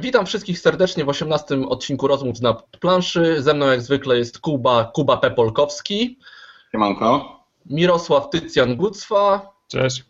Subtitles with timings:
[0.00, 3.42] Witam wszystkich serdecznie w 18 odcinku Rozmów na planszy.
[3.42, 6.18] Ze mną jak zwykle jest Kuba, Kuba Pepolkowski.
[6.72, 7.40] Siemanko.
[7.66, 9.40] Mirosław Tycjan-Gucwa.
[9.68, 10.04] Cześć.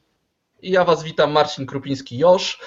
[0.63, 2.59] I ja Was witam, Marcin Krupiński-Josz.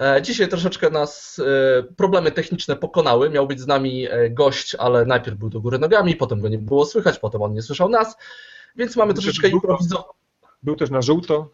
[0.00, 3.30] E, dzisiaj troszeczkę nas e, problemy techniczne pokonały.
[3.30, 6.58] Miał być z nami e, gość, ale najpierw był do góry nogami, potem go nie
[6.58, 8.16] było słychać, potem on nie słyszał nas,
[8.76, 10.06] więc mamy troszeczkę improwizować.
[10.62, 11.48] Był też na żółto.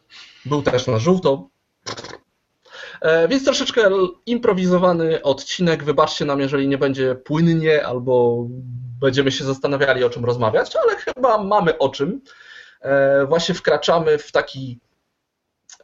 [0.45, 1.48] Był też na żółto.
[3.29, 3.91] Więc troszeczkę
[4.27, 5.84] improwizowany odcinek.
[5.84, 8.47] Wybaczcie nam, jeżeli nie będzie płynnie, albo
[9.01, 12.20] będziemy się zastanawiali, o czym rozmawiać, ale chyba mamy o czym.
[13.28, 14.80] Właśnie wkraczamy w taki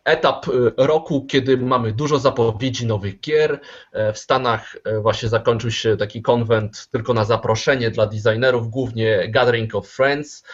[0.09, 3.61] etap y, roku, kiedy mamy dużo zapowiedzi nowych gier.
[3.93, 9.29] E, w Stanach e, właśnie zakończył się taki konwent tylko na zaproszenie dla designerów, głównie
[9.29, 10.45] Gathering of Friends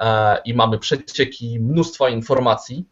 [0.00, 2.84] e, i mamy przecieki mnóstwa informacji.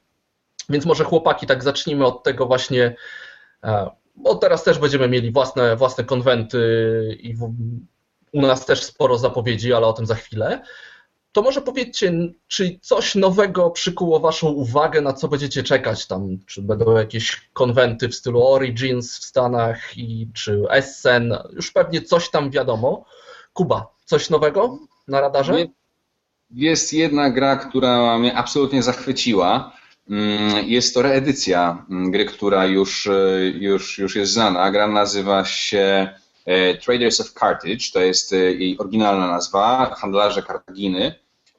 [0.68, 2.96] Więc może chłopaki, tak zacznijmy od tego właśnie,
[4.16, 6.58] bo teraz też będziemy mieli własne, własne konwenty
[7.20, 7.36] i
[8.32, 10.62] u nas też sporo zapowiedzi, ale o tym za chwilę
[11.36, 12.12] to może powiedzcie,
[12.48, 16.38] czy coś nowego przykuło Waszą uwagę, na co będziecie czekać tam?
[16.46, 21.38] Czy będą jakieś konwenty w stylu Origins w Stanach, i, czy Essen?
[21.52, 23.04] Już pewnie coś tam wiadomo.
[23.52, 25.66] Kuba, coś nowego na radarze?
[26.50, 29.72] Jest jedna gra, która mnie absolutnie zachwyciła.
[30.10, 34.70] Mm, jest to reedycja mm, gry, która już, e, już, już jest znana.
[34.70, 36.08] Gra nazywa się
[36.44, 41.14] e, Traders of Carthage, to jest e, jej oryginalna nazwa, handlarze Kartaginy.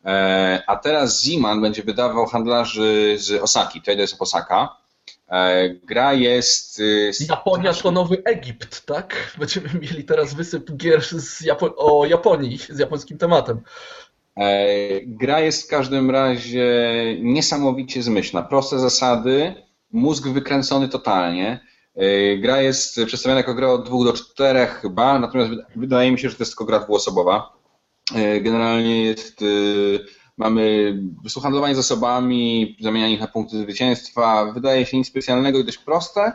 [0.05, 4.77] E, a teraz Ziman będzie wydawał handlarzy z Osaki, Traders of Osaka.
[5.29, 6.79] E, gra jest.
[6.79, 9.35] Y, Japonia to nowy Egipt, tak?
[9.37, 13.61] Będziemy mieli teraz wysyp gier z Japo o Japonii, z japońskim tematem.
[14.37, 14.67] E,
[15.05, 16.67] gra jest w każdym razie
[17.21, 18.41] niesamowicie zmyślna.
[18.41, 19.53] Proste zasady,
[19.91, 21.59] mózg wykręcony totalnie.
[22.39, 26.35] Gra jest przedstawiona jako gra od dwóch do czterech chyba, natomiast wydaje mi się, że
[26.35, 27.57] to jest tylko gra dwuosobowa.
[28.15, 29.45] E, generalnie jest, e,
[30.37, 30.93] mamy
[31.41, 34.51] handlowanie zasobami, zamienianie ich na punkty zwycięstwa.
[34.53, 36.31] Wydaje się nic specjalnego i dość proste,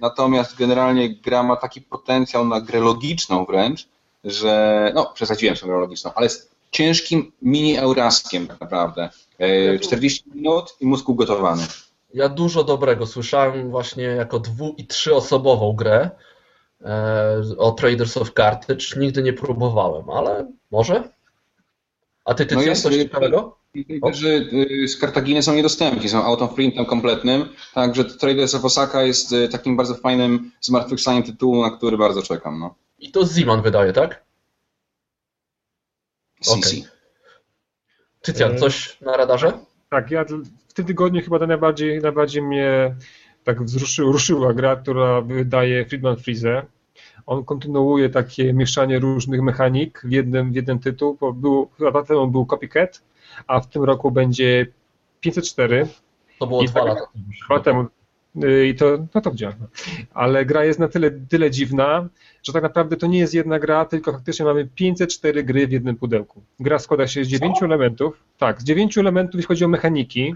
[0.00, 3.88] natomiast generalnie gra ma taki potencjał na grę logiczną wręcz,
[4.24, 9.08] że, no przesadziłem się grę logiczną, ale jest ciężkim mini euraskiem tak naprawdę.
[9.80, 11.66] 40 e, minut i mózg ugotowany.
[12.14, 16.10] Ja dużo dobrego słyszałem właśnie jako dwu- i trzyosobową grę
[17.58, 18.84] o Traders of Carthage.
[18.96, 21.08] Nigdy nie próbowałem, ale może?
[22.24, 23.56] A ty, ty no jest, coś ciekawego?
[24.12, 29.02] że y, z Kartaginy są niedostępni, są out of printem kompletnym, także Traders of Osaka
[29.02, 32.58] jest y, takim bardzo fajnym zmartwychwstaniem tytułu, na który bardzo czekam.
[32.58, 32.74] No.
[32.98, 34.25] I to Ziman wydaje, tak?
[36.40, 36.82] Okay.
[38.22, 39.52] Tycjan, e, coś na radarze?
[39.90, 40.24] Tak, ja
[40.68, 42.96] w tym tygodniu chyba najbardziej, najbardziej mnie
[43.44, 46.66] tak wzruszy, ruszyła gra, która wydaje Friedman Freezer.
[47.26, 52.28] On kontynuuje takie mieszanie różnych mechanik w jednym, w jeden tytuł, bo był, chyba temu
[52.28, 53.02] był Copycat,
[53.46, 54.66] a w tym roku będzie
[55.20, 55.88] 504.
[56.38, 57.06] To było dwa tak lata
[57.46, 57.86] Dwa temu.
[58.68, 59.56] I to, no to widziałem.
[60.14, 62.08] Ale gra jest na tyle, tyle dziwna,
[62.42, 65.96] że tak naprawdę to nie jest jedna gra, tylko faktycznie mamy 504 gry w jednym
[65.96, 66.42] pudełku.
[66.60, 68.16] Gra składa się z 9 elementów.
[68.38, 70.34] Tak, z 9 elementów, jeśli chodzi o mechaniki.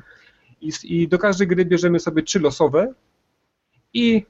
[0.60, 2.92] I, I do każdej gry bierzemy sobie trzy losowe
[3.94, 4.26] i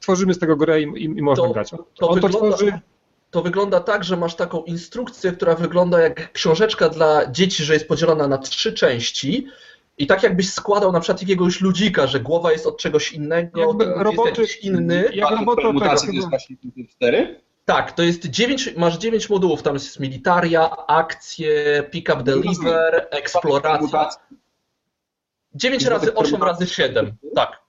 [0.00, 1.70] tworzymy z tego grę i, i, można to, grać.
[1.70, 2.78] To, wygląda, tworzy...
[3.30, 7.88] to wygląda tak, że masz taką instrukcję, która wygląda jak książeczka dla dzieci, że jest
[7.88, 9.46] podzielona na trzy części.
[9.98, 14.40] I tak jakbyś składał na przykład jakiegoś ludzika, że głowa jest od czegoś innego, roboczy,
[14.40, 15.10] jest inny.
[15.14, 16.56] Jak roboty to jest właśnie
[16.90, 17.40] 4?
[17.64, 24.10] Tak, to jest 9, masz 9 modułów, tam jest militaria, akcje, pick up deliver, eksploracja.
[25.54, 27.62] 9 razy 8 razy 7, tak.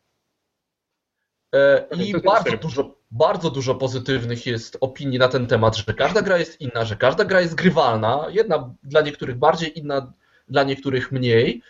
[1.55, 6.37] E, I bardzo dużo, bardzo dużo pozytywnych jest opinii na ten temat, że każda gra
[6.37, 10.13] jest inna, że każda gra jest grywalna, jedna dla niektórych bardziej, inna
[10.47, 11.61] dla niektórych mniej.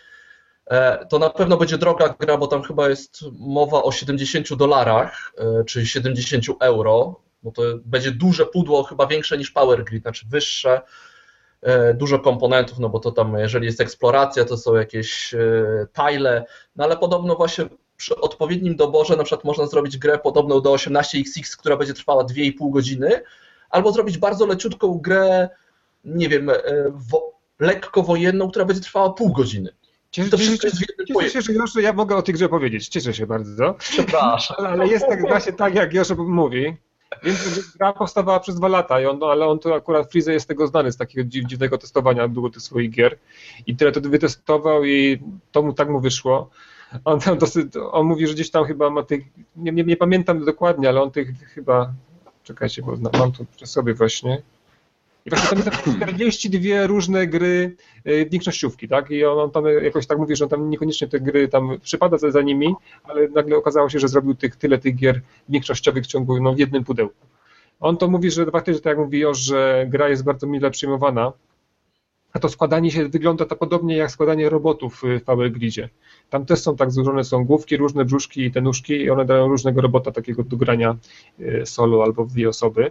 [0.66, 5.32] E, to na pewno będzie droga gra, bo tam chyba jest mowa o 70 dolarach
[5.38, 10.26] e, czy 70 euro, bo to będzie duże pudło, chyba większe niż Power Grid, znaczy
[10.28, 10.80] wyższe,
[11.94, 15.34] dużo komponentów, no bo to tam, jeżeli jest eksploracja, to są jakieś
[15.92, 16.44] tile,
[16.76, 17.64] no ale podobno właśnie
[17.96, 22.70] przy odpowiednim doborze na przykład można zrobić grę podobną do 18XX, która będzie trwała 2,5
[22.70, 23.22] godziny,
[23.70, 25.48] albo zrobić bardzo leciutką grę,
[26.04, 26.54] nie wiem, e,
[27.60, 29.74] lekko wojenną, która będzie trwała pół godziny.
[30.14, 32.88] Cieszę, to cieszę, cieszę, cieszę się, że Josze, ja mogę o tej grze powiedzieć.
[32.88, 33.74] Cieszę się bardzo.
[33.78, 34.56] Przepraszam.
[34.58, 36.76] Ale, ale jest tak właśnie tak, jak Josze mówi.
[37.22, 40.48] Więc gra powstawała przez dwa lata, i on, no, ale on to akurat Freeze jest
[40.48, 43.18] tego znany z takiego dziwnego testowania długo tych swoich gier.
[43.66, 45.22] I tyle to wytestował i
[45.52, 46.50] to mu tak mu wyszło.
[47.04, 49.24] On tam dosyć, on mówi, że gdzieś tam chyba ma tych,
[49.56, 51.92] nie, nie, nie pamiętam dokładnie, ale on tych chyba,
[52.42, 54.42] czekajcie, bo mam tu przy sobie właśnie.
[55.26, 57.76] I właśnie tam jest 42 różne gry,
[58.06, 59.10] y, większościówki, tak?
[59.10, 62.18] I on, on tam jakoś tak mówi, że on tam niekoniecznie te gry tam przypada
[62.18, 62.74] za, za nimi,
[63.04, 66.58] ale nagle okazało się, że zrobił tych, tyle tych gier większościowych w ciągu, no w
[66.58, 67.26] jednym pudełku.
[67.80, 71.32] On to mówi, że faktycznie, tak jak mówi Josz, że gra jest bardzo mile przyjmowana,
[72.32, 75.88] a to składanie się wygląda to podobnie jak składanie robotów w Power Gridzie.
[76.30, 79.48] Tam też są tak złożone, są główki, różne brzuszki i te nóżki i one dają
[79.48, 80.96] różnego robota takiego do grania
[81.40, 82.90] y, solo albo w dwie osoby.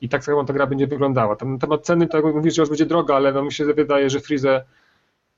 [0.00, 1.36] I tak samo ta gra będzie wyglądała.
[1.36, 3.64] Tam na temat ceny, tak jak mówisz, że już będzie droga, ale no mi się
[3.64, 4.64] wydaje, że Freeze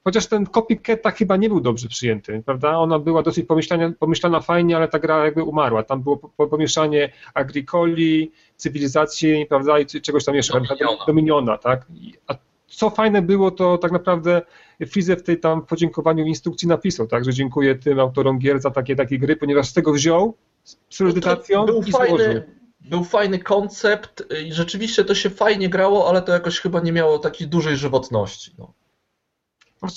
[0.04, 2.78] Chociaż ten copycat tak chyba nie był dobrze przyjęty, prawda?
[2.78, 5.82] Ona była dosyć pomyślana, pomyślana fajnie, ale ta gra jakby umarła.
[5.82, 11.86] Tam było pomieszanie agricoli, cywilizacji, prawda, i czegoś tam jeszcze, Dominiona, Dominiona tak?
[12.26, 12.34] A
[12.66, 14.42] co fajne było, to tak naprawdę
[14.86, 18.96] Freeze w tej tam podziękowaniu instrukcji napisał, tak, że dziękuję tym autorom gier za takie,
[18.96, 22.42] takie gry, ponieważ z tego wziął, z premedytacją był i fajny, złożył.
[22.84, 27.18] Był fajny koncept i rzeczywiście to się fajnie grało, ale to jakoś chyba nie miało
[27.18, 28.50] takiej dużej żywotności.
[28.58, 28.72] No.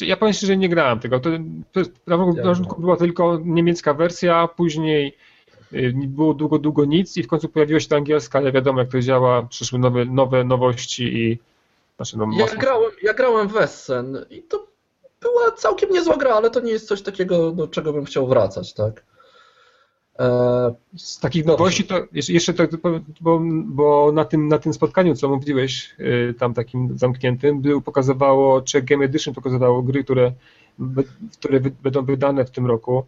[0.01, 1.19] Ja powiem szczerze, że nie grałem tego.
[1.19, 1.29] To,
[1.71, 5.17] to na początku była tylko niemiecka wersja, później
[5.73, 8.91] y, było długo, długo nic i w końcu pojawiła się ta angielska, ale wiadomo jak
[8.91, 11.39] to działa, przyszły nowe, nowe nowości i
[11.95, 14.67] znaczy no, ja, grałem, ja grałem w Essen i to
[15.21, 18.73] była całkiem niezła gra, ale to nie jest coś takiego, do czego bym chciał wracać,
[18.73, 19.03] tak?
[20.19, 22.63] E, z takich nowości to jeszcze to,
[23.21, 28.61] bo, bo na, tym, na tym spotkaniu, co mówiłeś, y, tam takim zamkniętym, był, pokazywało,
[28.61, 30.31] czy Game Edition pokazywało gry, które,
[31.31, 33.03] które będą wydane w tym roku.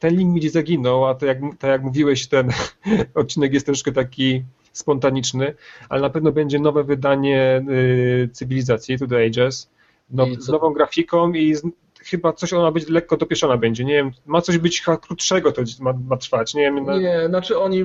[0.00, 2.50] Ten link gdzieś zaginął, a to jak, tak jak mówiłeś, ten
[3.14, 5.54] odcinek jest troszkę taki spontaniczny,
[5.88, 9.70] ale na pewno będzie nowe wydanie y, cywilizacji To The Ages,
[10.10, 11.62] no, z nową grafiką i z,
[12.10, 13.84] chyba coś ona być lekko dopieszona będzie.
[13.84, 16.54] Nie wiem, ma coś być krótszego to ma, ma trwać.
[16.54, 16.98] Nie, wiem, na...
[16.98, 17.84] nie, znaczy oni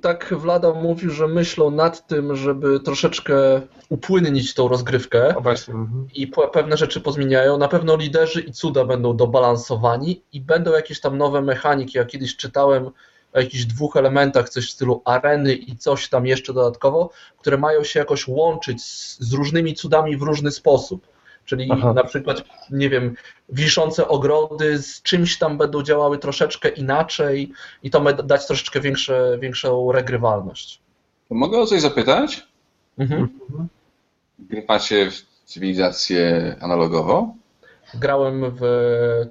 [0.00, 6.06] tak Wlada mówił, że myślą nad tym, żeby troszeczkę upłynnić tą rozgrywkę mhm.
[6.14, 7.58] i pewne rzeczy pozmieniają.
[7.58, 11.98] Na pewno liderzy i cuda będą dobalansowani i będą jakieś tam nowe mechaniki.
[11.98, 12.90] Ja kiedyś czytałem
[13.32, 17.84] o jakichś dwóch elementach, coś w stylu areny i coś tam jeszcze dodatkowo, które mają
[17.84, 21.06] się jakoś łączyć z, z różnymi cudami w różny sposób.
[21.48, 21.92] Czyli Aha.
[21.92, 23.14] na przykład, nie wiem,
[23.48, 27.52] wiszące ogrody z czymś tam będą działały troszeczkę inaczej
[27.82, 30.80] i to ma dać troszeczkę większe, większą regrywalność.
[31.30, 32.46] Mogę o coś zapytać?
[32.98, 33.28] Mhm.
[34.68, 37.34] Macie w cywilizację analogowo?
[37.94, 38.62] Grałem w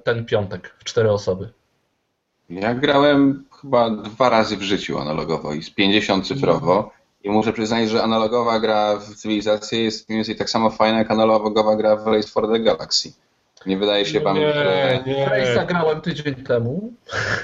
[0.04, 1.52] ten piątek, w cztery osoby.
[2.50, 6.90] Ja grałem chyba dwa razy w życiu analogowo i z 50 cyfrowo.
[7.24, 11.10] I muszę przyznać, że analogowa gra w cywilizacji jest mniej więcej tak samo fajna jak
[11.10, 13.12] analogowa gra w Race for the Galaxy.
[13.66, 15.02] Nie wydaje się wam, nie, że...
[15.06, 16.92] Nie, Race'a grałem tydzień temu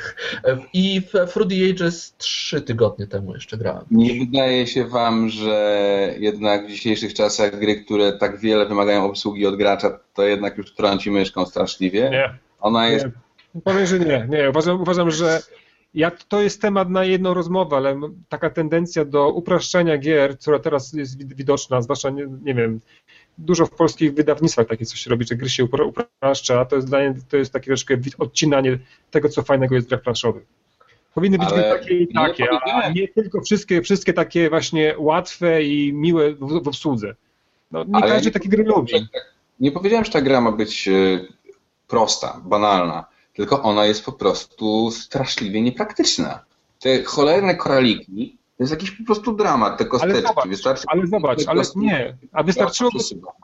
[0.73, 3.85] i w Fruity Ages trzy tygodnie temu jeszcze grałem.
[3.91, 9.47] Nie wydaje się wam, że jednak w dzisiejszych czasach gry, które tak wiele wymagają obsługi
[9.47, 12.11] od gracza, to jednak już trąci myszką straszliwie?
[12.11, 12.39] Nie.
[12.61, 13.07] Ona jest...
[13.55, 13.61] Nie.
[13.61, 14.27] Powiem, że nie.
[14.29, 14.51] nie.
[14.51, 15.43] Uważam, uważam że
[15.95, 20.93] jak to jest temat na jedną rozmowę, ale taka tendencja do upraszczania gier, która teraz
[20.93, 22.81] jest widoczna, zwłaszcza, nie, nie wiem,
[23.39, 26.99] dużo w polskich wydawnictwach takie coś robi, że gry się upraszcza, to jest, dla
[27.29, 28.79] to jest takie troszkę odcinanie
[29.11, 30.47] tego, co fajnego jest w grach planszowych.
[31.15, 35.93] Powinny być ale takie i takie, a nie tylko wszystkie, wszystkie takie właśnie łatwe i
[35.93, 37.15] miłe w, w obsłudze.
[37.71, 38.93] No, nie ale każdy nie takie gry lubi.
[39.61, 40.93] Nie powiedziałem, że ta gra ma być e,
[41.89, 46.45] prosta, banalna tylko ona jest po prostu straszliwie niepraktyczna.
[46.81, 50.19] Te cholerne koraliki to jest jakiś po prostu dramat, te kosteczki.
[50.19, 52.99] Ale zobacz, Wystarczy ale, zobacz, ale nie, a wystarczyłoby...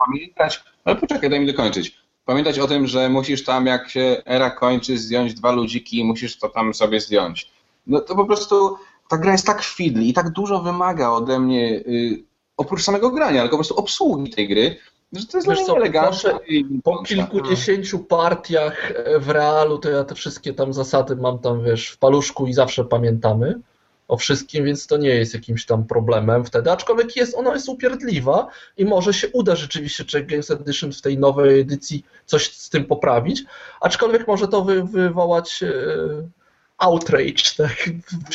[0.05, 1.97] Pamiętać, ale poczekaj, daj mi dokończyć.
[2.25, 6.37] Pamiętać o tym, że musisz tam, jak się era kończy, zdjąć dwa ludziki i musisz
[6.37, 7.51] to tam sobie zdjąć.
[7.87, 8.77] No to po prostu
[9.09, 12.23] ta gra jest tak fidli i tak dużo wymaga ode mnie, yy,
[12.57, 14.77] oprócz samego grania, ale po prostu obsługi tej gry,
[15.13, 16.29] że to jest Wiesz co, eleganckie.
[16.83, 21.89] Po, po kilkudziesięciu partiach w realu, to ja te wszystkie tam zasady mam tam, wiesz,
[21.89, 23.59] w paluszku i zawsze pamiętamy
[24.07, 28.47] o wszystkim, więc to nie jest jakimś tam problemem wtedy, aczkolwiek jest, ona jest upierdliwa
[28.77, 32.85] i może się uda rzeczywiście Czech Games Edition w tej nowej edycji coś z tym
[32.85, 33.43] poprawić,
[33.81, 35.73] aczkolwiek może to wy, wywołać e,
[36.77, 37.89] outrage, tak?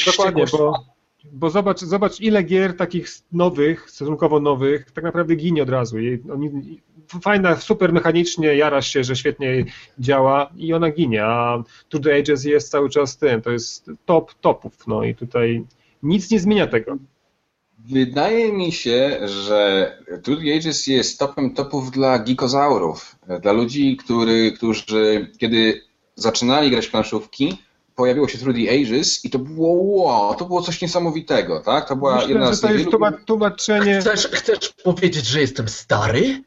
[0.07, 0.96] Dokładnie, bo
[1.33, 5.97] bo zobacz, zobacz, ile gier takich nowych, stosunkowo nowych, tak naprawdę ginie od razu.
[6.33, 6.51] Oni,
[7.23, 9.65] fajna, super mechanicznie, jarasz się, że świetnie
[9.99, 14.35] działa i ona ginie, a To The Ages jest cały czas tym, to jest top
[14.35, 15.65] topów, no i tutaj
[16.03, 16.97] nic nie zmienia tego.
[17.79, 19.93] Wydaje mi się, że
[20.23, 25.81] To The Ages jest topem topów dla geekozaurów, dla ludzi, który, którzy kiedy
[26.15, 27.59] zaczynali grać w planszówki,
[27.97, 29.73] pojawiło się Through the Ages i to było
[30.05, 31.89] wow, to było coś niesamowitego, tak?
[31.89, 34.01] To była Myślę, jedna że z to jest tłuma- tłumaczenie.
[34.01, 36.43] Chcesz, chcesz powiedzieć, że jestem stary?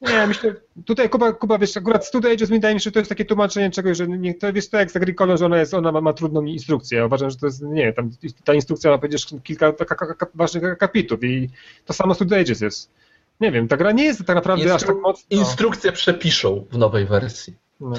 [0.00, 0.54] Nie, myślę,
[0.86, 3.70] tutaj Kuba, Kuba wiesz, akurat Studio Ages wydaje mi się, że to jest takie tłumaczenie
[3.70, 6.12] czegoś, że nie, to wiesz, to jak z Agricolą, że ona jest, ona ma, ma
[6.12, 6.98] trudną instrukcję.
[6.98, 8.10] Ja uważam, że to jest, nie wiem, tam
[8.44, 11.48] ta instrukcja ma powiedzieć kilka ka, ka, ka, ważnych akapitów i
[11.84, 12.90] to samo Studio Ages jest.
[13.40, 15.26] Nie wiem, ta gra nie jest tak naprawdę aż tak Instru- mocno.
[15.30, 17.54] Instrukcje przepiszą w nowej wersji.
[17.80, 17.96] No.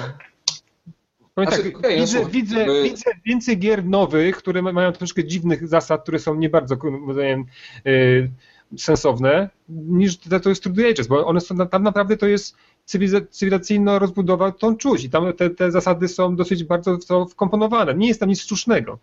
[1.34, 4.92] Powiem Znaczy, tak, okej, no widzę, widzę, jakby- widzę więcej gier nowych, które ma- mają
[4.92, 6.76] troszkę dziwnych zasad, które są nie bardzo
[7.12, 7.44] zdaniem,
[7.86, 8.30] y,
[8.78, 13.26] sensowne, niż te, to jest True Ages, bo one są, tam naprawdę to jest cywiliza-
[13.30, 17.94] cywilizacyjna rozbudowa tą czuć i tam te, te zasady są dosyć bardzo w to wkomponowane.
[17.94, 18.98] Nie jest tam nic sztucznego.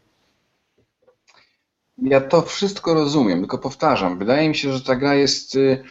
[1.98, 5.84] Ja to wszystko rozumiem, tylko powtarzam, wydaje mi się, że ta gra jest y,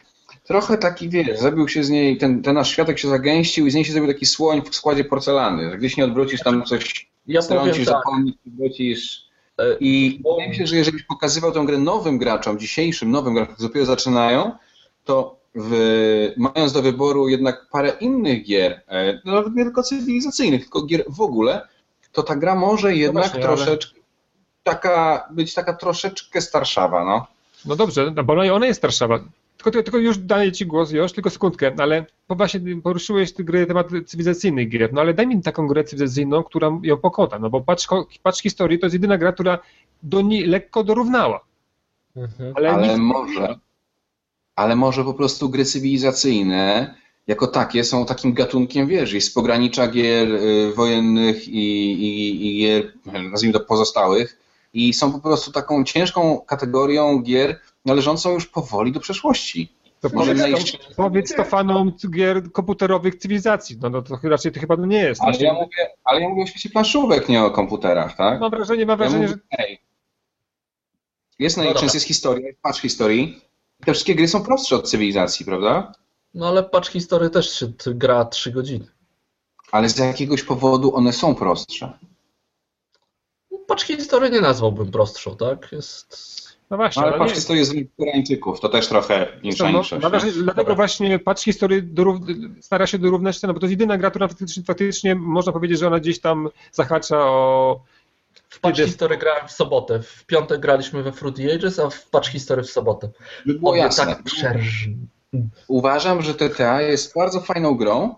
[0.48, 3.74] trochę taki, wiesz, zrobił się z niej, ten, ten nasz światek się zagęścił i z
[3.74, 7.42] niej się zrobił taki słoń w składzie porcelany, że gdzieś nie odwrócisz tam coś, Ja
[7.42, 9.22] strącisz, tak, zapomnisz, wrócisz.
[9.58, 13.34] e, I Bo- wydaje mi się, że jeżeli pokazywał tę grę nowym graczom, dzisiejszym nowym
[13.34, 14.52] graczom, którzy dopiero zaczynają,
[15.04, 15.72] to w,
[16.36, 21.04] mając do wyboru jednak parę innych gier, e, no nawet nie tylko cywilizacyjnych, tylko gier
[21.08, 21.68] w ogóle,
[22.12, 23.98] to ta gra może jednak właśnie, ale- troszeczkę
[24.62, 27.26] taka, być taka troszeczkę starszawa, no.
[27.64, 29.18] No dobrze, no bo ona, ona jest starszawa.
[29.62, 33.66] Tylko, tylko już daję Ci głos, już tylko sekundkę, ale bo właśnie poruszyłeś ty gry,
[33.66, 37.60] temat cywilizacyjnych gier, no ale daj mi taką grę cywilizacyjną, która ją pokota, no bo
[37.60, 37.88] patrz,
[38.22, 39.58] patrz historii, to jest jedyna gra, która
[40.02, 41.44] do niej lekko dorównała.
[42.16, 42.52] Mhm.
[42.56, 43.58] Ale, Ale nic, może,
[44.56, 46.94] ale może po prostu gry cywilizacyjne
[47.26, 52.58] jako takie są takim gatunkiem, wiesz, jest z pogranicza gier y, wojennych i, i, i
[52.58, 52.92] gier,
[53.30, 54.38] nazwijmy to pozostałych
[54.74, 59.72] i są po prostu taką ciężką kategorią gier należącą już powoli do przeszłości.
[60.00, 64.52] to może powiedz, najść- to, powiedz to fanom gier komputerowych cywilizacji, no, no to raczej
[64.52, 65.22] to chyba nie jest.
[65.22, 68.40] Ale ja mówię, ale ja mówię o świecie planszówek, nie o komputerach, tak?
[68.40, 69.80] Mam wrażenie, mam Ja wrażenie, mówię, że ej,
[71.38, 73.40] jest No jest historia, jest patch historii.
[73.84, 75.92] Te wszystkie gry są prostsze od cywilizacji, prawda?
[76.34, 78.86] No ale patrz historii też się gra 3 godziny.
[79.72, 81.98] Ale z jakiegoś powodu one są prostsze.
[83.66, 85.72] Patrz historii nie nazwałbym prostszą, tak?
[85.72, 86.47] Jest...
[86.70, 90.02] no właśnie, No, ale ale patrz, nie, historię z Koreańczyków, to też trochę no, mieszańczość.
[90.02, 90.74] mam wrażenie, dlatego Dobra.
[90.74, 92.16] właśnie patrz historii dorów,
[92.60, 95.86] stara się dorównać no bo to jest jedyna gra, która faktycznie, faktycznie można powiedzieć, że
[95.86, 97.80] ona gdzieś tam zahacza o
[98.48, 100.02] W Patch History grałem w sobotę.
[100.02, 103.08] W piątek graliśmy we Fruity Ages, a w Patch History w sobotę.
[103.46, 104.06] By było Obie jasne.
[104.06, 104.22] tak.
[105.68, 108.14] Uważam, że TTA jest bardzo fajną grą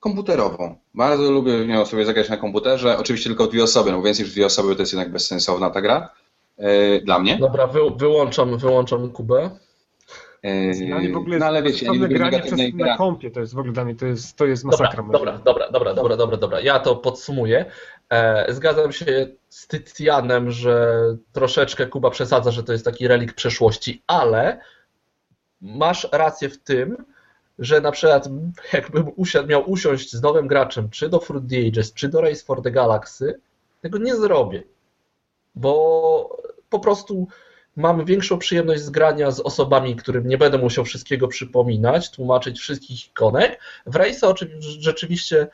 [0.00, 0.76] komputerową.
[0.94, 2.98] Bardzo lubię w nią sobie zagrać na komputerze.
[2.98, 6.10] Oczywiście tylko dwie osoby, no więcej niż dwie osoby to jest jednak bezsensowna ta gra.
[6.60, 7.38] E, dla mnie.
[7.38, 9.50] Dobra, wy, wyłączam, wyłączam Kubę.
[10.42, 13.40] E, Dla mnie w ogóle no ale wiecie, ja nie granie przez, na kompie, to
[13.40, 15.04] jest w ogóle dla mnie, to jest, to jest Dobra, masakra.
[15.12, 16.60] dobra, dobra, dobra, dobra, dobra, dobra.
[16.60, 17.64] Ja to podsumuję.
[18.10, 21.02] E, zgadzam się z Tytianem, że
[21.32, 24.60] troszeczkę Kuba przesadza, że to jest taki relik przeszłości, ale
[25.60, 27.04] masz rację w tym,
[27.58, 28.28] że na przykład
[28.72, 32.62] jakbym usiadł, miał usiąść z nowym graczem, czy do Fruit Ages, czy do Race for
[32.62, 33.40] the Galaxy,
[33.80, 34.62] tego nie zrobię,
[35.54, 37.28] bo po prostu
[37.76, 43.08] mam większą przyjemność z grania z osobami, którym nie będę musiał wszystkiego przypominać, tłumaczyć wszystkich
[43.08, 43.60] ikonek.
[43.86, 45.46] W Race'a oczywiście rzeczywiście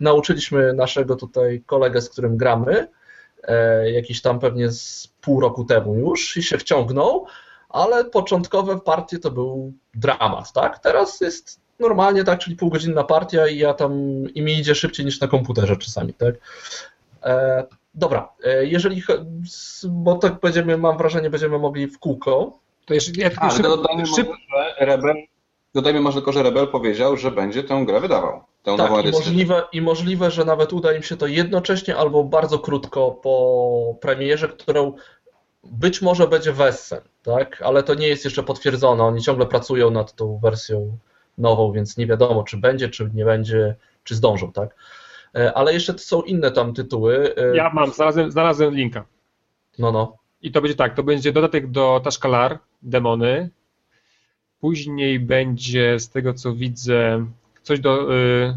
[0.00, 2.88] nauczyliśmy naszego tutaj kolegę, z którym gramy,
[3.42, 7.26] e, jakiś tam pewnie z pół roku temu już i się wciągnął,
[7.68, 10.78] ale początkowe partie to był dramat, tak?
[10.78, 13.92] Teraz jest normalnie tak, czyli półgodzinna partia i ja tam
[14.34, 16.34] i mi idzie szybciej niż na komputerze czasami, tak?
[17.22, 19.02] E, dobra, e, jeżeli,
[19.88, 22.58] bo tak będziemy, mam wrażenie, będziemy mogli w kółko.
[22.84, 25.14] To jeszcze, ja tylko Ale szyb, dodajmy, szyb, może, że Rebel,
[25.74, 28.40] dodajmy może tylko, że Rebel powiedział, że będzie tę grę wydawał.
[28.62, 32.24] Tę nową Tak, i możliwe, i możliwe, że nawet uda im się to jednocześnie albo
[32.24, 34.92] bardzo krótko po premierze, którą
[35.64, 37.62] być może będzie Wessen, tak?
[37.62, 39.04] Ale to nie jest jeszcze potwierdzone.
[39.04, 40.98] Oni ciągle pracują nad tą wersją
[41.38, 43.74] nową, więc nie wiadomo, czy będzie, czy nie będzie,
[44.04, 44.74] czy zdążą, tak?
[45.36, 47.34] E, Ale jeszcze są inne tam tytuły.
[47.36, 49.04] E, ja mam, znalazłem, znalazłem linka.
[49.78, 50.16] No, no.
[50.42, 53.50] I to będzie tak, to będzie dodatek do Tashkalar, demony.
[54.60, 57.26] Później będzie, z tego co widzę,
[57.62, 58.54] coś do, y,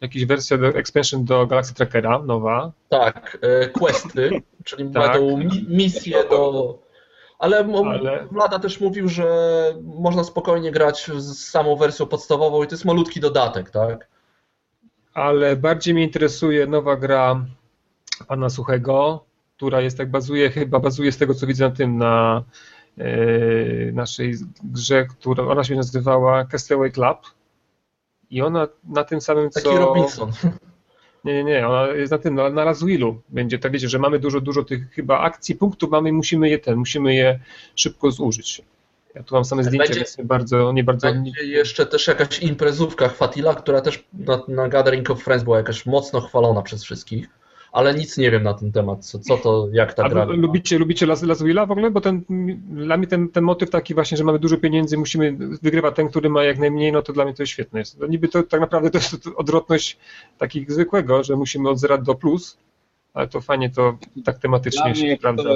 [0.00, 2.72] jakaś wersja, do, expansion do Galaxy Trackera, nowa.
[2.88, 4.30] Tak, e, questy,
[4.64, 5.12] czyli Tak.
[5.12, 6.78] będą mi- misje do.
[7.38, 9.26] Ale, Ale- Vlada też mówił, że
[9.82, 14.08] można spokojnie grać z samą wersją podstawową i to jest malutki dodatek, tak?
[15.14, 17.46] Ale bardziej mnie interesuje nowa gra
[18.28, 19.24] pana Suchego,
[19.56, 22.44] która jest tak bazuje, chyba bazuje z tego co widzę na tym, na
[22.98, 27.18] y, naszej grze, która ona się nazywała Castaway Club.
[28.30, 29.60] I ona na tym samym co.
[29.60, 30.32] Taki Robinson.
[31.24, 34.18] Nie, nie, nie, ona jest na tym, na, na Lazuilu będzie, tak wiecie, że mamy
[34.18, 37.40] dużo, dużo tych chyba akcji, punktów mamy, musimy je ten, musimy je
[37.74, 38.62] szybko zużyć.
[39.14, 41.12] Ja tu mam same zdjęcia, Będzie- więc nie bardzo, nie bardzo...
[41.12, 45.86] Będzie jeszcze też jakaś imprezówka Fatila, która też na, na Gathering of Friends była jakaś
[45.86, 47.28] mocno chwalona przez wszystkich,
[47.72, 50.24] ale nic nie wiem na ten temat, co, co to, jak ta A gra.
[50.24, 51.90] lubicie, lubicie Laz- Lazuila w ogóle?
[51.90, 52.22] Bo ten,
[52.70, 56.28] dla mnie ten, ten motyw taki właśnie, że mamy dużo pieniędzy, musimy, wygrywa ten, który
[56.30, 57.78] ma jak najmniej, no to dla mnie to jest świetne.
[57.78, 58.00] Jest.
[58.00, 59.98] No niby to tak naprawdę to jest odwrotność
[60.38, 62.58] takich zwykłego, że musimy od zera do plus,
[63.14, 65.50] ale to fajnie to tak tematycznie się sprawdza.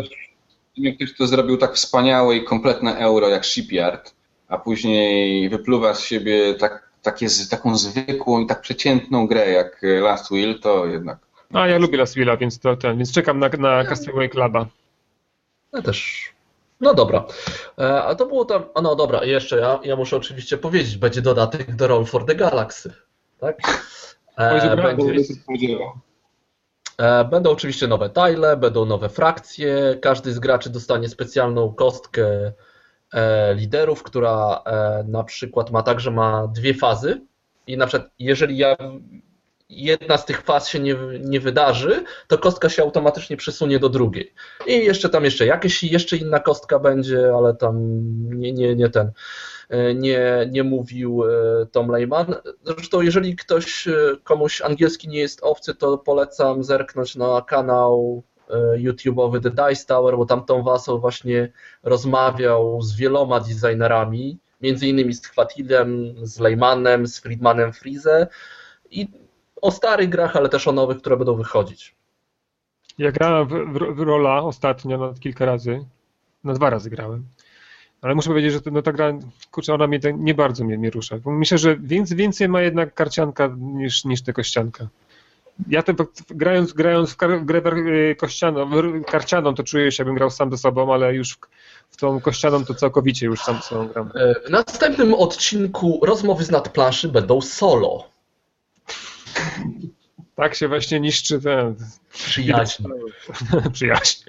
[0.76, 4.14] Jak ktoś to zrobił tak wspaniałe i kompletne euro jak Shipyard,
[4.48, 10.32] a później wypluwa z siebie tak, takie, taką zwykłą i tak przeciętną grę jak Last
[10.32, 11.18] Will, to jednak
[11.54, 14.66] A ja lubię Lazuila, więc to ten, więc czekam na, na Castaway Cluba.
[15.72, 16.28] Ja też.
[16.80, 17.24] No dobra.
[17.78, 18.64] E, a to było tam.
[18.74, 22.34] A no dobra, jeszcze ja, ja muszę oczywiście powiedzieć, będzie dodatek do Roll for the
[22.34, 22.92] Galaxy.
[23.40, 23.58] Tak?
[24.36, 26.03] E, będzie, e,
[27.30, 29.98] będą oczywiście nowe tile, będą nowe frakcje.
[30.02, 32.52] Każdy z graczy dostanie specjalną kostkę
[33.12, 37.20] e, liderów, która e, na przykład ma tak, że ma dwie fazy.
[37.66, 38.76] I na przykład, jeżeli ja
[39.68, 44.34] jedna z tych faz się nie, nie wydarzy, to kostka się automatycznie przesunie do drugiej.
[44.66, 47.76] I jeszcze tam jeszcze jakieś, jeszcze inna kostka będzie, ale tam
[48.38, 49.12] nie, nie, nie ten, e,
[49.94, 52.34] nie, nie mówił e, Tom Lehman.
[52.62, 53.92] Zresztą jeżeli ktoś, e,
[54.24, 60.16] komuś angielski nie jest obcy, to polecam zerknąć na kanał e, YouTube'owy The Dice Tower,
[60.16, 61.52] bo tam Tom Wassel właśnie
[61.82, 68.26] rozmawiał z wieloma designerami, między innymi z Chwatilem, z Lehmanem, z Friedmanem Frize
[68.90, 69.08] i
[69.62, 71.94] o starych grach, ale też o nowych, które będą wychodzić.
[72.98, 75.84] Ja grałem w, w, w Rola ostatnio nawet kilka razy.
[76.44, 77.26] Na dwa razy grałem.
[78.04, 79.12] Ale muszę powiedzieć, że no, ta gra,
[79.50, 81.16] kurczę, ona mnie nie bardzo mnie, mnie rusza.
[81.26, 84.88] Myślę, że więcej, więcej ma jednak karcianka niż, niż tylko ścianka.
[85.68, 85.94] Ja te,
[86.30, 88.70] grając, grając w, kar, grę wer- kościaną,
[89.06, 91.38] karcianą, to czuję się, jakbym grał sam ze sobą, ale już w,
[91.90, 94.10] w tą kościaną to całkowicie już sam sobą gram.
[94.14, 98.08] E, W następnym odcinku rozmowy z nadplanszy będą solo.
[100.34, 101.76] Tak się właśnie niszczy ten,
[102.12, 102.84] Przyjaźń.
[103.72, 104.22] Przyjaźń.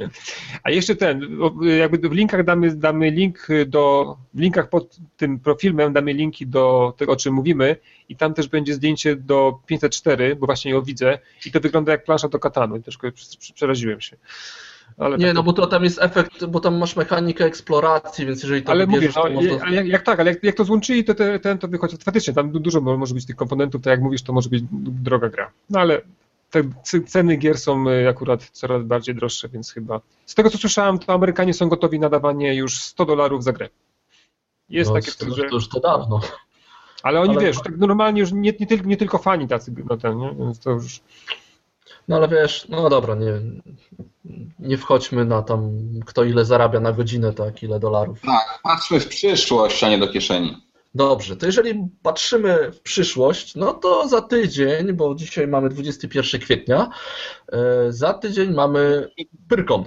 [0.64, 1.40] A jeszcze ten,
[1.80, 6.94] jakby w linkach damy, damy link do, w linkach pod tym profilem damy linki do
[6.98, 7.76] tego, o czym mówimy
[8.10, 12.04] i tam też będzie zdjęcie do 504, bo właśnie ją widzę i to wygląda jak
[12.04, 13.12] plansza do katanu i troszkę
[13.54, 14.18] przeraziłem się.
[14.98, 18.44] Ale Nie, tak, no bo to tam jest efekt, bo tam masz mechanikę eksploracji, więc
[18.44, 19.70] jeżeli to ale mówię, wybierzesz, no, to można...
[19.70, 22.52] jak, jak tak, ale jak, jak to złączyli, to te, ten to wychodzi faktycznie, tam
[22.52, 25.52] du- dużo mo- może być tych komponentów, tak jak mówisz, to może być droga gra.
[25.70, 26.02] No ale
[26.52, 26.64] te
[27.06, 30.02] ceny gier są y, akurat coraz bardziej droższe, więc chyba.
[30.26, 33.70] Z tego co słyszałem, to Amerykanie są gotowi na dawanie już 100 dolarów za grę.
[34.70, 35.44] Jest no, takie, to, że...
[35.44, 36.22] to już to dawno.
[37.04, 39.98] Ale oni ale- wiesz, tak normalnie już nie, nie, tylko, nie tylko fani tacy, no
[39.98, 40.36] ten, nie?
[40.40, 41.02] Więc to już.
[42.08, 43.32] No ale wiesz, no dobra, nie,
[44.60, 45.72] nie wchodźmy na tam,
[46.06, 48.22] kto ile zarabia na godzinę, tak, ile dolarów.
[48.22, 50.58] Tak, patrzmy w przyszłość, a nie do kieszeni.
[50.96, 56.90] Dobrze, to jeżeli patrzymy w przyszłość, no to za tydzień, bo dzisiaj mamy 21 kwietnia,
[57.52, 57.58] e,
[57.92, 59.10] za tydzień mamy
[59.50, 59.84] Pyrkon.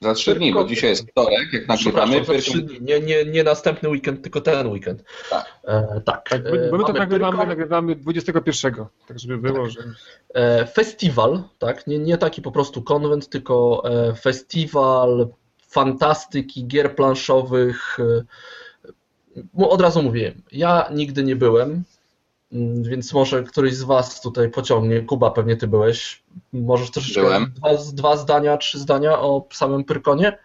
[0.00, 2.24] Za trzy dni, bo dzisiaj jest wtorek, jak nagrywamy.
[2.24, 2.78] Za trzy dni.
[2.80, 5.04] Nie, nie, nie następny weekend, tylko ten weekend.
[5.30, 5.60] Tak.
[5.64, 6.28] E, tak.
[6.30, 7.48] Tak, bo bo my to nagrywamy, Pyrkon.
[7.48, 8.74] nagrywamy 21,
[9.08, 9.80] tak żeby było, że.
[10.34, 11.86] E, festiwal, tak?
[11.86, 15.28] Nie, nie taki po prostu konwent, tylko e, festiwal
[15.68, 17.96] fantastyki, gier planszowych.
[18.00, 21.84] e, Od razu mówiłem, ja nigdy nie byłem,
[22.82, 25.00] więc może któryś z Was tutaj pociągnie.
[25.00, 26.22] Kuba, pewnie Ty byłeś.
[26.52, 27.52] Możesz troszeczkę Byłem.
[27.56, 30.38] dwa, dwa zdania, trzy zdania o samym Pyrkonie?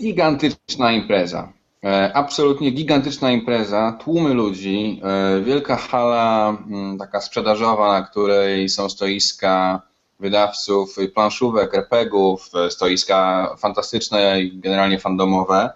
[0.00, 1.52] Gigantyczna impreza.
[1.84, 8.88] E, Absolutnie gigantyczna impreza, tłumy ludzi, e, wielka hala mm, taka sprzedażowa, na której są
[8.88, 9.82] stoiska
[10.20, 15.70] wydawców, planszówek, RPGów, e, stoiska fantastyczne i generalnie fandomowe.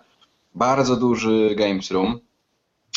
[0.55, 2.18] Bardzo duży games room.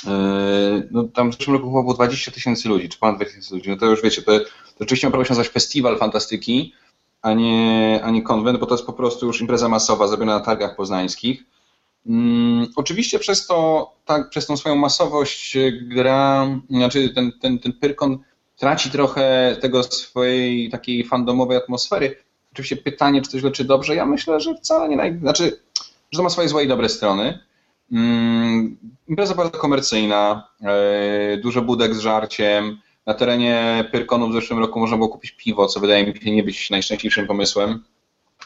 [0.07, 3.69] E, No, tam w zeszłym roku było 20 tysięcy ludzi, czy ponad 20 tysięcy ludzi.
[3.69, 4.45] No to już wiecie, to, to
[4.79, 6.73] rzeczywiście ma prawo się nazywać festiwal fantastyki,
[7.21, 10.45] a nie, a nie konwent, bo to jest po prostu już impreza masowa zrobiona na
[10.45, 11.43] targach poznańskich.
[12.05, 17.73] Mm, oczywiście przez to, tak, przez tą swoją masowość e, gra, znaczy ten, ten, ten
[17.73, 18.19] Pyrkon
[18.57, 22.15] traci trochę tego swojej takiej fandomowej atmosfery.
[22.51, 25.19] Oczywiście pytanie, czy to źle, czy dobrze, ja myślę, że wcale nie naj...
[25.19, 25.43] znaczy,
[26.11, 27.39] że to ma swoje złe i dobre strony.
[27.91, 28.48] Mm,
[29.09, 32.79] impreza bardzo komercyjna, e, dużo budek z żarciem.
[33.05, 36.43] Na terenie Pyrkonu w zeszłym roku można było kupić piwo, co wydaje mi się nie
[36.43, 37.83] być najszczęśliwszym pomysłem.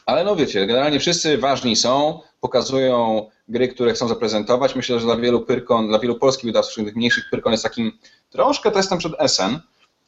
[0.05, 4.75] Ale no wiecie, generalnie wszyscy ważni są, pokazują gry, które chcą zaprezentować.
[4.75, 7.91] Myślę, że dla wielu Pyrkon, dla wielu polskich wydawców, tych mniejszych Pyrkon jest takim
[8.29, 9.59] troszkę testem przed SN,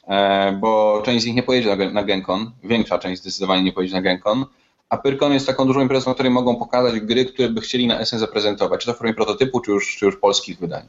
[0.07, 4.01] e, bo część z nich nie pojedzie na, GenCon, większa część zdecydowanie nie pojedzie na
[4.01, 4.45] GenCon,
[4.89, 8.05] a Pyrkon jest taką dużą imprezą, w której mogą pokazać gry, które by chcieli na
[8.05, 10.87] SN zaprezentować, czy to w formie prototypu, czy już, czy już polskich wydań.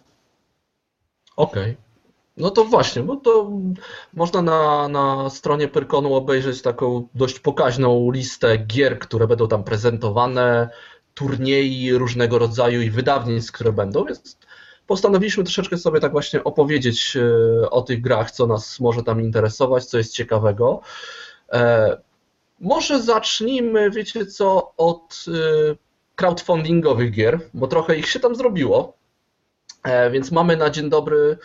[1.37, 1.63] Okej.
[1.63, 1.77] Okay.
[2.37, 3.51] No to właśnie, bo to
[4.15, 10.69] można na, na stronie Pyrkonu obejrzeć taką dość pokaźną listę gier, które będą tam prezentowane,
[11.15, 14.39] turniej różnego rodzaju i wydawnictw, które będą, więc
[14.87, 19.85] postanowiliśmy troszeczkę sobie tak właśnie opowiedzieć e, o tych grach, co nas może tam interesować,
[19.85, 20.81] co jest ciekawego.
[22.61, 25.77] E, może zacznijmy, wiecie co, od e,
[26.15, 28.97] crowdfundingowych gier, bo trochę ich się tam zrobiło.
[30.11, 31.39] Więc mamy na dzień dobry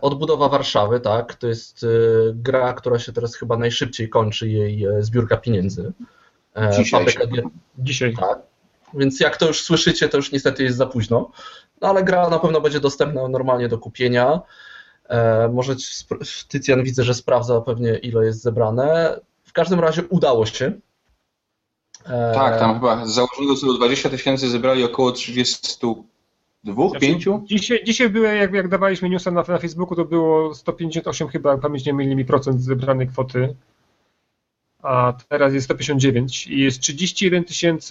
[0.00, 1.34] Odbudowa Warszawy, tak?
[1.34, 1.86] To jest
[2.34, 5.92] gra, która się teraz chyba najszybciej kończy jej zbiórka pieniędzy.
[6.76, 7.06] Dzisiaj.
[7.78, 8.16] Dzisiaj.
[8.16, 8.38] Tak.
[8.94, 11.30] Więc jak to już słyszycie, to już niestety jest za późno.
[11.80, 14.40] No ale gra na pewno będzie dostępna normalnie do kupienia.
[15.08, 15.74] E, może
[16.48, 19.20] Tycjan widzę, że sprawdza pewnie ile jest zebrane.
[19.50, 20.72] W każdym razie udało się.
[22.04, 27.28] E, tak, tam chyba z założonego celu 20 tysięcy zebrali około 32, znaczy, 5?
[27.44, 31.86] Dzisiaj, dzisiaj były, jak, jak dawaliśmy newsa na, na Facebooku, to było 158 chyba, pamięć
[31.86, 33.54] nie myli mi procent zebranej kwoty
[34.82, 37.44] a teraz jest 159 i jest 31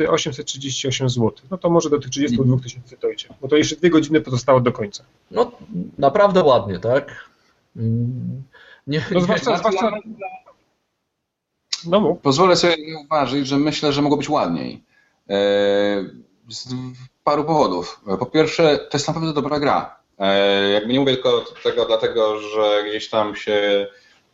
[0.09, 1.33] 838 zł.
[1.51, 4.71] No to może do tych 32 tysięcy dojdzie, bo to jeszcze dwie godziny pozostało do
[4.71, 5.03] końca.
[5.31, 5.51] No
[5.97, 7.29] naprawdę ładnie, tak?
[7.75, 8.43] Mm,
[8.87, 9.91] nie, no, zwłaszcza, zwłaszcza...
[11.87, 14.83] No Pozwolę sobie zauważyć, że myślę, że mogło być ładniej.
[15.29, 15.35] E,
[16.49, 16.67] z
[17.23, 18.01] paru powodów.
[18.19, 19.99] Po pierwsze, to jest naprawdę dobra gra.
[20.19, 23.87] E, jakby nie mówię tylko tego dlatego, że gdzieś tam się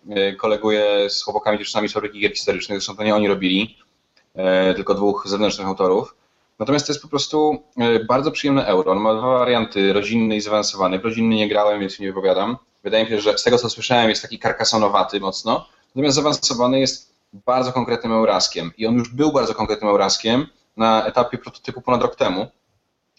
[0.10, 3.78] E, koleguję z chłopakami dziewczynami z fabryki gier historycznych, zresztą to nie oni robili,
[4.76, 6.16] tylko dwóch zewnętrznych autorów.
[6.60, 7.64] Natomiast to jest po prostu
[8.08, 8.92] bardzo przyjemne euro.
[8.92, 11.00] On ma dwa warianty, rodzinny i zaawansowany.
[11.00, 12.58] W rodzinny nie grałem, więc nie wypowiadam.
[12.84, 15.68] Wydaje mi się, że z tego co słyszałem jest taki karkasonowaty mocno.
[15.96, 17.15] Natomiast zaawansowany jest
[17.46, 18.72] bardzo konkretnym euraskiem.
[18.78, 22.48] I on już był bardzo konkretnym euraskiem na etapie prototypu ponad rok temu.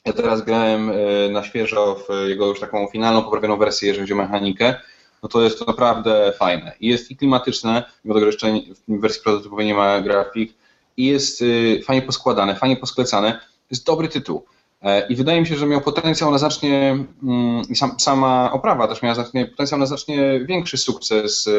[0.05, 0.93] Ja teraz grałem
[1.33, 4.75] na świeżo w jego już taką finalną, poprawioną wersję, jeżeli chodzi o mechanikę
[5.23, 6.73] no to jest to naprawdę fajne.
[6.81, 8.53] I jest i klimatyczne, mimo tego, że jeszcze
[8.89, 10.55] w wersji prototypowej nie ma grafik,
[10.97, 13.33] i jest y, fajnie poskładane, fajnie posklecane.
[13.33, 14.45] To jest dobry tytuł.
[14.83, 18.89] E, I wydaje mi się, że miał potencjał na znacznie, mm, i sam, sama oprawa
[18.89, 21.51] też miała znacznie, potencjał na znacznie większy sukces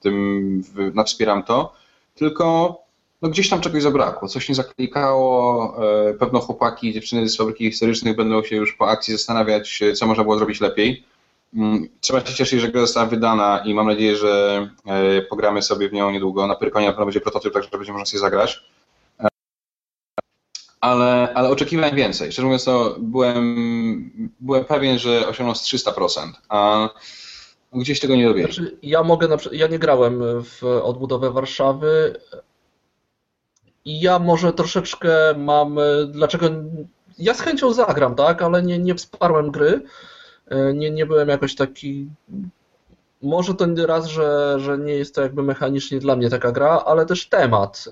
[0.00, 1.72] tym, na Wspieram to,
[2.14, 2.78] tylko
[3.22, 5.74] no gdzieś tam czegoś zabrakło, coś nie zaklikało,
[6.08, 10.06] e, pewno chłopaki i dziewczyny z fabryki historycznych będą się już po akcji zastanawiać, co
[10.06, 11.04] można było zrobić lepiej.
[11.54, 15.88] Mm, trzeba się cieszyć, że gra została wydana i mam nadzieję, że e, pogramy sobie
[15.88, 16.46] w nią niedługo.
[16.46, 18.64] Na Pyrkonie na pewno będzie prototyp, tak że będzie można sobie zagrać.
[20.80, 22.32] Ale, ale oczekiwałem więcej.
[22.32, 26.88] Szczerze mówiąc, to byłem, byłem pewien, że osiągną z 300%, a
[27.72, 28.54] gdzieś tego nie dowiedziałem.
[28.54, 32.20] Znaczy, ja mogę, na przykład, ja nie grałem w odbudowę Warszawy
[33.84, 36.46] i ja może troszeczkę mam, dlaczego,
[37.18, 39.82] ja z chęcią zagram, tak, ale nie, nie wsparłem gry,
[40.74, 42.08] nie, nie byłem jakoś taki.
[43.22, 47.06] Może to raz, że, że nie jest to jakby mechanicznie dla mnie taka gra, ale
[47.06, 47.88] też temat.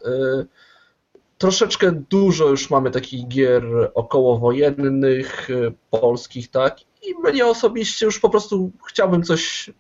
[1.36, 6.80] E, troszeczkę dużo już mamy takich gier okołowojennych, e, polskich, tak?
[7.02, 9.70] I mnie osobiście już po prostu chciałbym coś,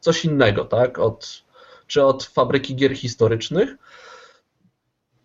[0.00, 0.98] coś innego, tak?
[0.98, 1.42] Od,
[1.86, 3.76] czy od fabryki gier historycznych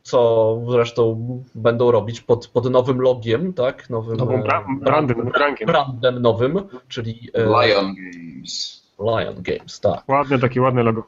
[0.10, 3.90] co zresztą będą robić pod, pod nowym logiem, tak?
[3.90, 5.32] Nowym, Nową bra brandem,
[5.66, 8.84] brandem nowym, czyli e, Lion Games.
[9.00, 10.04] Lion Games, tak.
[10.08, 11.04] Ładne, takie ładne logo.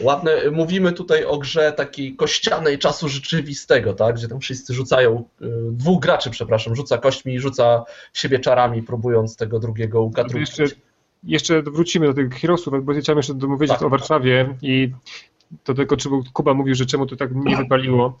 [0.00, 4.16] Ładne, mówimy tutaj o grze takiej kościanej czasu rzeczywistego, tak?
[4.16, 9.36] Gdzie tam wszyscy rzucają, e, dwóch graczy, przepraszam, rzuca kośćmi i rzuca siebie czarami, próbując
[9.36, 10.58] tego drugiego ukatrupić.
[10.58, 10.76] Jeszcze,
[11.24, 13.82] jeszcze wrócimy do tych Heroesów, bo chciałem jeszcze domówić tak.
[13.82, 14.92] o Warszawie i
[15.64, 18.18] to tylko czy Kuba mówił, że czemu to tak nie wypaliło.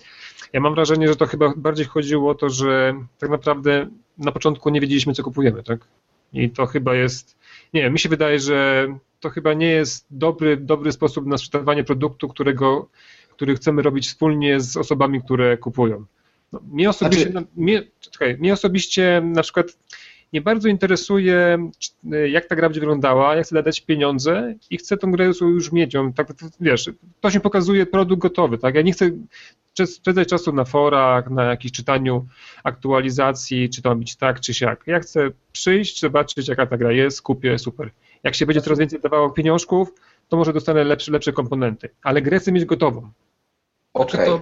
[0.52, 3.86] Ja mam wrażenie, że to chyba bardziej chodziło o to, że tak naprawdę
[4.18, 5.80] na początku nie wiedzieliśmy, co kupujemy, tak?
[6.32, 7.36] I to chyba jest,
[7.74, 8.88] nie wiem, mi się wydaje, że
[9.20, 12.88] to chyba nie jest dobry, dobry sposób na sprzedawanie produktu, którego,
[13.30, 16.04] który chcemy robić wspólnie z osobami, które kupują.
[16.52, 17.46] No, mnie, osobiście, znaczy...
[17.56, 19.66] mnie, czekaj, mnie osobiście na przykład
[20.32, 21.70] nie bardzo interesuje,
[22.28, 25.96] jak ta gra będzie wyglądała, ja chcę dać pieniądze i chcę tą grę już mieć.
[26.14, 26.28] Tak,
[26.60, 26.90] wiesz,
[27.20, 28.74] to się pokazuje produkt gotowy, tak?
[28.74, 29.10] Ja nie chcę
[29.86, 32.26] spędzać czasu na forach, na jakimś czytaniu
[32.64, 34.84] aktualizacji, czy to być tak, czy siak.
[34.86, 37.90] Ja chcę przyjść, zobaczyć, jaka ta gra jest, kupię, super.
[38.22, 39.92] Jak się będzie coraz więcej dawało pieniążków,
[40.28, 43.10] to może dostanę lepsze, lepsze komponenty, ale grę chcę mieć gotową.
[43.94, 44.26] Okay.
[44.26, 44.40] To,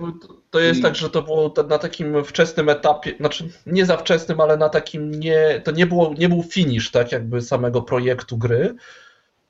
[0.50, 4.56] to jest tak, że to było na takim wczesnym etapie, znaczy nie za wczesnym, ale
[4.56, 8.74] na takim nie, to nie, było, nie był finish tak jakby samego projektu gry.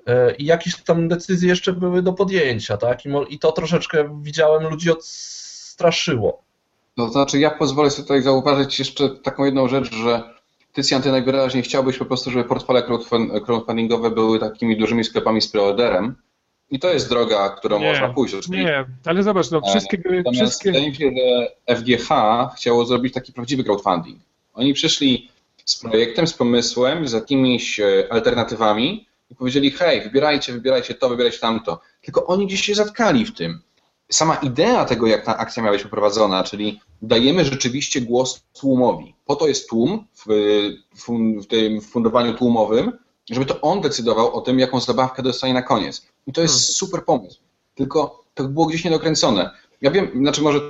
[0.07, 3.07] e, i jakieś tam decyzje jeszcze były do podjęcia, tak?
[3.07, 6.43] I, i to troszeczkę widziałem ludzi odstraszyło.
[6.97, 10.39] To znaczy, ja pozwolę sobie tutaj zauważyć jeszcze taką jedną rzecz, że
[10.73, 15.49] Tycjan, ty najwyraźniej chciałbyś po prostu, żeby portfele crowdfund- crowdfundingowe były takimi dużymi sklepami z
[15.49, 16.17] preorderem.
[16.71, 18.35] I to jest droga, którą Nie, można pójść.
[18.35, 20.73] Czyli Nie, ale zobacz, no wszystkie gry, Natomiast wszystkie...
[20.73, 21.11] wydaje mi się,
[21.67, 22.09] że FGH
[22.57, 24.19] chciało zrobić taki prawdziwy crowdfunding.
[24.55, 25.31] Oni przyszli
[25.65, 31.39] z projektem, z pomysłem, z jakimiś e, alternatywami i powiedzieli, hej, wybierajcie, wybierajcie to, wybierajcie
[31.39, 31.81] tamto.
[32.03, 33.61] Tylko oni gdzieś się zatkali w tym.
[34.11, 39.15] Sama idea tego, jak ta akcja miała być poprowadzona, czyli dajemy rzeczywiście głos tłumowi.
[39.27, 40.25] Po to jest tłum w,
[40.95, 41.09] w,
[41.43, 42.93] w tym fundowaniu tłumowym,
[43.31, 46.07] żeby to on decydował o tym, jaką zabawkę dostanie na koniec.
[46.29, 46.75] I to jest Hmm.
[46.75, 47.41] super pomysł.
[47.75, 49.51] Tylko to było gdzieś niedokręcone.
[49.81, 50.61] Ja wiem, znaczy może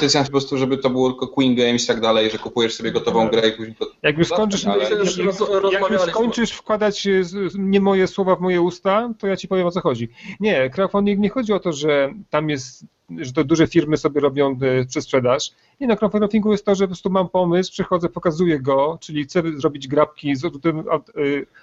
[0.00, 2.92] Tycjan po prostu, żeby to było tylko Queen Games i tak dalej, że kupujesz sobie
[2.92, 3.86] gotową grę i później to...
[4.02, 5.16] Jak już skończysz, Ale- jak, Już
[5.72, 7.22] jak już skończysz wkładać e,
[7.58, 10.08] nie moje słowa w moje usta, to ja ci powiem o co chodzi.
[10.40, 12.84] Nie, crowdfunding nie chodzi o to, że tam jest,
[13.18, 15.50] że to duże firmy sobie robią e, przesprzedaż.
[15.80, 19.42] Nie, na crowdfundingu jest to, że po prostu mam pomysł, przychodzę, pokazuję go, czyli chcę
[19.56, 21.12] zrobić grabki z odrzutem at- e,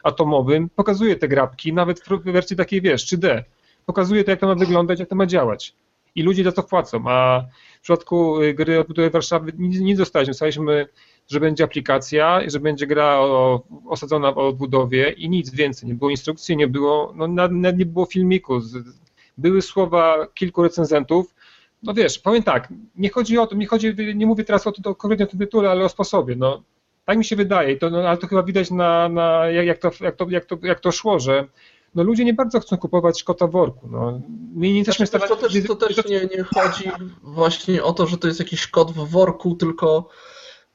[0.03, 3.43] atomowym, pokazuję te grabki, nawet w wersji takiej, wiesz, 3D.
[3.85, 5.75] Pokazuję to, jak to ma wyglądać, jak to ma działać.
[6.15, 7.45] I ludzie za to płacą, a
[7.79, 10.31] w przypadku y, gry odbudowy Warszawy nic, nic dostaliśmy.
[10.31, 10.87] Dostaliśmy,
[11.27, 15.89] że będzie aplikacja, że będzie gra o, osadzona w odbudowie i nic więcej.
[15.89, 18.59] Nie było instrukcji, nie było, no nawet nie było filmiku.
[18.59, 18.99] Z-
[19.39, 21.35] Były słowa kilku recenzentów.
[21.83, 24.95] No wiesz, powiem tak, nie chodzi o to, nie chodzi, nie mówię teraz o, to,
[24.95, 26.35] konkretnie o tym tytule, ale o sposobie.
[26.35, 26.63] No,
[27.05, 29.91] tak mi się wydaje, to, no, ale to chyba widać na, na jak, jak, to,
[30.01, 31.47] jak, to, jak, to, jak to szło, że
[31.95, 33.87] no, ludzie nie bardzo chcą kupować kota w worku.
[33.91, 34.21] No.
[34.55, 36.91] My nie jesteśmy Znaczy, to, też, to też nie, nie chodzi
[37.23, 40.09] właśnie o to, że to jest jakiś kod w worku, tylko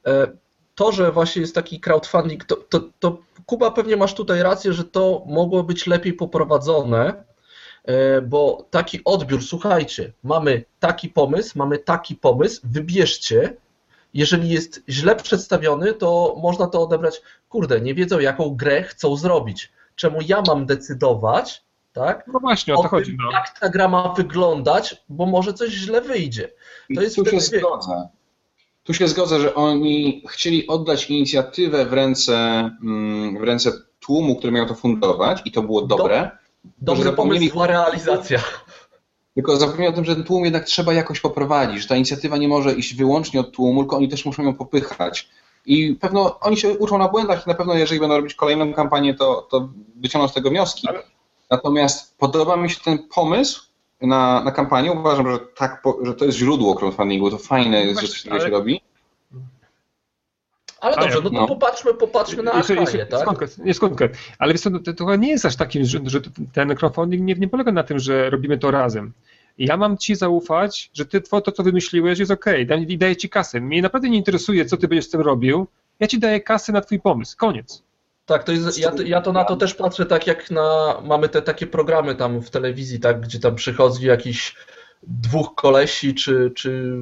[0.05, 0.27] e,
[0.75, 4.83] to, że właśnie jest taki crowdfunding, to, to, to Kuba pewnie masz tutaj rację, że
[4.83, 7.23] to mogło być lepiej poprowadzone,
[8.27, 13.57] bo taki odbiór, słuchajcie, mamy taki pomysł, mamy taki pomysł, wybierzcie,
[14.13, 19.71] jeżeli jest źle przedstawiony, to można to odebrać, kurde, nie wiedzą jaką grę chcą zrobić,
[19.95, 22.27] czemu ja mam decydować, tak?
[22.33, 23.11] No właśnie, o to o chodzi.
[23.11, 23.31] tym, No.
[23.31, 26.49] jak ta gra ma wyglądać, bo może coś źle wyjdzie.
[26.95, 28.07] To jest tu się wtedy- zgodzę.
[28.83, 32.35] Tu się zgodzę, że oni chcieli oddać inicjatywę w ręce,
[32.83, 36.31] mm, w ręce tłumu, który miał to fundować i to było dobre.
[36.77, 38.39] Dobry zapomnieli- pomysł, zła realizacja.
[39.35, 42.47] Tylko zapomniałem o tym, że ten tłum jednak trzeba jakoś poprowadzić, że ta inicjatywa nie
[42.47, 45.29] może iść wyłącznie od tłumu, tylko oni też muszą ją popychać.
[45.65, 49.13] I pewno oni się uczą na błędach i na pewno jeżeli będą robić kolejną kampanię,
[49.13, 50.87] to, to wyciągną z tego wnioski.
[50.89, 51.03] Ale-
[51.49, 53.61] Natomiast podoba mi się ten pomysł
[54.01, 54.91] na, na kampanię.
[54.91, 58.49] Uważam, że, tak, że to jest źródło crowdfundingu, to fajne jest, że coś takiego się
[58.49, 58.81] robi.
[60.85, 61.47] Ale dobrze, no to No.
[61.47, 63.57] popatrzmy, popatrzmy na Akaję, jeszcze- tak?
[63.57, 64.09] nie skądkę.
[64.39, 66.19] Ale wiesz co, no, to, to nie jest aż takim, że, że
[66.53, 69.13] ten crowdfunding nie, nie polega na tym, że robimy to razem.
[69.57, 73.15] Ja mam ci zaufać, że ty to, to co wymyśliłeś, jest okej okay, i daję
[73.15, 73.61] ci kasę.
[73.61, 75.67] Mnie naprawdę nie interesuje, co ty będziesz z tym robił.
[75.99, 77.37] Ja ci daję kasę na twój pomysł.
[77.37, 77.83] Koniec.
[78.25, 81.41] Tak, to jest, ja, ja to na to też patrzę tak jak na, mamy te
[81.41, 84.55] takie programy tam w telewizji, tak, gdzie tam przychodzi jakiś
[85.03, 86.97] dwóch kolesi, czy, czy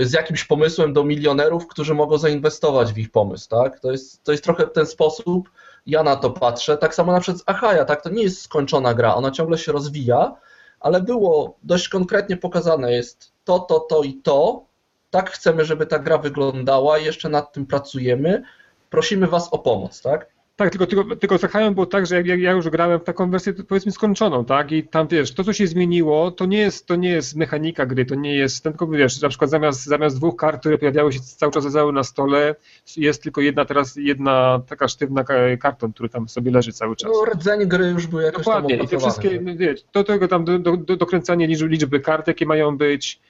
[0.00, 4.32] z jakimś pomysłem do milionerów, którzy mogą zainwestować w ich pomysł, tak, to jest, to
[4.32, 5.50] jest trochę ten sposób,
[5.86, 8.94] ja na to patrzę, tak samo na przykład z Achaja, tak, to nie jest skończona
[8.94, 10.34] gra, ona ciągle się rozwija,
[10.80, 14.64] ale było dość konkretnie pokazane, jest to, to, to i to,
[15.10, 18.42] tak chcemy, żeby ta gra wyglądała, jeszcze nad tym pracujemy,
[18.90, 20.26] prosimy Was o pomoc, tak?
[20.60, 23.30] Tak, tylko, tylko, tylko z było tak, że jak, jak ja już grałem w taką
[23.30, 24.72] wersję powiedzmy skończoną, tak?
[24.72, 28.04] I tam wiesz, to co się zmieniło, to nie jest, to nie jest mechanika gry,
[28.04, 31.52] to nie jest, tylko wiesz, na przykład zamiast, zamiast dwóch kart, które pojawiały się cały
[31.52, 32.54] czas leżały na stole,
[32.96, 37.10] jest tylko jedna teraz, jedna taka sztywna ka- karton, który tam sobie leży cały czas.
[37.12, 40.44] No, rdzeń gry już był jakoś Dokładnie, tam i te wszystkie, wiesz, do tego tam
[40.44, 43.20] do, do, do, dokręcania liczby, liczby kart, jakie mają być,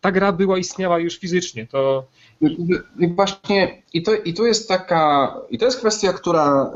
[0.00, 2.06] ta gra była, istniała już fizycznie, to
[2.98, 6.72] I właśnie i to, i to jest taka, i to jest kwestia, która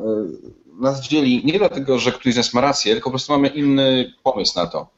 [0.79, 3.49] y, nas dzieli nie dlatego, że któryś z nas ma rację, tylko po prostu mamy
[3.49, 4.89] inny pomysł na to.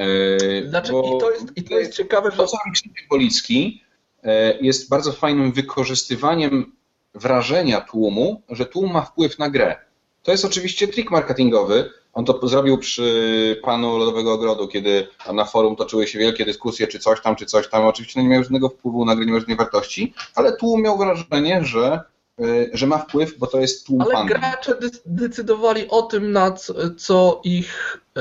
[0.00, 3.82] Y, Znaczy, bo i, to jest, I to jest ciekawe, to, co Krzysztof Policki,
[4.24, 4.28] y,
[4.60, 6.72] jest bardzo fajnym wykorzystywaniem
[7.14, 9.76] wrażenia tłumu, że tłum ma wpływ na grę.
[10.22, 11.90] To jest oczywiście trik marketingowy.
[12.12, 16.98] On to zrobił przy panu Lodowego Ogrodu, kiedy na forum toczyły się wielkie dyskusje, czy
[16.98, 17.86] coś tam, czy coś tam.
[17.86, 20.98] Oczywiście no nie miał żadnego wpływu na grę, nie miał żadnej wartości, ale tłum miał
[20.98, 22.00] wrażenie, że,
[22.40, 24.28] y, że ma wpływ, bo to jest tłum ale fanów.
[24.28, 24.74] gracze
[25.06, 28.20] decydowali o tym, na co, co ich e,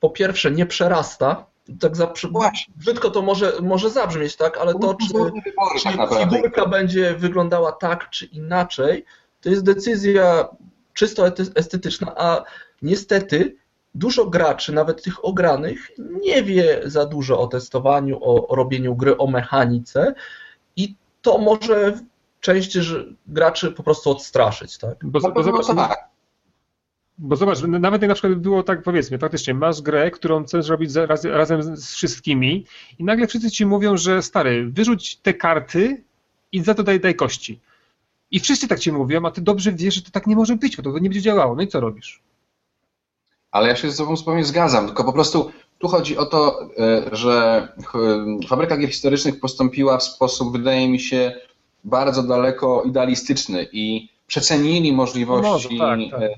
[0.00, 1.46] po pierwsze nie przerasta.
[1.80, 2.74] Tak za, Właśnie.
[2.76, 5.32] brzydko to może, może zabrzmieć, tak, ale to, czy wybory
[5.84, 6.36] tak fi- naprawdę.
[6.36, 9.04] figurka będzie wyglądała tak czy inaczej,
[9.40, 10.48] to jest decyzja
[10.94, 12.44] czysto estetyczna, a
[12.86, 13.56] niestety
[13.94, 15.90] dużo graczy, nawet tych ogranych,
[16.22, 20.14] nie wie za dużo o testowaniu, o, robieniu gry, o mechanice
[20.76, 21.98] i to może
[22.40, 22.78] część
[23.26, 24.96] graczy po prostu odstraszyć, tak?
[25.02, 26.08] Bo, bo, zobacz, tak.
[27.18, 30.94] bo zobacz, nawet jak na przykład było tak, powiedzmy, faktycznie masz grę, którą chcesz robić
[30.94, 32.66] raz, razem z wszystkimi
[32.98, 36.04] i nagle wszyscy ci mówią, że stary, wyrzuć te karty
[36.52, 37.60] i za to daj, daj kości.
[38.30, 40.76] I wszyscy tak ci mówią, a ty dobrze wiesz, że to tak nie może być,
[40.76, 41.56] bo to nie będzie działało.
[41.56, 42.22] No i co robisz?
[43.56, 47.02] Ale ja się z Tobą zupełnie zgadzam, tylko po prostu tu chodzi o to, e,
[47.12, 47.68] że
[48.48, 51.32] fabryka gier historycznych postąpiła w sposób, wydaje mi się,
[51.84, 56.30] bardzo daleko idealistyczny i przecenili możliwości no może, tak, tak.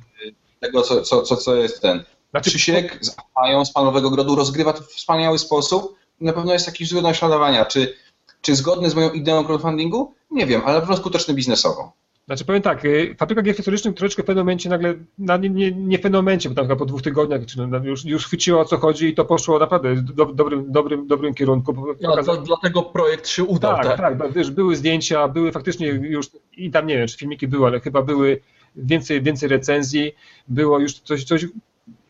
[0.60, 2.04] tego, co, co, co, co jest ten.
[2.30, 6.66] Znaczy, Krzysiek z Apają z Panowego Grodu rozgrywa to w wspaniały sposób na pewno jest
[6.66, 7.64] jakiś wzór naśladowania.
[7.64, 7.94] Czy,
[8.42, 10.14] czy zgodny z moją ideą crowdfundingu?
[10.30, 11.92] Nie wiem, ale na pewno skuteczny biznesowo.
[12.28, 15.98] Znaczy powiem tak, y, fabryka gier historycznych troszeczkę w pewnym momencie nagle, nie, nie, nie
[15.98, 18.64] w pewnym momencie, bo tam chyba po dwóch tygodniach czy no, już, już chwyciło o
[18.64, 21.94] co chodzi i to poszło naprawdę w do, dobrym, dobrym, dobrym kierunku.
[22.00, 23.76] No, to, dlatego projekt się udał.
[23.76, 27.48] Tak, tak, tak, wiesz, były zdjęcia, były faktycznie już, i tam nie wiem, czy filmiki
[27.48, 28.40] były, ale chyba były
[28.76, 30.12] więcej, więcej recenzji,
[30.48, 31.46] było już coś, coś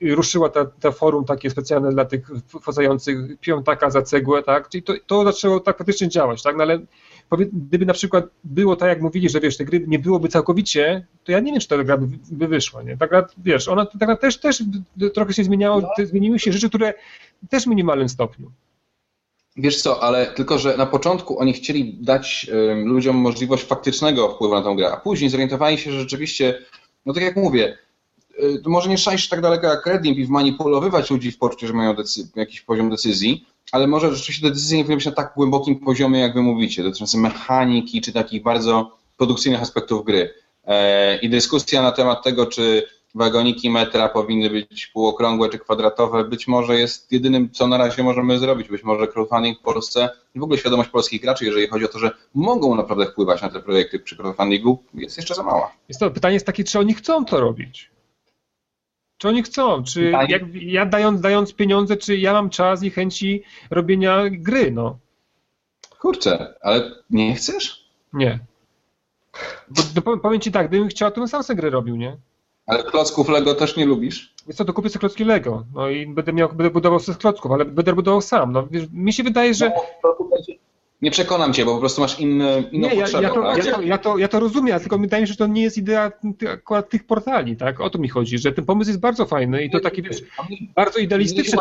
[0.01, 4.95] ruszyła ta, ta forum takie specjalne dla tych wchodzących piątaka za cegłę, tak, czyli to,
[5.07, 6.79] to zaczęło tak faktycznie działać, tak, no ale
[7.37, 11.33] gdyby na przykład było tak, jak mówili, że wiesz, te gry nie byłoby całkowicie, to
[11.33, 12.97] ja nie wiem, czy ta gra by, by wyszła, nie?
[12.97, 14.63] Ta gra, wiesz, ona ta gra też, też
[15.15, 16.07] trochę się zmieniało, no.
[16.07, 16.95] zmieniły się rzeczy, które
[17.51, 18.51] też w minimalnym stopniu.
[19.57, 22.51] Wiesz co, ale tylko, że na początku oni chcieli dać
[22.85, 26.59] ludziom możliwość faktycznego wpływu na tę grę, a później zorientowali się, że rzeczywiście,
[27.07, 27.79] no tak jak mówię,
[28.43, 31.73] y, to może nie szajść tak daleko jak Redim i wmanipulowywać ludzi w poczuciu, że
[31.73, 31.95] mają
[32.37, 36.21] jakiś poziom decyzji, ale może rzeczywiście te decyzje nie powinny być na tak głębokim poziomie,
[36.21, 40.35] jak wy mówicie, dotyczące mechaniki czy takich bardzo produkcyjnych aspektów gry.
[40.65, 42.83] E, I dyskusja na temat tego, czy
[43.15, 48.39] wagoniki metra powinny być półokrągłe czy kwadratowe, być może jest jedynym, co na razie możemy
[48.39, 48.69] zrobić.
[48.69, 51.99] Być może crowdfunding w Polsce i w ogóle świadomość polskich graczy, jeżeli chodzi o to,
[51.99, 55.73] że mogą naprawdę wpływać na te projekty przy crowdfundingu, jest jeszcze za mała.
[55.89, 57.91] Jest to, pytanie jest takie, czy oni chcą to robić?
[59.19, 59.85] Czy oni chcą?
[59.85, 64.99] Czy jak, ja dając, dając pieniądze, czy ja mam czas i chęci robienia gry, no?
[66.01, 67.89] Kurczę, ale nie chcesz?
[68.13, 68.39] Nie.
[70.05, 72.17] Bo, powiem ci tak, gdybym chciał, to bym sam sobie grę robił, nie?
[72.67, 74.35] Ale klocków Lego też nie lubisz?
[74.47, 77.19] Wiesz co, to kupię sobie klocki Lego, no i będę miał, będę budował sobie z
[77.19, 79.73] klocków, ale będę budował sam, no wiesz, mi się wydaje, że...
[80.05, 80.17] No,
[81.03, 83.23] nie przekonam cię, bo po prostu masz inny, inną nie, ja, potrzebę.
[83.23, 83.65] Ja to, tak?
[83.65, 85.79] ja, to, ja, to, ja to rozumiem, tylko wydaje mi się, że to nie jest
[85.79, 86.13] idea
[86.49, 87.81] akurat tych portali, tak?
[87.81, 90.23] O to mi chodzi, że ten pomysł jest bardzo fajny i to taki, wiesz,
[90.75, 91.59] bardzo idealistyczny.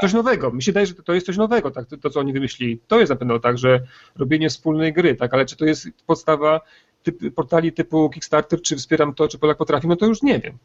[0.00, 0.50] Coś nowego.
[0.50, 1.86] Mi się wydaje, że to jest coś nowego, tak?
[1.86, 2.80] To, to, co oni wymyślili.
[2.88, 3.80] To jest na pewno tak, że
[4.16, 5.34] robienie wspólnej gry, tak?
[5.34, 6.60] Ale czy to jest podstawa
[7.02, 10.58] typ, portali typu Kickstarter, czy wspieram to, czy Polak potrafi, no to już nie wiem.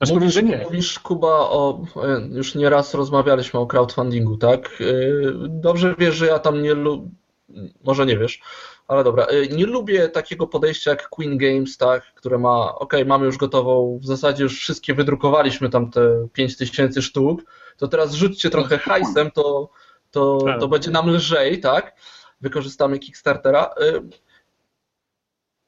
[0.00, 0.58] Znaczy mówisz, że nie.
[0.58, 1.84] Mówisz, Kuba, o,
[2.30, 4.80] już nieraz rozmawialiśmy o crowdfundingu, tak?
[4.80, 7.08] Y, dobrze wiesz, że ja tam nie lubię,
[7.84, 8.40] może nie wiesz,
[8.88, 13.26] ale dobra, y, nie lubię takiego podejścia jak Queen Games, tak, które ma, ok, mamy
[13.26, 17.42] już gotową, w zasadzie już wszystkie wydrukowaliśmy tam te 5000 sztuk,
[17.76, 19.70] to teraz rzućcie trochę hajsem, to,
[20.10, 20.70] to, to tak.
[20.70, 21.96] będzie nam lżej, tak?
[22.40, 23.74] Wykorzystamy Kickstartera.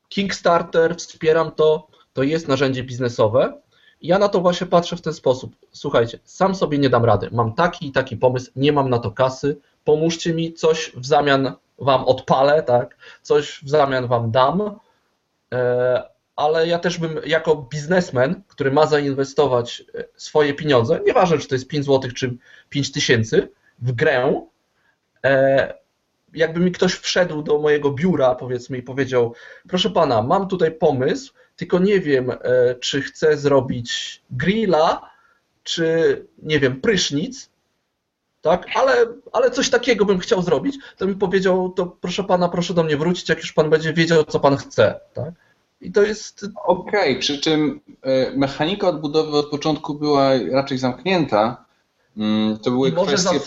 [0.08, 3.61] Kickstarter, wspieram to, to jest narzędzie biznesowe,
[4.02, 5.56] ja na to właśnie patrzę w ten sposób.
[5.72, 7.28] Słuchajcie, sam sobie nie dam rady.
[7.32, 9.56] Mam taki i taki pomysł, nie mam na to kasy.
[9.84, 12.96] Pomóżcie mi, coś w zamian wam odpalę, tak?
[13.22, 14.78] Coś w zamian wam dam.
[15.54, 16.02] E,
[16.36, 21.54] ale ja też bym jako biznesmen, który ma zainwestować e, swoje pieniądze, nieważne czy to
[21.54, 22.36] jest 5 zł czy
[22.68, 24.42] 5 tysięcy w grę,
[25.24, 25.74] e,
[26.34, 29.34] jakby mi ktoś wszedł do mojego biura, powiedzmy, i powiedział:
[29.68, 32.36] Proszę pana, mam tutaj pomysł, tylko nie wiem, e,
[32.80, 35.10] czy chcę zrobić grilla,
[35.62, 37.50] czy nie wiem, prysznic,
[38.40, 42.74] tak, ale, ale coś takiego bym chciał zrobić, to mi powiedział, to proszę pana, proszę
[42.74, 45.34] do mnie wrócić, jak już pan będzie wiedział, co pan chce, tak.
[45.80, 46.46] I to jest...
[46.64, 51.64] Okej, okay, przy czym e, mechanika odbudowy od początku była raczej zamknięta.
[52.16, 53.40] Mm, to były kwestie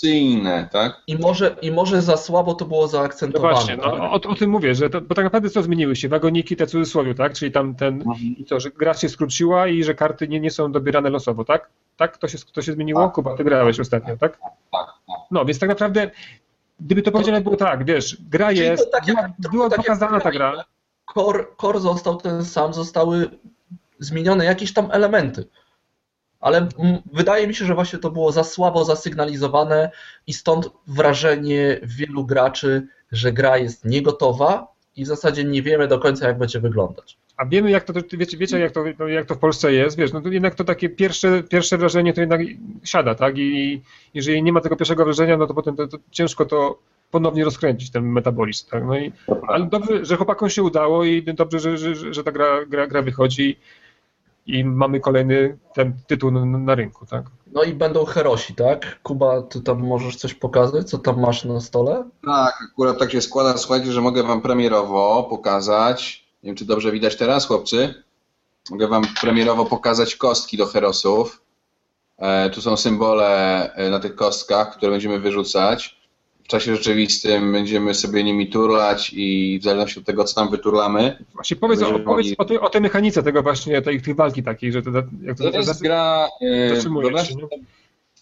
[0.00, 1.02] produkcyjne, tak?
[1.06, 3.54] I może, I może za słabo to było zaakcentowane.
[3.54, 6.08] No właśnie, no, o, o, tym mówię, że to, bo tak naprawdę co zmieniły się?
[6.08, 7.32] Wagoniki te cudzysłowie, tak?
[7.32, 8.16] Czyli tam ten, mhm.
[8.38, 11.70] i to, że gra się skróciła i że karty nie, nie są dobierane losowo, tak?
[11.96, 12.18] Tak?
[12.18, 13.04] To się, to się zmieniło?
[13.04, 14.38] Tak, Kuba, ty grałeś tak, ostatnio, tak?
[14.38, 14.40] Tak,
[14.72, 15.16] tak?
[15.30, 16.10] No, więc tak naprawdę,
[16.80, 20.64] gdyby to powiedziane było tak, wiesz, gra jest, tak była, była tak pokazana ta gra.
[21.14, 23.30] Core, core został ten sam, zostały
[23.98, 25.44] zmienione jakieś tam elementy
[26.40, 26.68] ale
[27.12, 29.90] wydaje mi się, że właśnie to było za słabo zasygnalizowane
[30.26, 34.66] i stąd wrażenie wielu graczy, że gra jest niegotowa
[34.96, 37.18] i w zasadzie nie wiemy do końca, jak będzie wyglądać.
[37.36, 40.12] A wiemy, jak to, wiecie, wiecie jak, to, no, jak to w Polsce jest, wiesz,
[40.12, 42.40] no to jednak to takie pierwsze, pierwsze wrażenie to jednak
[42.84, 43.38] siada, tak?
[43.38, 43.82] I
[44.14, 46.78] jeżeli nie ma tego pierwszego wrażenia, no to potem to, to ciężko to
[47.10, 48.84] ponownie rozkręcić, ten metabolizm, tak?
[48.84, 49.12] No i,
[49.48, 53.02] ale dobrze, że chłopakom się udało i dobrze, że, że, że ta gra, gra, gra
[53.02, 53.56] wychodzi
[54.48, 57.24] i mamy kolejny ten tytuł na, na rynku, tak?
[57.52, 59.02] No i będą herosi, tak?
[59.02, 62.04] Kuba, ty tam możesz coś pokazać, co tam masz na stole?
[62.24, 66.92] Tak, akurat tak się składa, słuchajcie, że mogę wam premierowo pokazać, nie wiem czy dobrze
[66.92, 67.94] widać teraz, chłopcy,
[68.70, 71.42] mogę wam premierowo pokazać kostki do herosów.
[72.18, 75.97] E, tu są symbole e, na tych kostkach, które będziemy wyrzucać.
[76.48, 81.24] W czasie rzeczywistym będziemy sobie nimi turlać i w zależności od tego, co tam wyturlamy.
[81.34, 84.72] Właśnie powiedz, o, powiedz o, tej, o tej mechanice tego właśnie, tej, tej walki takiej,
[84.72, 84.90] że to,
[85.22, 86.28] jak to, to, to jest gra...
[86.40, 87.34] E, wyobraźcie,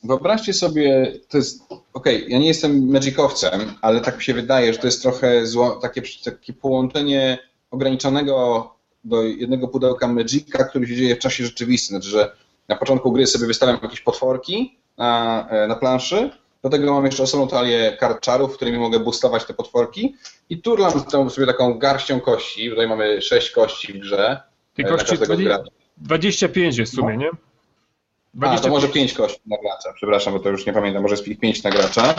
[0.04, 1.62] wyobraźcie sobie, to jest...
[1.70, 5.46] Okej, okay, ja nie jestem magicowcem, ale tak mi się wydaje, że to jest trochę
[5.46, 7.38] zło, takie, takie połączenie
[7.70, 8.70] ograniczonego
[9.04, 11.96] do jednego pudełka Magica, który się dzieje w czasie rzeczywistym.
[11.96, 12.32] Znaczy, że
[12.68, 16.30] na początku gry sobie wystawiam jakieś potworki na, e, na planszy,
[16.62, 20.14] do tego mam jeszcze osobną talię kart czarów, którymi mogę boostować te potworki
[20.50, 20.92] i turlam
[21.30, 22.70] sobie taką garścią kości.
[22.70, 24.40] Tutaj mamy sześć kości w grze.
[24.74, 25.58] Tej kości 20,
[25.96, 27.30] 25 jest w sumie, nie?
[28.34, 28.60] 25.
[28.60, 31.28] A, to może 5 kości na gracza, przepraszam, bo to już nie pamiętam, może jest
[31.28, 32.14] ich 5 na gracza.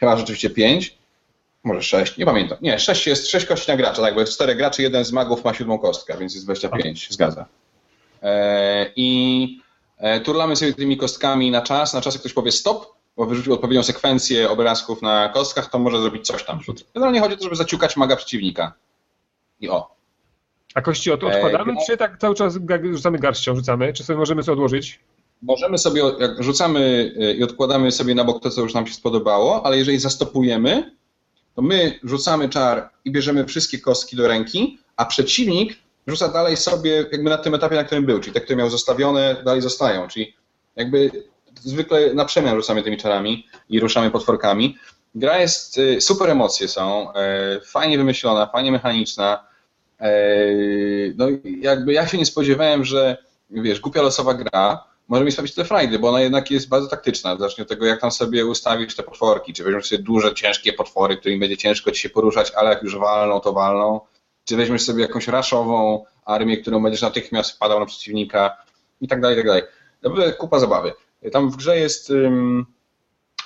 [0.00, 0.98] Chyba rzeczywiście 5.
[1.64, 2.58] Może 6, nie pamiętam.
[2.60, 5.44] Nie, 6 jest 6 kości na gracza, tak, bo jest 4 graczy, jeden z magów
[5.44, 7.14] ma siódmą kostkę, więc jest 25, A.
[7.14, 7.46] zgadza.
[8.22, 9.60] E, I
[9.98, 12.86] e, turlamy sobie tymi kostkami na czas, na czas jak ktoś powie stop,
[13.16, 16.58] bo wyrzucił odpowiednią sekwencję obrazków na kostkach, to może zrobić coś tam.
[16.94, 18.72] Generalnie chodzi o to, żeby zaciukać maga przeciwnika.
[19.60, 19.94] I o.
[20.74, 22.58] A kości od, odkładamy, e, czy tak cały czas
[22.92, 23.92] rzucamy garścią, rzucamy?
[23.92, 25.00] Czy sobie możemy sobie odłożyć?
[25.42, 28.94] Możemy sobie, jak rzucamy e, i odkładamy sobie na bok to, co już nam się
[28.94, 30.96] spodobało, ale jeżeli zastopujemy,
[31.54, 37.06] to my rzucamy czar i bierzemy wszystkie kostki do ręki, a przeciwnik rzuca dalej sobie
[37.12, 40.34] jakby na tym etapie, na którym był, czyli te, które miał zostawione, dalej zostają, czyli
[40.76, 41.10] jakby
[41.64, 44.78] zwykle na przemian rzucamy tymi czarami i ruszamy potworkami.
[45.14, 49.46] Gra jest, y, super emocje są, e, fajnie wymyślona, fajnie mechaniczna.
[50.00, 50.14] E,
[51.16, 51.26] no
[51.60, 53.16] jakby ja się nie spodziewałem, że
[53.50, 57.36] wiesz, głupia losowa gra może mi sprawić tyle frajdy, bo ona jednak jest bardzo taktyczna.
[57.36, 59.52] Zacznij od tego, jak tam sobie ustawisz te potworki.
[59.52, 62.98] Czy weźmiesz sobie duże, ciężkie potwory, którymi będzie ciężko ci się poruszać, ale jak już
[62.98, 64.00] walną, to walną.
[64.44, 68.56] Czy weźmiesz sobie jakąś raszową armię, którą będziesz natychmiast wpadał na przeciwnika
[69.00, 70.32] i tak dalej, i tak dalej.
[70.38, 70.92] Kupa zabawy.
[71.30, 72.66] Tam w grze jest um,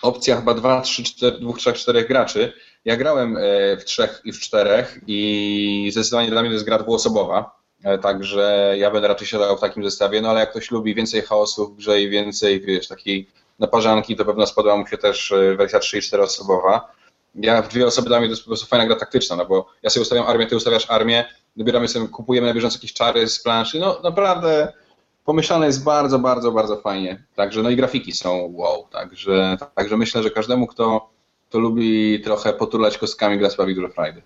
[0.03, 2.53] opcja chyba 2, 3, 4, 2, 3, 4 graczy.
[2.85, 3.41] Ja grałem e,
[3.77, 8.75] w trzech i w czterech i zdecydowanie dla mnie to jest gra dwuosobowa, e, także
[8.79, 11.77] ja będę raczej siadał w takim zestawie, no ale jak ktoś lubi więcej chaosu w
[11.77, 15.99] grze i więcej, wiesz, takiej naparzanki, to pewno spodoba mu się też e, wersja 3
[15.99, 16.93] i 4 osobowa.
[17.35, 19.67] Ja w dwie osoby dla mnie to jest po prostu fajna gra taktyczna, no bo
[19.83, 21.25] ja sobie ustawiam armię, ty ustawiasz armię,
[21.57, 24.73] dobieramy sobie, kupujemy na bieżąco jakieś czary z planszy, no naprawdę
[25.27, 27.25] pomyślane jest bardzo, bardzo, bardzo fajnie.
[27.35, 28.87] Także no i grafiki są wow.
[28.93, 31.11] Także, także myślę, że każdemu, kto,
[31.49, 34.23] kto lubi trochę potulać kostkami, gra sprawi dużo frajdy.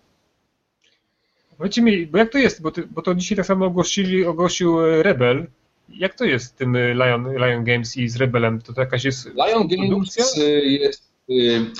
[1.59, 4.81] Powiedzcie mi, bo jak to jest, bo, ty, bo to dzisiaj tak samo ogłosili, ogłosił
[4.81, 5.47] e, Rebel.
[5.89, 8.61] Jak to jest z tym e, Lion, Lion Games i z Rebelem?
[8.61, 11.13] To, to jakaś jest Lion Games e, jest,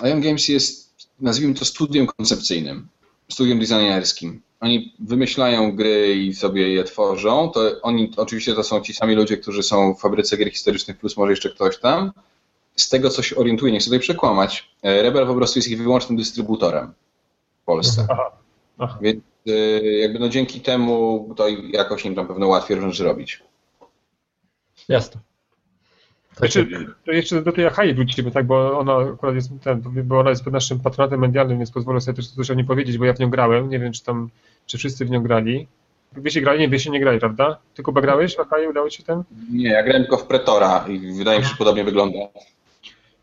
[0.05, 2.89] Lion Games jest, nazwijmy to studiem koncepcyjnym,
[3.29, 8.95] studiem designerskim oni wymyślają gry i sobie je tworzą, to oni oczywiście to są ci
[8.95, 12.13] sami ludzie, którzy są w fabryce gier historycznych, plus może jeszcze ktoś tam.
[12.77, 15.79] Z tego, co się orientuje, nie chcę tutaj przekłamać, e, Rebel po prostu jest ich
[15.79, 16.93] wyłącznym dystrybutorem
[17.63, 18.07] w Polsce.
[18.11, 18.31] Aha.
[18.79, 18.99] Aha.
[19.03, 19.53] Więc e,
[19.83, 23.43] jakby no dzięki temu to jakoś im tam pewno łatwiej rzeczy robić.
[24.89, 25.21] Jasne.
[26.43, 26.67] Jeszcze,
[27.05, 30.45] to jeszcze do tej Achai wrócimy, tak, bo ona akurat jest, ten, bo ona jest
[30.45, 33.19] pod naszym patronatem medialnym, więc pozwolę sobie też coś o niej powiedzieć, bo ja w
[33.19, 34.31] nią grałem, nie wiem, czy tam,
[34.71, 35.69] czy wszyscy w nią grali.
[36.29, 36.69] Się grali?
[36.69, 37.59] Nie, się nie grali, prawda?
[37.75, 39.23] Ty Kuba grałeś w Achai, udało ci ten?
[39.53, 42.19] Nie, ja grałem tylko w Pretora i wydaje mi się, że podobnie wygląda.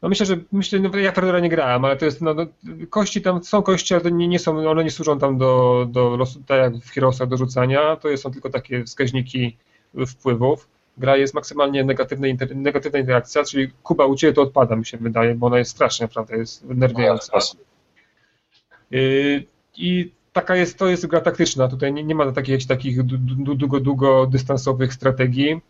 [0.01, 2.45] No myślę, że myślę, no ja Pretora nie grałem, ale to jest, no, no
[2.89, 6.43] kości tam, są kości, ale nie, nie są, one nie służą tam do, do losu,
[6.47, 9.57] tak jak w Heroesach do rzucania, to są tylko takie wskaźniki
[10.07, 10.67] wpływów
[10.97, 14.97] gra jest maksymalnie negatywna, inter, negatywna interakcja, czyli Kuba u Ciebie to odpada, mi się
[14.97, 17.39] wydaje, bo ona jest strasznie naprawdę, jest nerwiająca.
[18.93, 19.43] Y,
[19.77, 24.93] I taka jest, to jest gra taktyczna, tutaj nie, nie ma takich, takich długo, długodystansowych
[24.93, 25.61] strategii.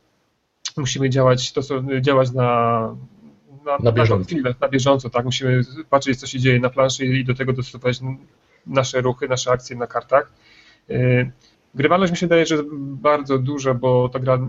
[0.77, 1.61] Musimy działać, to,
[2.01, 2.49] działać na,
[3.65, 4.25] na, na, bieżąco.
[4.25, 7.99] Chwilę, na bieżąco, tak, musimy patrzeć, co się dzieje na planszy i do tego dostosować
[8.65, 10.31] nasze ruchy, nasze akcje na kartach.
[10.89, 11.31] Y,
[11.75, 14.39] grywalność mi się wydaje, że jest bardzo duża, bo ta gra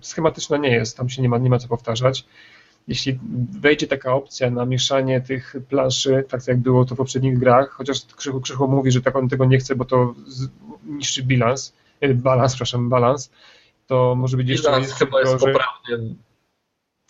[0.00, 2.24] schematyczna nie jest, tam się nie ma, nie ma co powtarzać.
[2.90, 3.18] Jeśli
[3.60, 8.06] wejdzie taka opcja na mieszanie tych planszy, tak jak było to w poprzednich grach, chociaż
[8.16, 10.14] Krzychu, Krzychu mówi, że tak on tego nie chce, bo to
[10.84, 13.30] niszczy bilans, e, balans, przepraszam, balans,
[13.86, 14.68] to może być jeszcze...
[14.68, 15.52] Bilans chyba jest gorzej.
[15.52, 16.14] poprawnie.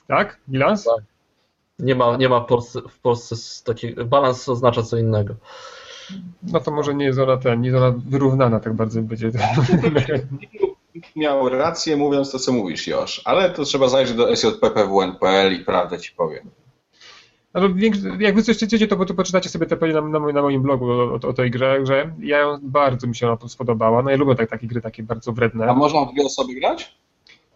[0.07, 0.41] Tak?
[0.49, 0.85] Bilans?
[0.85, 1.05] Tak.
[1.79, 4.05] Nie ma, nie ma w Polsce, w Polsce z takiego.
[4.05, 5.35] Balans oznacza co innego.
[6.43, 9.31] No to może nie jest ona ten, nie jest ona wyrównana tak bardzo będzie.
[11.17, 15.99] Miał rację mówiąc to, co mówisz, Josz, ale to trzeba zajrzeć do sjppwn.pl i prawdę
[15.99, 16.51] ci powiem.
[17.55, 17.61] No,
[18.21, 20.91] jak wy coś chcecie, to, to poczytacie sobie te na, na, moim- na moim blogu
[20.91, 22.13] o, o tej grze, grze.
[22.19, 24.03] Ja ją bardzo mi się ona spodobała.
[24.03, 25.67] No ja lubię tak, takie gry takie bardzo wredne.
[25.67, 26.95] A można w dwie osoby grać?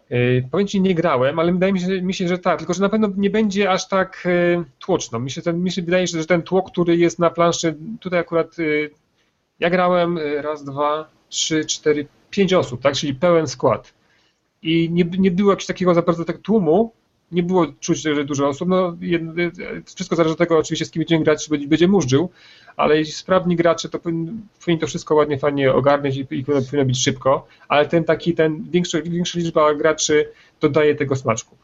[0.09, 2.81] Yy, powiem Ci, nie grałem, ale wydaje mi się, mi się, że tak, tylko że
[2.81, 5.19] na pewno nie będzie aż tak yy, tłoczno.
[5.19, 8.57] Mi się, ten, mi się wydaje, że ten tłok, który jest na planszy, tutaj akurat
[8.57, 8.89] yy,
[9.59, 13.93] ja grałem yy, raz, dwa, trzy, cztery, pięć osób, tak, czyli pełen skład.
[14.61, 16.91] I nie, nie było jakiegoś takiego za bardzo tak tłumu,
[17.31, 18.69] nie było czuć, że dużo osób.
[18.69, 18.97] No,
[19.95, 22.29] wszystko zależy od tego oczywiście, z kim będziemy grać, czy będzie, murzył,
[22.77, 27.03] ale jeśli sprawni gracze, to powinni, to wszystko ładnie, fajnie ogarnąć i, i powinno, być
[27.03, 30.29] szybko, ale ten taki, ten większa, większa liczba graczy
[30.61, 31.55] dodaje tego smaczku.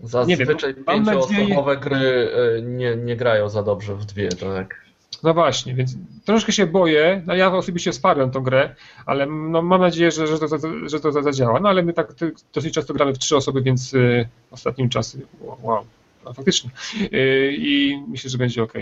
[0.00, 4.89] Zazwyczaj mam pięcioosobowe gry y, nie, nie grają za dobrze w dwie, tak?
[5.22, 5.94] No właśnie, więc
[6.24, 8.74] troszkę się boję, no ja osobiście wsparłem tą grę,
[9.06, 10.48] ale no mam nadzieję, że, że, to,
[10.86, 11.60] że to zadziała.
[11.60, 12.14] No ale my tak
[12.54, 15.84] dosyć często gramy w trzy osoby, więc y, ostatnim czasem, wow,
[16.24, 16.70] no, faktycznie.
[17.12, 18.72] Y, I myślę, że będzie ok.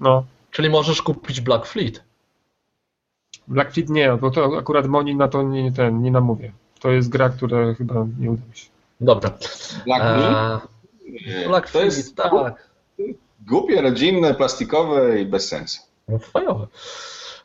[0.00, 0.24] No,
[0.56, 2.04] Czyli możesz kupić Black Fleet.
[3.48, 6.52] Black Fleet nie, bo to akurat Moni na to nie, nie, ten, nie namówię.
[6.80, 8.68] To jest gra, która chyba nie uda mi się.
[9.00, 9.30] Dobra.
[9.84, 10.62] Black Meat?
[11.26, 12.70] Eee, Black to Fleet, jest tak.
[13.40, 15.80] Głupie, rodzinne, plastikowe i bez sensu.
[16.08, 16.66] No, Fajowe.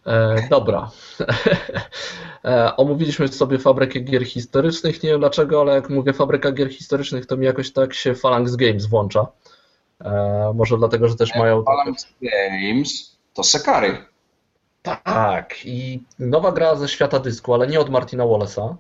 [0.05, 0.89] E, dobra.
[2.45, 5.03] E, omówiliśmy sobie fabrykę gier historycznych.
[5.03, 8.55] Nie wiem dlaczego, ale jak mówię fabryka gier historycznych, to mi jakoś tak się Phalanx
[8.55, 9.27] Games włącza.
[10.05, 11.63] E, może dlatego, że też mają.
[11.63, 13.97] Phalanx Games to Sekary.
[14.81, 18.75] Tak, i nowa gra ze świata dysku, ale nie od Martina Wallace'a.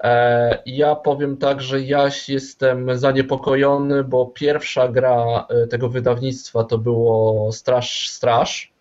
[0.00, 6.78] E, ja powiem tak, że ja jestem zaniepokojony, bo pierwsza gra e, tego wydawnictwa to
[6.78, 8.72] było Straż Straż.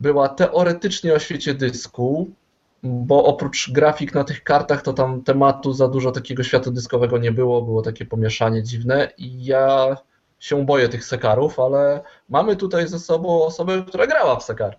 [0.00, 2.30] Była teoretycznie o świecie dysku,
[2.82, 7.32] bo oprócz grafik na tych kartach, to tam tematu za dużo takiego świata dyskowego nie
[7.32, 9.96] było, było takie pomieszanie dziwne i ja
[10.38, 14.78] się boję tych sekarów, ale mamy tutaj ze sobą osobę, która grała w sekar.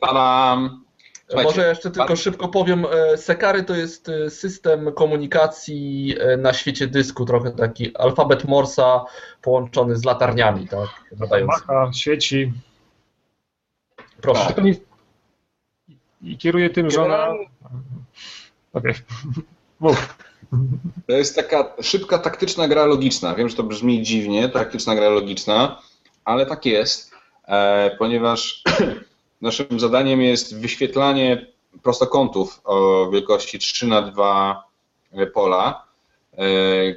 [0.00, 0.87] Tadam!
[1.28, 6.54] Słuchajcie, Może jeszcze tylko szybko powiem, e, Sekary to jest e, system komunikacji e, na
[6.54, 9.04] świecie dysku, trochę taki alfabet Morsa
[9.42, 10.88] połączony z latarniami, tak?
[11.18, 11.60] Nadający.
[11.68, 12.52] Macha, świeci.
[14.20, 14.54] Proszę.
[14.54, 14.64] Tak.
[16.22, 17.04] I kieruje tym żona.
[17.08, 17.48] Generalnie-
[18.72, 18.94] Okej.
[19.80, 20.18] Mów.
[21.06, 23.34] To jest taka szybka, taktyczna gra logiczna.
[23.34, 25.82] Wiem, że to brzmi dziwnie, taktyczna gra logiczna,
[26.24, 27.10] ale tak jest,
[27.98, 28.62] ponieważ
[29.42, 31.46] naszym zadaniem jest wyświetlanie
[31.82, 34.64] prostokątów o wielkości 3 na 2
[35.34, 35.88] pola.
[36.38, 36.44] E,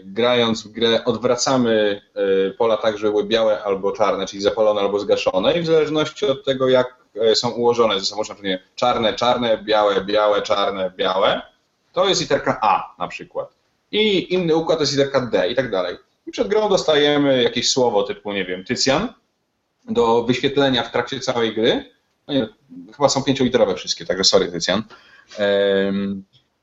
[0.03, 4.99] grając w grę odwracamy e, pola tak, żeby były białe albo czarne, czyli zapalone albo
[4.99, 9.63] zgaszone i w zależności od tego, jak e, są ułożone ze sobą, na czarne, czarne,
[9.63, 11.41] białe, białe, czarne, białe,
[11.93, 13.53] to jest literka A na przykład.
[13.91, 15.97] I inny układ to jest literka D i tak dalej.
[16.27, 19.13] I przed grą dostajemy jakieś słowo typu, nie wiem, Tycjan
[19.89, 21.91] do wyświetlenia w trakcie całej gry.
[22.27, 22.33] No
[22.95, 24.83] chyba są pięcioliterowe wszystkie, także sorry Tycjan.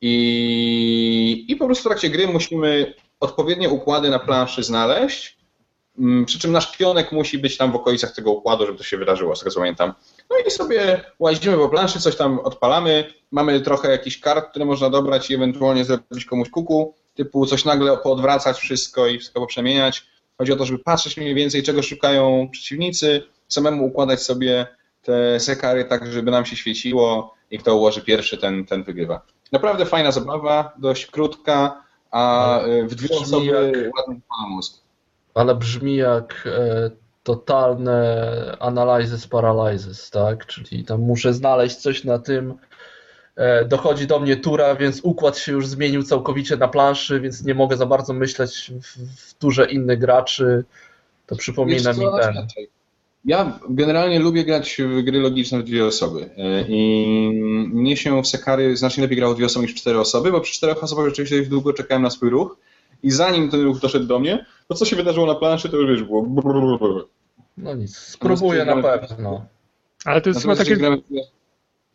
[0.00, 5.38] I, I po prostu w trakcie gry musimy odpowiednie układy na planszy znaleźć,
[5.98, 8.96] mm, przy czym nasz pionek musi być tam w okolicach tego układu, żeby to się
[8.96, 9.94] wydarzyło, z tego co pamiętam.
[10.30, 14.90] No i sobie łazimy po planszy, coś tam odpalamy, mamy trochę jakichś kart, które można
[14.90, 20.06] dobrać i ewentualnie zrobić komuś kuku, typu coś nagle poodwracać wszystko i wszystko poprzemieniać.
[20.38, 24.66] Chodzi o to, żeby patrzeć mniej więcej, czego szukają przeciwnicy, samemu układać sobie
[25.08, 29.22] te sekary tak, żeby nam się świeciło i kto ułoży pierwszy, ten, ten wygrywa.
[29.52, 34.82] Naprawdę fajna zabawa, dość krótka, a w dwie Brzmi osoby jak- pana mózg.
[35.34, 36.90] Ale brzmi jak e,
[37.22, 40.46] totalne analyzes paralyzes, tak?
[40.46, 42.54] Czyli tam muszę znaleźć coś na tym.
[43.36, 47.54] E, dochodzi do mnie tura, więc układ się już zmienił całkowicie na planszy, więc nie
[47.54, 50.64] mogę za bardzo myśleć w, w turze innych graczy.
[51.26, 52.32] To przypomina mi ten.
[52.32, 52.77] inaczej.
[53.24, 56.28] Ja generalnie lubię grać w gry logiczne w dwie osoby y,
[56.68, 57.06] i
[57.72, 60.40] mnie się w Sekary znacznie lepiej grało w dwie osoby niż w cztery osoby, bo
[60.40, 62.56] przy czterech osobach rzeczywiście dość długo czekałem na swój ruch
[63.02, 65.90] i zanim ten ruch doszedł do mnie, to co się wydarzyło na planszy, to już
[65.90, 66.26] wiesz, było.
[67.58, 69.46] No nic, spróbuję na pewno.
[70.04, 70.76] Ale to jest chyba takie.
[70.76, 71.02] gramy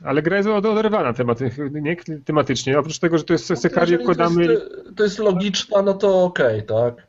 [0.03, 1.95] Ale gra jest od- oderwana tematy, nie,
[2.25, 2.79] tematycznie.
[2.79, 4.45] Oprócz tego, że to jest sekarię Jeżeli wkładamy.
[4.45, 4.65] To jest,
[4.97, 7.07] to jest logiczna, no to okej, tak?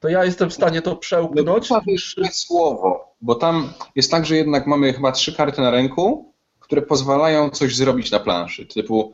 [0.00, 1.68] To ja jestem w stanie to przełknąć.
[1.86, 6.32] Jest złe słowo, bo tam jest tak, że jednak mamy chyba trzy karty na ręku,
[6.60, 9.12] które pozwalają coś zrobić na planszy, typu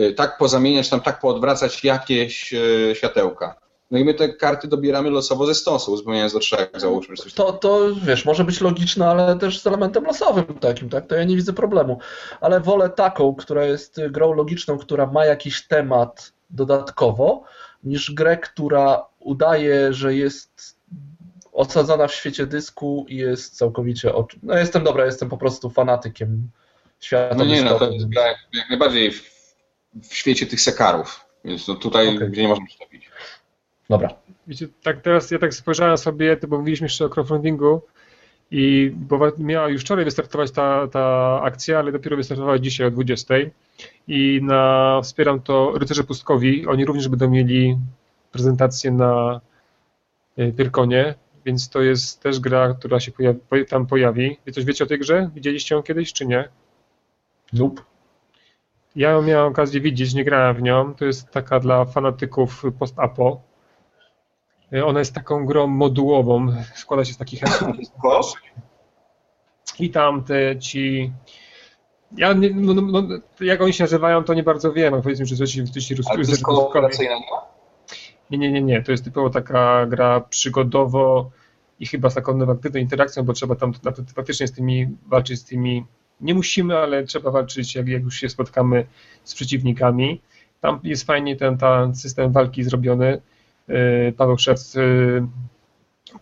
[0.00, 3.60] y, tak pozamieniać, tam tak poodwracać jakieś y, światełka.
[3.90, 7.16] No i my te karty dobieramy losowo ze stosu, uzupełniając do trzech, załóżmy.
[7.16, 11.06] Coś To, to wiesz, może być logiczne, ale też z elementem losowym takim, tak?
[11.06, 11.98] To ja nie widzę problemu.
[12.40, 17.42] Ale wolę taką, która jest grą logiczną, która ma jakiś temat dodatkowo,
[17.84, 20.76] niż grę, która udaje, że jest
[21.52, 24.14] osadzona w świecie dysku i jest całkowicie.
[24.14, 24.38] Oczy...
[24.42, 26.50] No jestem dobra, jestem po prostu fanatykiem
[27.00, 29.54] świata No nie, no to jest gra jak, jak najbardziej w,
[30.02, 32.30] w świecie tych sekarów, więc no tutaj Okej.
[32.30, 33.10] gdzie nie można przyczepić.
[33.90, 34.14] Dobra.
[34.46, 37.82] Wiecie, tak teraz ja tak spojrzałem sobie, to bo mówiliśmy jeszcze o crowdfundingu
[38.50, 43.34] i bo miała już wczoraj wystartować ta, ta akcja, ale dopiero wystartowała dzisiaj o 20.
[44.08, 46.66] I na, wspieram to Rycerze Pustkowi.
[46.66, 47.76] Oni również będą mieli
[48.32, 49.40] prezentację na
[50.38, 51.14] e, Pyrkonie,
[51.44, 54.38] więc to jest też gra, która się pojawi, po- tam pojawi.
[54.46, 55.30] Wy coś wiecie o tej grze?
[55.34, 56.48] Widzieliście ją kiedyś, czy nie?
[57.52, 57.82] Nope.
[58.96, 60.94] Ja ją miałem okazję widzieć, nie grałem w nią.
[60.94, 63.40] To jest taka dla fanatyków post-apo.
[64.72, 66.46] E, Ona jest taką grą modułową.
[66.74, 67.40] Składa się z takich
[69.78, 71.12] i tam te ci.
[72.16, 75.02] Ja nie, no, no, no, jak oni się nazywają, to nie bardzo wiem.
[75.02, 77.14] Powiedzmy, że coś coś ci Ale to jest Rycerze Pustkowi- kooperacyjna
[78.30, 78.82] Nie, nie, nie, nie.
[78.82, 81.30] To jest typowo taka gra przygodowo
[81.80, 83.72] i chyba z taką negatywną interakcją, bo trzeba tam
[84.14, 85.84] faktycznie z tymi walczyć z tymi.
[86.20, 88.86] Nie musimy, ale trzeba walczyć, jak, jak już się spotkamy
[89.24, 90.20] z przeciwnikami.
[90.60, 93.20] Tam jest fajnie ten, ten system walki zrobiony.
[93.68, 95.26] Yy, Paweł Szewc, yy,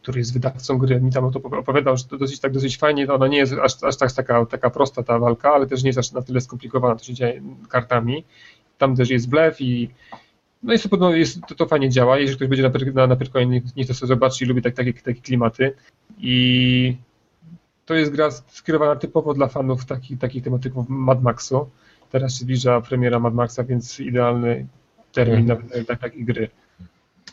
[0.02, 3.12] który jest wydawcą gry, mi tam o to opowiadał, że to dosyć, tak dosyć fajnie,
[3.12, 5.98] ona nie jest aż, aż tak taka, taka prosta ta walka, ale też nie jest
[5.98, 8.24] aż na tyle skomplikowana, to się dzieje kartami.
[8.78, 9.90] Tam też jest blef i
[10.62, 12.18] no jest to, jest, to, to fajnie działa.
[12.18, 14.92] Jeżeli ktoś będzie na, na, na Pyrkonie, niech, to sobie zobaczy i lubi tak, takie,
[14.92, 15.74] takie klimaty.
[16.18, 16.96] I
[17.86, 21.68] to jest gra skierowana typowo dla fanów takich, takich tematyków Mad Maxu.
[22.10, 24.66] Teraz się zbliża premiera Mad Maxa, więc idealny
[25.12, 26.48] termin na na tak, takiej gry.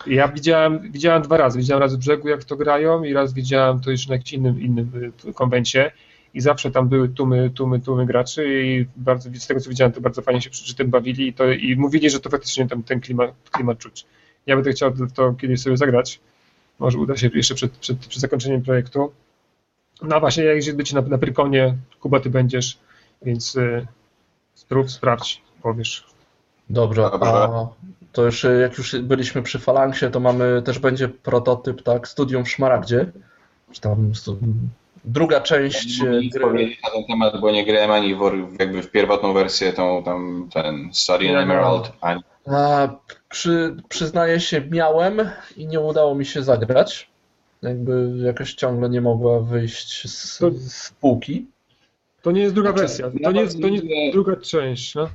[0.07, 1.59] Ja widziałem, widziałem dwa razy.
[1.59, 4.61] Widziałem raz w brzegu, jak to grają, i raz widziałem to już na jakimś innym,
[4.61, 5.91] innym y, konwencie.
[6.36, 10.02] I zawsze tam były tłumy, tłumy, tłumy graczy i bardzo, z tego co widziałem, to
[10.02, 13.02] bardzo fajnie się przy, tym bawili i, to, i mówili, że to faktycznie tam ten
[13.02, 14.06] klimat, klimat czuć.
[14.46, 16.20] Ja będę chciał to, to kiedyś sobie zagrać.
[16.80, 19.12] Może uda się jeszcze przed, przed, przed zakończeniem projektu.
[20.02, 22.78] No a właśnie, jak jeżeli będziecie na, na Pyrkonie, Kuba, ty będziesz,
[23.22, 23.88] więc y,
[24.54, 26.06] sprób, sprawdź, powiesz.
[26.70, 27.32] Dobrze, Dobrze.
[27.32, 27.68] a
[28.12, 32.46] to już e, jak już byliśmy przy Falangsie, to mamy, też będzie prototyp, tak, Studium
[32.46, 33.12] w Szmaragdzie,
[33.72, 34.12] czy tam
[35.08, 36.41] druga część Nie e, mogę nic gry.
[36.41, 38.20] powiedzieć na ten temat, bo nie grałem ani w,
[38.60, 42.88] jakby w pierwotną wersję, tą tam ten Study in Ja Emerald, ani A,
[43.30, 45.22] przy, przyznaję się, miałem
[45.58, 47.10] i nie udało mi się zagrać.
[47.62, 51.45] Jakby jakoś ciągle nie mogła wyjść z, To- z półki.
[52.22, 54.95] To nie jest druga Znaczy, wersja, ja to nie jest, to nie jest druga część,
[54.95, 55.10] no.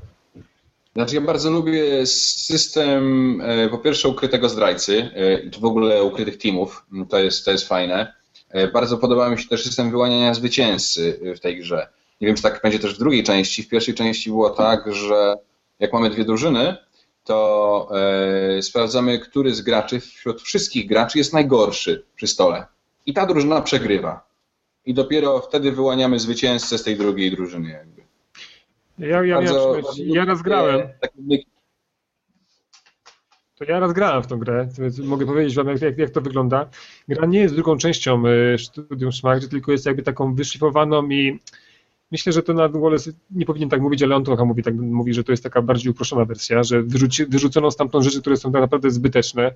[0.97, 6.39] Znaczy ja bardzo lubię system e, po pierwsze ukrytego zdrajcy, e, i w ogóle ukrytych
[6.39, 8.15] teamów, to jest, to jest fajne.
[8.51, 11.89] E, Bardzo podoba mi się też system wyłaniania zwycięzcy e, w tej grze.
[12.21, 13.63] Nie wiem, czy tak będzie też w drugiej części.
[13.63, 15.35] W pierwszej części było tak, że
[15.79, 16.77] jak mamy dwie drużyny,
[17.25, 17.89] to
[18.59, 22.67] e, sprawdzamy, który z graczy wśród wszystkich graczy jest najgorszy przy stole.
[23.07, 24.31] I ta drużyna przegrywa.
[24.87, 27.71] I dopiero wtedy wyłaniamy zwycięzcę z tej drugiej drużyny.
[27.71, 28.03] Jakby.
[28.99, 31.47] Ja, ja, Bardzo- bardzo ja raz grałem, takie myki.
[33.61, 36.21] To ja raz grałem w tą grę, więc mogę powiedzieć wam, jak, jak, jak to
[36.21, 36.69] wygląda.
[37.09, 41.39] Gra nie jest drugą częścią y, Studium Szmaragdzie, tylko jest jakby taką wyszlifowaną i
[42.13, 45.15] myślę, że to na Wallace nie powinien tak mówić, ale on trochę mówi, tak mówi,
[45.15, 48.63] że to jest taka bardziej uproszczona wersja, że wyrzuci, wyrzucono stamtąd rzeczy, które są tak
[48.63, 49.53] naprawdę zbyteczne.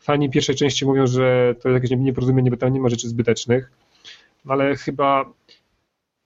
[0.00, 3.70] Fani pierwszej części mówią, że to jest jakieś nieporozumienie, bo tam nie ma rzeczy zbytecznych,
[4.48, 5.32] ale chyba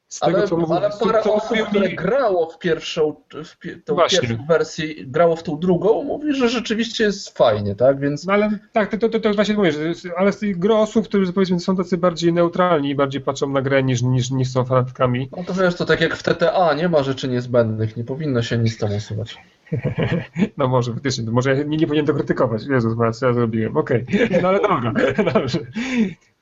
[0.09, 3.82] z tego, Ale, co ale co- parę co osób, które grało w pierwszą, w pi-
[3.82, 4.20] tą Właśnie.
[4.20, 8.00] pierwszą wersję, grało w tą drugą, mówi, że rzeczywiście jest fajnie, tak?
[8.00, 9.80] Więc No ale tak, to, to, to, to właśnie mówię, że
[10.16, 13.62] ale z tych gro osób, którzy powiedzmy są tacy bardziej neutralni i bardziej patrzą na
[13.62, 15.28] grę niż, niż, niż są fanatkami.
[15.36, 18.59] no to wiesz, to tak jak w TTA, nie ma rzeczy niezbędnych, nie powinno się
[18.59, 19.36] nic tam usuwać.
[20.56, 22.62] No może faktycznie, to może ja nie, nie powinien to krytykować.
[22.70, 23.76] Jezus, co ja zrobiłem.
[23.76, 24.06] Okej,
[24.42, 24.92] no ale dobra,
[25.34, 25.59] dobrze.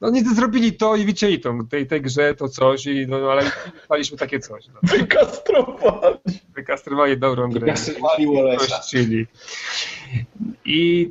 [0.01, 3.43] No nie zrobili to i wycięli to tej, tej grze to coś, i, no, ale
[3.85, 4.67] chwaliśmy takie coś.
[4.69, 4.75] No.
[4.83, 6.19] Wykastrowali.
[6.55, 7.61] Wykastrowali dobrą grę.
[7.61, 8.27] Wykastrowali.
[8.59, 9.27] Kościli.
[10.65, 11.11] I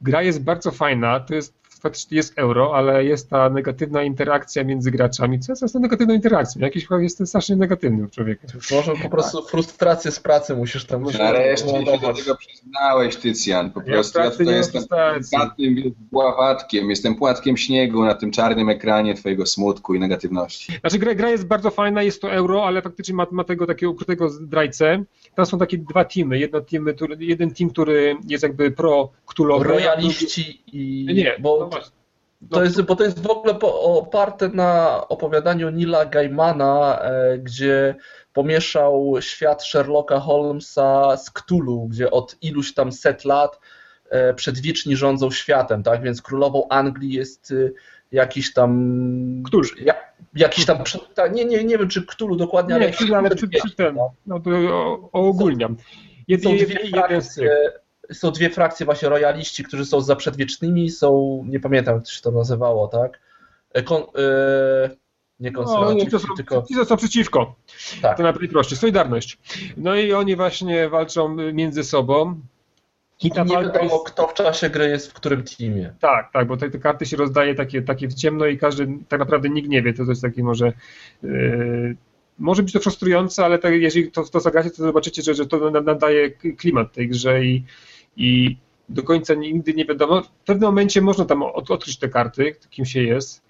[0.00, 1.20] gra jest bardzo fajna.
[1.20, 1.54] To jest
[1.84, 5.40] faktycznie jest euro, ale jest ta negatywna interakcja między graczami.
[5.40, 6.60] Co jest tą negatywną interakcją?
[6.60, 8.40] Jakiś jest strasznie negatywny człowiek.
[8.70, 11.02] Może po prostu frustrację z pracy musisz tam...
[11.02, 13.70] Nareszcie się do tego przyznałeś, Tycjan.
[13.70, 14.82] Po prostu ja, ja tutaj jestem
[15.30, 20.72] płatnym bławatkiem, jestem płatkiem śniegu na tym czarnym ekranie twojego smutku i negatywności.
[20.80, 23.92] Znaczy gra, gra jest bardzo fajna, jest to euro, ale faktycznie ma, ma tego takiego
[23.92, 25.04] ukrytego zdrajcę.
[25.34, 26.38] Tam są takie dwa teamy.
[26.38, 31.06] Jedno teamy, jeden team, który jest jakby pro ktulowy Royaliści i...
[31.14, 31.70] Nie, bo...
[32.50, 37.94] No to jest, bo to jest w ogóle oparte na opowiadaniu Nila Gaimana, e, gdzie
[38.32, 43.60] pomieszał świat Sherlocka Holmesa z Cthulhu, gdzie od iluś tam set lat
[44.10, 46.02] e, przedwieczni rządzą światem, tak?
[46.02, 47.70] Więc królową Anglii jest e,
[48.12, 49.42] jakiś tam.
[49.46, 49.80] Któż?
[49.80, 49.94] Ja,
[50.34, 50.78] jakiś tam.
[51.32, 54.50] Nie, nie, nie wiem, czy Cthulhu dokładnie, nie, ale, ale przy, przy ten, no to
[55.12, 55.76] ogólniam.
[56.28, 57.72] Jed, są, dwie frakcje,
[58.12, 61.42] są dwie frakcje, właśnie royaliści, którzy są za przedwiecznymi, są.
[61.48, 63.20] Nie pamiętam, jak to się to nazywało, tak?
[63.72, 64.90] E, kon, e,
[65.40, 66.62] nie konserwatyści, no, są, tylko...
[66.62, 67.54] Ci, są przeciwko.
[68.02, 68.16] Tak.
[68.16, 68.78] To najprościej.
[68.78, 69.38] Solidarność.
[69.76, 72.40] No i oni właśnie walczą między sobą.
[73.22, 74.06] I ta nie wiadomo, jest...
[74.06, 75.94] kto w czasie gry jest w którym teamie.
[76.00, 79.20] Tak, tak, bo te, te, karty się rozdaje takie, takie w ciemno i każdy, tak
[79.20, 80.72] naprawdę nikt nie wie, to, to jest takie może...
[81.22, 81.96] Yy,
[82.38, 85.70] może być to frustrujące, ale tak, jeżeli to, to zagracie, to zobaczycie, że, że to
[85.70, 87.64] nadaje klimat tej grze i,
[88.16, 88.56] i
[88.88, 90.22] do końca nigdy nie wiadomo.
[90.22, 93.42] W pewnym momencie można tam od, odkryć te karty, kim się jest,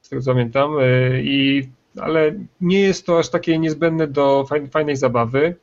[0.00, 1.68] z tego co pamiętam, yy, i,
[2.00, 5.56] ale nie jest to aż takie niezbędne do fajnej zabawy.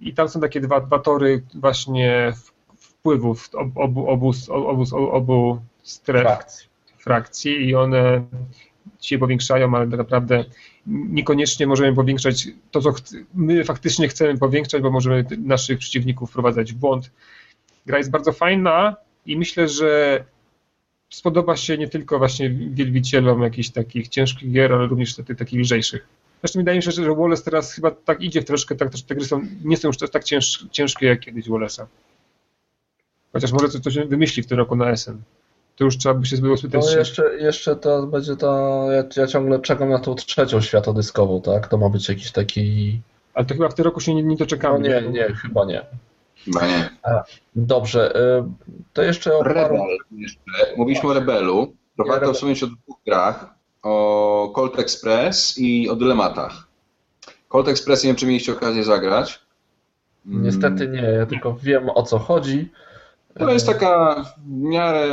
[0.00, 2.32] I tam są takie dwa, dwa tory właśnie
[2.76, 6.68] wpływów obu, obu, obu, obu stref frakcji.
[6.98, 8.24] frakcji i one
[9.00, 10.44] się powiększają, ale tak naprawdę
[10.86, 12.94] niekoniecznie możemy powiększać to, co
[13.34, 17.10] my faktycznie chcemy powiększać, bo możemy naszych przeciwników wprowadzać w błąd.
[17.86, 20.24] Gra jest bardzo fajna i myślę, że
[21.10, 26.06] spodoba się nie tylko właśnie wielbicielom jakichś takich ciężkich gier, ale również takich, takich lżejszych.
[26.40, 29.24] Zresztą wydaje mi się, że Wallace teraz chyba tak idzie w troszkę, tak, te gry
[29.24, 31.86] są, nie są już tak cięż, ciężkie jak kiedyś Wallace'a.
[33.32, 35.18] Chociaż może coś, coś wymyśli w tym roku na SN.
[35.76, 36.84] To już trzeba by się było spytać.
[36.84, 38.86] No jeszcze, jeszcze to będzie to.
[38.92, 41.68] Ja, ja, ciągle czekam na tą trzecią światodyskową, tak?
[41.68, 43.00] To ma być jakiś taki.
[43.34, 44.78] Ale to chyba w tym roku się nie, nie doczekamy.
[44.78, 45.84] No nie, nie, chyba nie.
[46.36, 46.90] Chyba nie.
[47.56, 48.16] Dobrze.
[48.16, 48.44] Y,
[48.92, 49.62] to jeszcze o Rebel.
[49.62, 49.84] Paru...
[50.10, 50.40] Jeszcze.
[50.76, 51.74] Mówiliśmy o Rebelu.
[51.96, 53.54] To warto wspomnieć o dwóch grach.
[53.82, 56.66] O Colt Express i o dylematach.
[57.48, 59.40] Colt Express nie wiem, czy mieliście okazję zagrać.
[60.24, 62.70] Niestety nie, ja tylko wiem o co chodzi.
[63.38, 65.08] To jest taka w miarę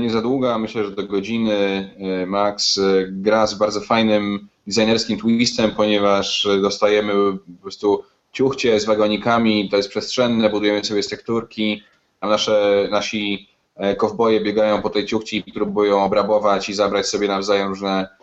[0.00, 2.80] nie za długa, myślę, że do godziny e, max.
[3.08, 7.12] Gra z bardzo fajnym designerskim twistem, ponieważ dostajemy
[7.56, 8.04] po prostu
[8.36, 11.82] ciuchcie z wagonikami, to jest przestrzenne, budujemy sobie strukturki,
[12.20, 17.28] a nasze, nasi e, kowboje biegają po tej ciuchci i próbują obrabować i zabrać sobie
[17.28, 18.16] nawzajem różne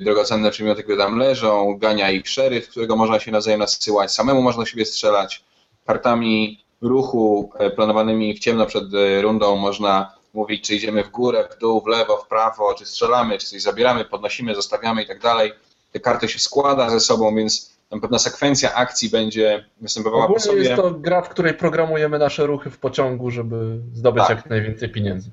[0.00, 4.66] drogocenne przedmioty, które tam leżą, gania ich szeryf, którego można się nawzajem nasyłać, samemu można
[4.66, 5.44] siebie strzelać.
[5.86, 11.48] Kartami ruchu e, planowanymi w ciemno przed e, rundą można mówić, czy idziemy w górę,
[11.56, 15.20] w dół, w lewo, w prawo, czy strzelamy, czy coś zabieramy, podnosimy, zostawiamy i tak
[15.20, 15.52] dalej.
[15.92, 20.46] Te karty się składa ze sobą, więc tam pewna sekwencja akcji będzie występowała Ogólnie po
[20.46, 20.62] sobie.
[20.62, 24.36] jest to gra, w której programujemy nasze ruchy w pociągu, żeby zdobyć tak.
[24.36, 25.30] jak najwięcej pieniędzy.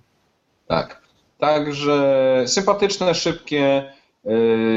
[0.67, 1.01] Tak.
[1.37, 3.93] Także sympatyczne, szybkie.
[4.25, 4.31] E,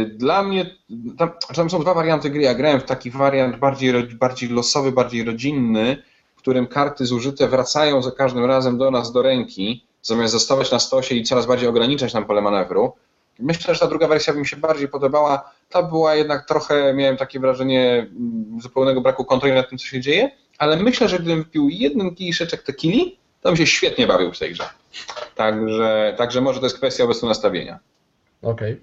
[0.05, 0.77] dla mnie,
[1.19, 2.43] tam, tam są dwa warianty gry.
[2.43, 6.03] Ja grałem w taki wariant bardziej, bardziej losowy, bardziej rodzinny,
[6.45, 11.15] którym karty zużyte wracają za każdym razem do nas do ręki, zamiast zostawać na stosie
[11.15, 12.93] i coraz bardziej ograniczać nam pole manewru.
[13.39, 15.51] Myślę, że ta druga wersja by mi się bardziej podobała.
[15.69, 20.01] Ta była jednak trochę, miałem takie wrażenie mm, zupełnego braku kontroli nad tym, co się
[20.01, 24.39] dzieje, ale myślę, że gdybym wpił jeden kiszeczek tequili, to bym się świetnie bawił w
[24.39, 24.65] tej grze.
[25.35, 27.79] Także, także może to jest kwestia obecnego nastawienia.
[28.43, 28.81] Okej.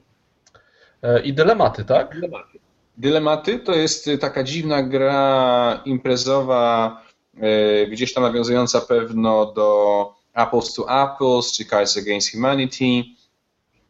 [0.99, 1.15] Okay.
[1.15, 2.13] E, I dylematy, tak?
[2.13, 2.59] Dylematy.
[2.97, 7.01] Dylematy to jest taka dziwna gra imprezowa,
[7.37, 13.03] E, gdzieś tam nawiązująca pewno do Apples to Apples, czy Cards Against Humanity.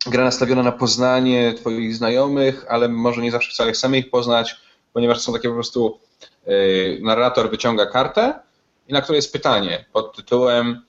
[0.06, 4.56] Gra nastawiona na poznanie Twoich znajomych, ale może nie zawsze wcale chcemy ich poznać,
[4.94, 6.00] ponieważ są takie po prostu
[6.46, 6.54] e,
[7.02, 8.40] narrator wyciąga kartę
[8.88, 10.82] i na której jest pytanie pod tytułem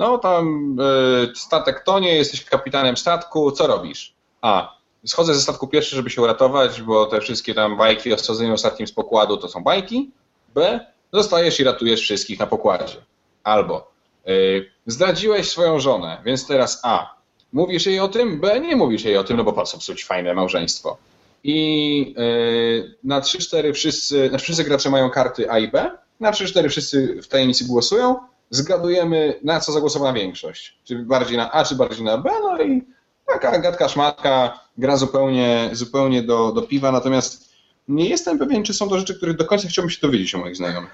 [0.00, 4.14] no tam e, statek tonie, jesteś kapitanem statku, co robisz?
[4.40, 4.80] A.
[5.06, 8.86] Schodzę ze statku pierwszy, żeby się uratować, bo te wszystkie tam bajki o schodzeniu ostatnim
[8.86, 10.10] z pokładu to są bajki.
[10.54, 12.96] B zostajesz i ratujesz wszystkich na pokładzie.
[13.44, 13.90] Albo
[14.24, 17.19] yy, zdradziłeś swoją żonę, więc teraz A.
[17.52, 18.60] Mówisz jej o tym, B.
[18.60, 20.98] Nie mówisz jej o tym, no bo po co psuć fajne małżeństwo.
[21.44, 25.90] I yy, na 3-4 wszyscy, znaczy wszyscy gracze mają karty A i B,
[26.20, 28.16] na 3-4 wszyscy w tajemnicy głosują
[28.50, 30.78] zgadujemy, na co zagłosowała większość.
[30.84, 32.82] Czy bardziej na A, czy bardziej na B, no i
[33.26, 37.54] taka gadka szmatka, gra zupełnie, zupełnie do, do piwa, natomiast
[37.88, 40.56] nie jestem pewien, czy są to rzeczy, których do końca chciałbym się dowiedzieć o moich
[40.56, 40.90] znajomych.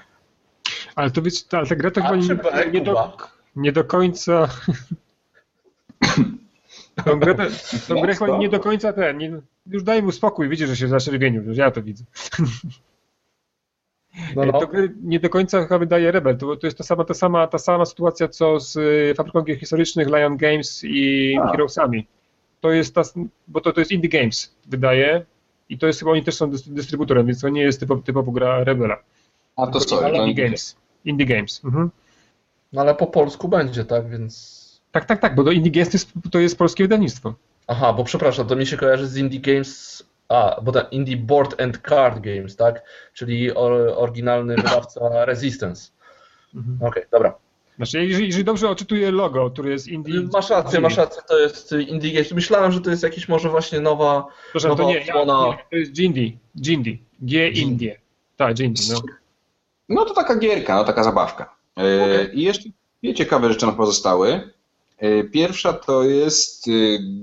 [0.94, 3.16] Ale to wiecie, ta, ta gra to chyba A nie, B, nie, do,
[3.56, 4.48] nie do końca.
[7.04, 7.42] Tą grę, to-
[7.94, 9.18] tą grę chyba nie do końca ten.
[9.18, 12.04] Nie, już daj mu spokój, widzisz, że się zaczerwienił, już ja to widzę.
[14.36, 14.52] No, no.
[14.60, 14.68] To
[15.02, 16.36] nie do końca chyba wydaje Rebel.
[16.38, 19.58] To, to jest ta sama, ta, sama, ta sama sytuacja, co z y, fabryką gier
[19.58, 21.50] historycznych Lion Games i A.
[21.50, 22.06] Heroesami.
[22.60, 23.02] To jest ta,
[23.48, 25.24] bo to, to jest Indie Games, wydaje.
[25.68, 28.32] I to jest chyba, oni też są dys- dystrybutorem, więc to nie jest typowo, typowo
[28.32, 28.96] gra Rebela.
[29.56, 30.76] A to sorry, to Indie nie Games.
[31.04, 31.64] Indie Games.
[31.64, 31.90] Mhm.
[32.72, 34.65] no ale po polsku będzie, tak, więc...
[34.96, 37.34] Tak, tak, tak, bo to Indie Games to jest, to jest polskie wydawnictwo.
[37.66, 40.02] Aha, bo przepraszam, to mi się kojarzy z Indie Games...
[40.28, 42.82] A, bo ten Indie Board and Card Games, tak?
[43.14, 45.90] Czyli or, oryginalny wydawca Resistance.
[46.54, 46.78] Mhm.
[46.82, 47.34] Okej, dobra.
[47.76, 50.28] Znaczy, jeżeli, jeżeli dobrze odczytuję logo, który jest Indie...
[50.32, 52.32] Masz rację, masz rację, to jest Indie Games.
[52.32, 54.26] Myślałem, że to jest jakiś może właśnie nowa...
[54.52, 55.46] Proszę, to nowa nie, ja, odsłona.
[55.46, 56.32] nie, to jest Jindy.
[56.66, 56.98] Jindy.
[57.20, 58.00] G Indie.
[58.36, 59.00] Tak, Jindy, no.
[59.88, 61.56] No to taka gierka, no taka zabawka.
[61.78, 62.38] E, Okej.
[62.38, 62.68] I jeszcze
[63.02, 64.55] dwie ciekawe rzeczy nam pozostały.
[64.98, 66.70] E, Pierwsza to jest e,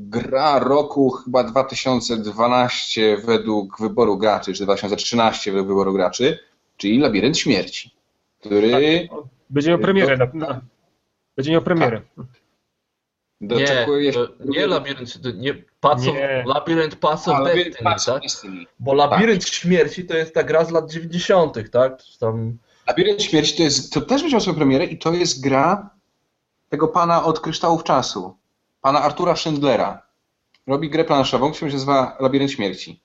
[0.10, 6.40] gra roku chyba 2012 według wyboru graczy, czy 2013 według wyboru graczy,
[6.78, 7.92] czyli Labirynt Śmierci,
[8.40, 9.08] który
[9.50, 10.18] Będzie miał premierę.
[10.18, 10.62] Na, na,
[11.36, 12.02] będzie miał premierę.
[13.42, 16.44] Nie, doczekuje to nie Labirynt, nie Path of, Nie.
[16.48, 18.22] Labirynt Path of Destiny, Path tak?
[18.22, 18.66] Destiny.
[18.80, 22.02] Bo Labirynt Śmierci to jest ta gra z lat 90., tak?
[22.20, 22.58] Tam...
[22.88, 25.90] Labirynt Śmierci to, jest, to też będzie miał swoją premierę i to jest gra
[26.74, 28.36] tego pana od Kryształów Czasu,
[28.82, 30.02] pana Artura Schindlera.
[30.68, 33.02] Robi grę planszową, która się nazywa Labirynt Śmierci.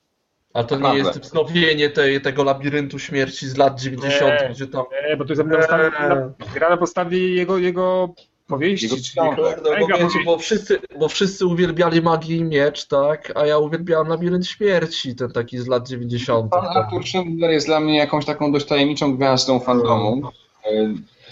[0.55, 4.49] Ale to nie jest wznowienie tej, tego labiryntu śmierci z lat 90., Nie.
[4.49, 4.85] gdzie tam.
[5.09, 8.15] Nie, bo to jest na podstawie, na, gra na podstawie jego, jego
[8.47, 8.87] powieści.
[8.87, 13.33] Jego czyli mega bo, wiecie, bo, wszyscy, bo wszyscy uwielbiali magię i miecz, tak?
[13.35, 16.51] A ja uwielbiałem labirynt śmierci, ten taki z lat 90.
[16.51, 16.77] Pan Tak?
[16.77, 20.23] Artur Schindler jest dla mnie jakąś taką dość tajemniczą gwiazdą fandomu,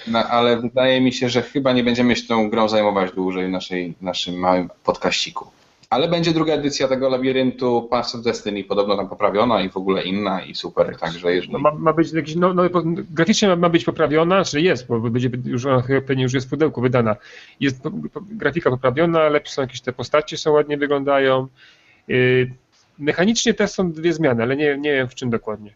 [0.08, 3.50] no, ale wydaje mi się, że chyba nie będziemy się tą grą zajmować dłużej w
[3.50, 5.46] naszej, naszym małym podkaściku.
[5.90, 10.02] Ale będzie druga edycja tego labiryntu Path of Destiny, podobno tam poprawiona i w ogóle
[10.02, 11.52] inna i super, także jeżeli...
[11.52, 12.62] No, ma, ma być jakiś, no, no,
[13.10, 15.66] graficznie ma, ma być poprawiona, czy jest, bo będzie już
[16.06, 17.16] pewnie już jest w pudełku wydana.
[17.60, 21.48] Jest po, po, grafika poprawiona, lepsze są jakieś te postacie, są ładnie wyglądają.
[22.08, 22.52] Yy,
[22.98, 25.74] mechanicznie też są dwie zmiany, ale nie, nie wiem w czym dokładnie.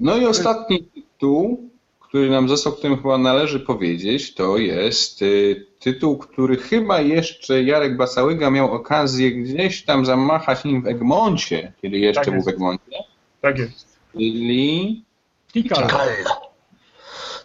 [0.00, 1.70] No i ostatni tytuł,
[2.16, 7.62] który nam został, o którym chyba należy powiedzieć, to jest y, tytuł, który chyba jeszcze
[7.62, 12.48] Jarek Basałyga miał okazję gdzieś tam zamachać nim w Egmoncie, kiedy jeszcze Tak był w.
[12.48, 12.96] Egmoncie,
[13.40, 13.98] Tak jest.
[14.12, 15.04] czyli
[15.52, 15.88] Tikal.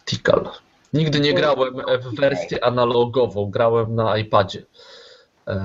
[0.06, 0.50] Tikal.
[0.94, 4.64] Nigdy nie grałem w wersję analogową, grałem na iPadzie.
[5.48, 5.58] Eee,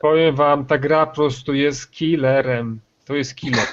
[0.00, 2.80] Powiem wam, ta gra po prostu jest killerem.
[3.04, 3.66] To jest killer.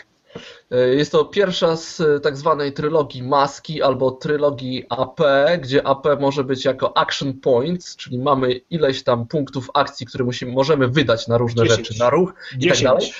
[0.71, 5.19] E, Jest to pierwsza z e, tak zwanej trylogii maski albo trylogii AP,
[5.61, 10.51] gdzie AP może być jako action points, czyli mamy ileś tam punktów akcji, które musimy,
[10.51, 11.87] możemy wydać na różne 10.
[11.87, 13.11] rzeczy, na ruch i tak dalej.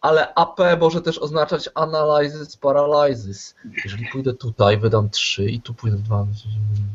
[0.00, 3.54] Ale AP może też oznaczać analysis, paralysis.
[3.84, 6.26] Jeżeli pójdę tutaj, wydam 3 i tu pójdę 2.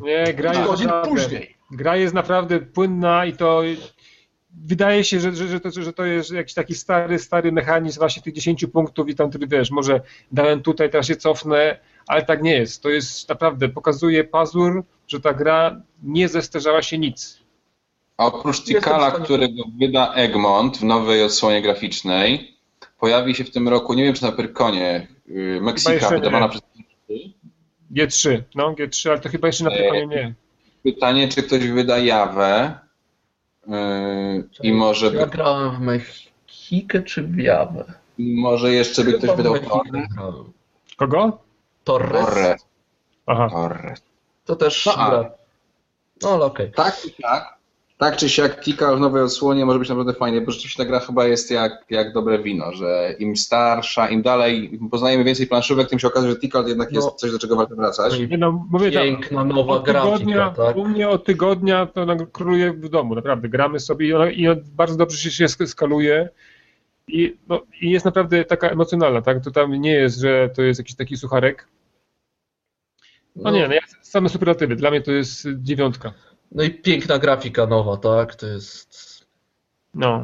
[0.01, 1.55] Nie, gra jest, Godzin naprawdę, później.
[1.71, 3.61] gra jest naprawdę płynna i to
[4.53, 8.21] wydaje się, że, że, że, to, że to jest jakiś taki stary, stary mechanizm właśnie
[8.21, 12.43] tych 10 punktów i tam, który wiesz, może dałem tutaj, teraz się cofnę, ale tak
[12.43, 12.83] nie jest.
[12.83, 17.41] To jest naprawdę, pokazuje pazur, że ta gra nie zestarzała się nic.
[18.17, 22.57] A oprócz Tikala, którego wyda Egmont w nowej odsłonie graficznej,
[22.99, 26.61] pojawi się w tym roku, nie wiem czy na Pyrkonie, y, Meksyka, wydawana przez...
[27.91, 30.33] G3, no G3, ale to chyba jeszcze na E, pewno nie.
[30.83, 32.79] Pytanie, czy ktoś wyda Jawę
[33.67, 33.69] y,
[34.63, 37.93] i może, Ja by, grałem w Mechikę czy w Jawę?
[38.17, 40.07] może jeszcze by ktoś wydał Torres.
[40.97, 41.37] Kogo?
[41.83, 42.25] Torres?
[42.25, 42.65] Torres.
[43.25, 43.49] Aha.
[43.51, 44.01] Torres.
[44.45, 45.31] To też No, a- gra.
[46.21, 46.71] No ale okej.
[46.71, 47.57] Tak czy siak,
[48.01, 50.99] tak czy siak Tikal w nowej odsłonie może być naprawdę fajnie, bo rzeczywiście ta gra
[50.99, 55.99] chyba jest jak, jak dobre wino, że im starsza, im dalej poznajemy więcej planszówek, tym
[55.99, 57.11] się okazuje, że Tikal jednak jest No.
[57.13, 58.19] coś, do czego warto wracać.
[58.29, 60.75] Nie no, mówię tak, Piękna nowa tygodnia, grafika, tak?
[60.75, 63.49] U mnie od tygodnia to ona króluje w domu, naprawdę.
[63.49, 66.29] Gramy sobie i ona, i ona bardzo dobrze się, się sk- skaluje
[67.07, 69.43] i, no, i jest naprawdę taka emocjonalna, tak?
[69.43, 71.67] To tam nie jest, że to jest jakiś taki sucharek.
[73.35, 74.75] No, nie, no ja, same superlatywy.
[74.75, 76.13] Dla mnie to jest dziewiątka.
[76.51, 78.35] No i piękna grafika nowa, tak?
[78.35, 79.25] To jest.
[79.93, 80.23] No.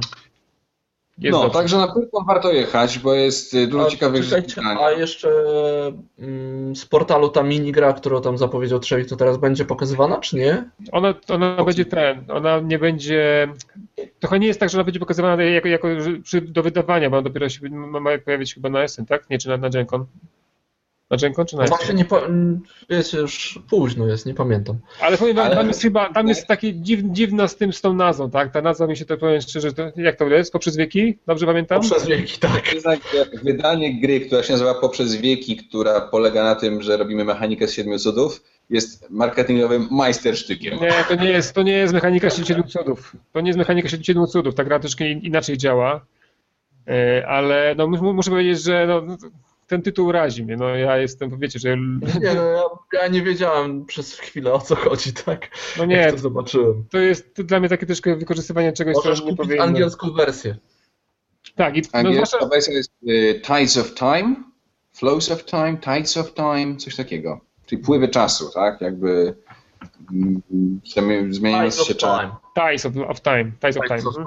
[1.17, 1.59] Jest no, dobrze.
[1.59, 4.61] także na Pyrkon warto jechać, bo jest y, dużo A, ciekawych rzeczy.
[4.61, 5.29] A jeszcze
[6.19, 10.69] mm, z portalu ta minigra, którą tam zapowiedział Trzewik, to teraz będzie pokazywana, czy nie?
[10.91, 13.47] Ona, ona będzie ten, ona nie będzie.
[14.19, 15.87] Trochę nie jest tak, że ona będzie pokazywana jako, jako
[16.41, 19.29] do wydawania, bo ona dopiero się ma, ma pojawić chyba na SN, tak?
[19.29, 20.05] Nie, czy na, na Gencon?
[21.09, 22.21] Na Gencon czy na No właśnie nie pa-
[22.89, 24.77] wiecie, już późno jest, nie pamiętam.
[25.01, 27.81] Ale powiem wam, Ale- tam jest chyba, tam jest takie dziw, dziwna z tym, z
[27.81, 28.51] tą nazwą, tak?
[28.53, 30.51] Ta nazwa mi się to powiem szczerze, to, jak to jest?
[30.53, 31.17] Poprzez wieki?
[31.27, 31.81] Dobrze pamiętam?
[31.81, 32.75] Przez wieki, tak.
[33.43, 37.73] Wydanie gry, która się nazywa Poprzez Wieki, która polega na tym, że robimy mechanikę z
[37.73, 40.79] siedmiu cudów, jest marketingowym majstersztykiem.
[40.79, 43.15] Nie, to nie jest, to nie jest mechanika siedmiu cudów.
[43.33, 46.05] To nie jest mechanika siedmiu cudów, ta gra troszkę in- inaczej działa.
[46.87, 49.17] E, Ale no, mu- muszę powiedzieć, że no,
[49.67, 50.57] ten tytuł razi mnie.
[50.57, 51.77] No, ja jestem, wiecie, że.
[51.77, 52.63] Nie, no, ja,
[53.01, 55.47] ja nie wiedziałem przez chwilę o co chodzi, tak?
[55.77, 56.85] No Jak nie, to zobaczyłem.
[56.89, 59.63] to jest to dla mnie takie troszkę wykorzystywanie czegoś, Możesz co nie kupić powinno.
[59.63, 60.57] angielską wersję.
[61.55, 64.35] Tak, i no, Angielska zwłaszcza, wersja jest y, Tides of Time,
[64.93, 67.39] Flows of Time, Tides of Time, coś takiego.
[67.65, 68.81] Czyli pływy czasu, tak?
[68.81, 69.35] Jakby
[70.13, 70.41] mm,
[70.95, 72.19] zmi- zmieniając Tides się czas.
[72.21, 72.71] Time.
[72.71, 73.51] Ties of, of Time.
[73.61, 73.99] Ties of Time.
[73.99, 74.17] Tides of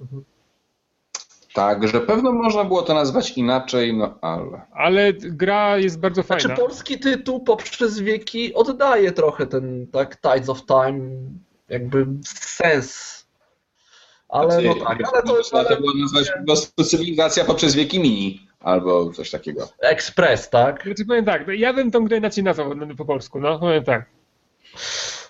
[0.00, 0.24] mhm.
[1.58, 4.60] Tak, że pewno można było to nazwać inaczej, no ale.
[4.72, 6.40] Ale gra jest bardzo fajna.
[6.40, 11.00] Znaczy polski tytuł poprzez wieki oddaje trochę ten tak Tides of Time
[11.68, 13.18] jakby sens.
[14.28, 17.74] Ale Znaczy, no tak, ale to jest można to było nazwać po prostu cywilizacja poprzez
[17.74, 19.68] wieki mini, albo coś takiego.
[19.80, 20.82] ekspres, tak?
[20.82, 23.84] Znaczy powiem tak, no ja bym tą grę inaczej nazwał no, po polsku, no powiem
[23.84, 24.06] tak.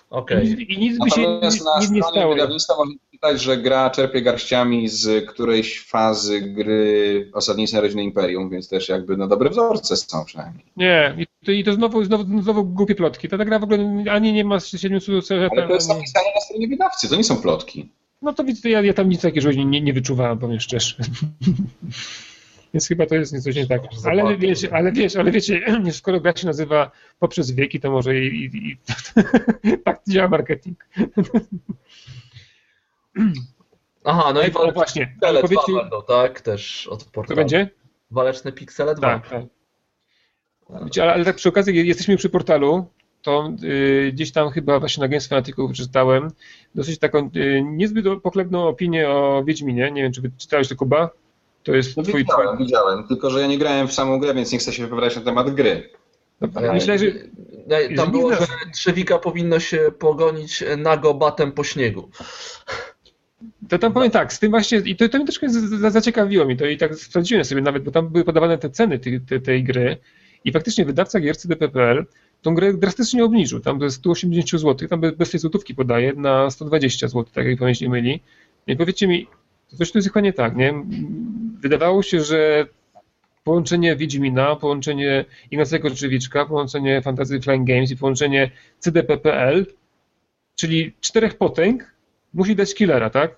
[0.09, 0.47] Okej.
[0.47, 3.89] I, I nic by się Natomiast na nic nie stronie wydawnictwa można czytać, że gra
[3.89, 9.97] czerpie garściami z którejś fazy gry Osadnicy Narodziny Imperium, więc też jakby no dobre wzorce
[9.97, 10.65] są przynajmniej.
[10.77, 13.27] Nie, i to, i to znowu, znowu, znowu głupie plotki.
[13.27, 15.99] Ta, ta gra w ogóle ani nie ma siedmiu cudów, Ale to jest ani...
[15.99, 17.89] napisane na stronie wydawcy, to nie są plotki.
[18.21, 20.95] No to widzę, ja, ja tam nic takiego nie, nie, nie wyczuwałem, powiem szczerze.
[22.73, 23.81] Więc chyba to jest coś nie tak.
[24.05, 25.61] Ale wiesz, ale wiesz, ale wiecie,
[25.91, 28.77] skoro gra się nazywa poprzez wieki, to może i, i, i
[29.85, 30.85] tak działa marketing.
[34.03, 36.41] Aha, no i waleczne właśnie, piksele 2 powiedzcie, będą, tak?
[36.41, 37.35] Też od to portalu.
[37.35, 37.69] będzie?
[38.11, 39.07] Waleczne piksele 2.
[39.07, 39.43] Tak, tak.
[40.83, 42.85] Wiecie, ale, ale tak przy okazji, jesteśmy przy portalu,
[43.21, 46.27] to y, gdzieś tam chyba właśnie na Games Fanaticu czytałem
[46.75, 49.91] dosyć taką y, niezbyt pochlebną opinię o Wiedźminie.
[49.91, 51.09] Nie wiem, czy czytałeś to, Kuba?
[51.63, 52.21] To jest No twój...
[52.21, 55.15] widziałem, widziałem, tylko że ja nie grałem w samą grę, więc nie chcę się wypowiadać
[55.15, 55.89] na temat gry.
[56.51, 56.69] twój...
[56.73, 57.05] Myślę, że...
[57.95, 62.09] Tam było, że Trzewika powinno się pogonić nago batem po śniegu.
[63.69, 65.49] To tam powiem tak, z tym właśnie, i to, to mnie troszkę
[65.91, 69.21] zaciekawiło mi to i tak sprawdziłem sobie nawet, bo tam były podawane te ceny tej,
[69.21, 69.97] tej, tej gry
[70.45, 72.05] i faktycznie wydawca gier CDPPL
[72.41, 76.49] tą grę drastycznie obniżył, tam do 180 zł, tam bez- bez tej złotówki podaje, na
[76.49, 78.21] 120 zł, tak jak pamięć nie myli.
[78.67, 79.27] I powiedzcie mi,
[79.77, 80.73] coś tu jest chyba nie tak, nie?
[81.59, 82.67] Wydawało się, że
[83.43, 89.65] połączenie Wiedźmina, połączenie Ignacego Drzewiczka, połączenie Fantasy Flying Games i połączenie CDPPL,
[90.55, 91.93] czyli czterech potęg,
[92.33, 93.37] musi dać killera, tak?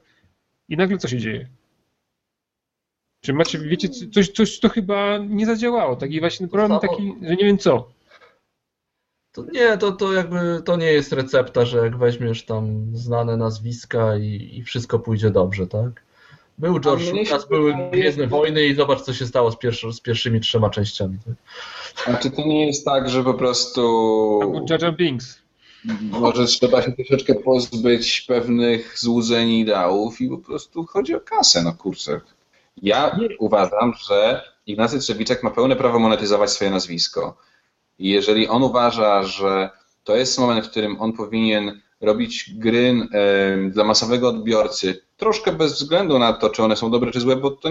[0.70, 1.48] I nagle co się dzieje?
[3.22, 7.46] Czy macie, wiecie, coś, coś to chyba nie zadziałało, taki właśnie problem taki, że nie
[7.46, 7.92] wiem co.
[9.32, 14.18] To nie, to, to jakby to nie jest recepta, że jak weźmiesz tam znane nazwiska
[14.18, 16.04] i, i wszystko pójdzie dobrze, tak?
[16.58, 20.40] Był George Lucas, były Gwiezdne Wojny i zobacz, co się stało z, pierwszy, z pierwszymi
[20.40, 21.18] trzema częściami.
[21.26, 21.36] Tak?
[22.16, 23.82] A czy to nie jest tak, że po prostu
[24.42, 25.40] Albo Jar Jar Binks.
[26.02, 31.64] może trzeba się troszeczkę pozbyć pewnych złudzeń i ideałów i po prostu chodzi o kasę,
[31.64, 32.22] no kurczę.
[32.78, 33.38] Ja Nie.
[33.40, 37.38] uważam, że Ignacy Trzewiczek ma pełne prawo monetyzować swoje nazwisko.
[38.00, 39.70] I jeżeli on uważa, że
[40.04, 43.08] to jest moment, w którym on powinien robić gry
[43.70, 47.52] dla masowego odbiorcy, troszkę bez względu na to, czy one są dobre czy złe, bo
[47.52, 47.70] to,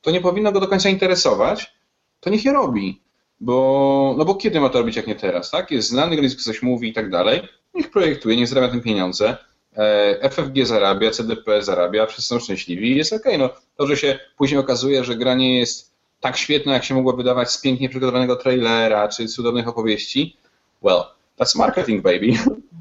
[0.00, 1.74] to nie powinno go do końca interesować,
[2.20, 3.00] to niech je robi.
[3.40, 5.70] Bo, no bo kiedy ma to robić, jak nie teraz, tak?
[5.70, 7.40] Jest znany, gdy coś mówi i tak dalej.
[7.74, 9.36] Niech projektuje, niech zarabia tym pieniądze.
[9.76, 13.38] E, FFG zarabia, CDP zarabia, wszyscy są szczęśliwi i jest okej.
[13.38, 17.12] No, to, że się później okazuje, że gra nie jest tak świetna, jak się mogło
[17.12, 20.36] wydawać z pięknie przygotowanego trailera czy cudownych opowieści,
[20.82, 21.02] well,
[21.40, 22.32] that's marketing, baby.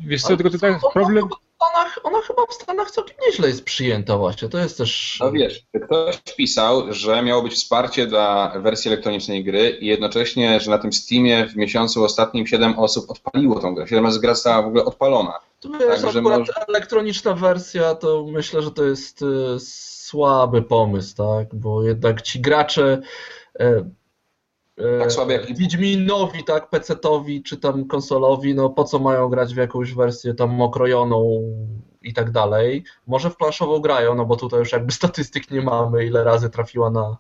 [0.05, 3.15] Wiesz co, tylko to tak Ona, problem, chyba w Stanach, ona chyba w Stanach całkiem
[3.27, 5.17] nieźle jest przyjęta właśnie, to jest też...
[5.21, 10.71] No wiesz, ktoś pisał, że miało być wsparcie dla wersji elektronicznej gry i jednocześnie, że
[10.71, 13.87] na tym Steamie w miesiącu ostatnim 7 osób odpaliło tą grę.
[13.87, 15.33] 7 razy gra została w ogóle odpalona.
[15.59, 20.61] Tu wiesz, tak, że akurat może- elektroniczna wersja to myślę, że to jest e, słaby
[20.61, 21.55] pomysł, tak?
[21.55, 23.01] Bo jednak ci gracze
[23.59, 23.89] e,
[24.99, 29.53] Tak słaby jak i- Wiedźminowi, tak, PC-towi czy tam konsolowi, no po co mają grać
[29.53, 31.41] w jakąś wersję tam okrojoną
[32.01, 32.83] i tak dalej.
[33.07, 36.89] Może w planszową grają, no bo tutaj już jakby statystyk nie mamy, ile razy trafiła
[36.89, 37.17] na,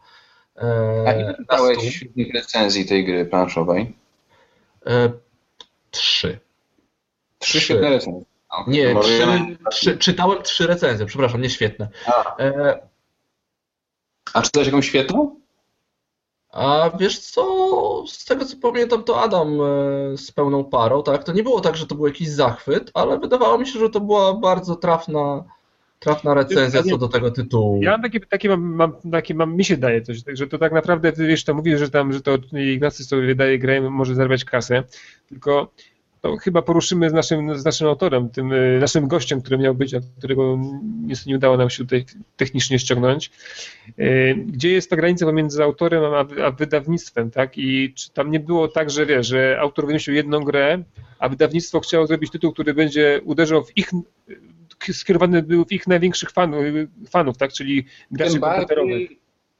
[0.57, 3.95] e, A ile czytałeś recenzji tej gry planszowej?
[4.85, 5.11] E,
[5.91, 6.39] trzy.
[7.39, 8.23] Trzy świetne recenzje.
[8.57, 11.87] No, Nie, może trzy, ja- trzy, czytałem trzy recenzje, przepraszam, nie świetne.
[12.07, 12.79] A, E,
[14.33, 15.38] a czytałeś jakąś świetną?
[16.51, 21.23] A wiesz co, z tego co pamiętam, to Adam e, z pełną parą, tak?
[21.23, 23.99] To nie było tak, że to był jakiś zachwyt, ale wydawało mi się, że to
[23.99, 25.43] była bardzo trafna,
[25.99, 27.81] trafna recenzja co do tego tytułu.
[27.81, 30.71] Ja mam takie, takie, mam, mam, takie mam, mi się daje coś, że to tak
[30.71, 34.45] naprawdę, ty wiesz, to mówisz, że tam, że to Ignacy sobie wydaje grę, może zarabiać
[34.45, 34.83] kasę,
[35.29, 35.71] tylko
[36.21, 39.93] to chyba poruszymy z naszym, z naszym autorem, tym y, naszym gościem, który miał być,
[39.93, 40.59] a którego
[41.05, 42.05] niestety nie udało nam się tutaj
[42.37, 43.31] technicznie ściągnąć.
[43.99, 47.57] Y, Gdzie jest ta granica pomiędzy autorem a, a wydawnictwem, tak?
[47.57, 50.83] I czy tam nie było tak, że wiesz, że autor wymyślił jedną grę,
[51.19, 53.91] a wydawnictwo chciało zrobić tytuł, który będzie uderzał w ich
[54.91, 56.63] skierowany był w ich największych fanów,
[57.09, 57.53] fanów tak?
[57.53, 59.09] Czyli graczy komputerowych.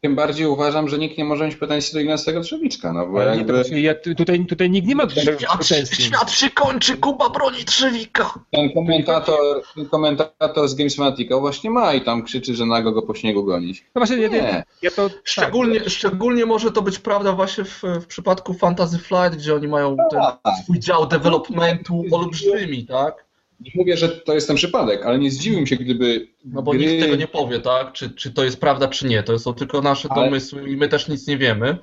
[0.01, 3.31] Tym bardziej uważam, że nikt nie może mieć pretensji do Ignacego Trzewiczka, no bo Ale
[3.31, 6.03] nie, jakby to, ja, tutaj, tutaj nikt nie ma Świat, pretensji.
[6.05, 8.33] świat się kończy, Kuba broni Trzewika.
[8.51, 13.15] ten komentator, ten komentator z Gamesmatica właśnie ma i tam krzyczy, że nago go po
[13.15, 13.85] śniegu gonić.
[13.95, 14.63] No właśnie, ja, Nie.
[14.81, 19.55] ja to Szczególnie, szczególnie może to być prawda właśnie w, w przypadku Fantasy Flight, gdzie
[19.55, 20.53] oni mają ten Tak.
[20.63, 23.28] swój dział developmentu olbrzymi, tak?
[23.59, 26.79] Nie mówię, że to jest ten przypadek, ale nie zdziwiłbym się, gdyby No bo gry...
[26.85, 27.93] nikt tego nie powie, tak?
[27.93, 29.23] Czy, czy to jest prawda, czy nie.
[29.23, 31.77] To są tylko nasze Ale- domysły i my też nic nie wiemy.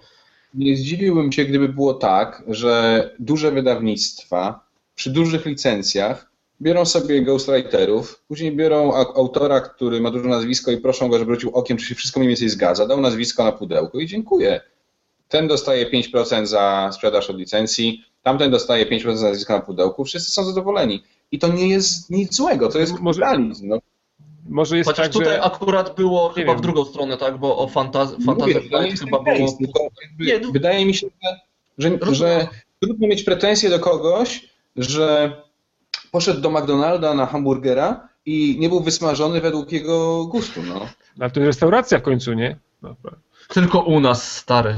[0.54, 6.30] Nie zdziwiłbym się, gdyby było tak, że duże wydawnictwa przy dużych licencjach
[6.62, 11.50] biorą sobie ghostwriterów, później biorą autora, który ma duże nazwisko i proszą go, żeby rzucił
[11.50, 14.60] okiem, czy się wszystko mniej więcej zgadza, dał nazwisko na pudełku i dziękuję.
[15.28, 20.30] Ten dostaje 5% za sprzedaż od licencji, tamten dostaje 5% za nazwisko na pudełku, wszyscy
[20.32, 21.02] są zadowoleni.
[21.32, 23.68] I to nie jest nic złego, to jest Może- kapitalizm.
[23.68, 23.78] No.
[24.48, 25.42] może jest Chociaż tak, tutaj że...
[25.42, 26.58] akurat było chyba wiem.
[26.58, 27.38] w drugą stronę, tak?
[27.38, 29.90] Bo o fantaz Mówię, Fantasy to nie Flight jest chyba case, było...
[30.20, 31.06] Nie, no- Wydaje mi się,
[31.78, 32.48] że, że, że
[32.82, 35.36] trudno mieć pretensje do kogoś, że
[36.12, 40.60] poszedł do McDonalda na hamburgera i nie był wysmażony według jego gustu.
[40.62, 40.86] No.
[41.20, 42.56] Ale to jest restauracja w końcu, nie?
[42.82, 42.96] No,
[43.48, 44.76] Tylko u nas, stary.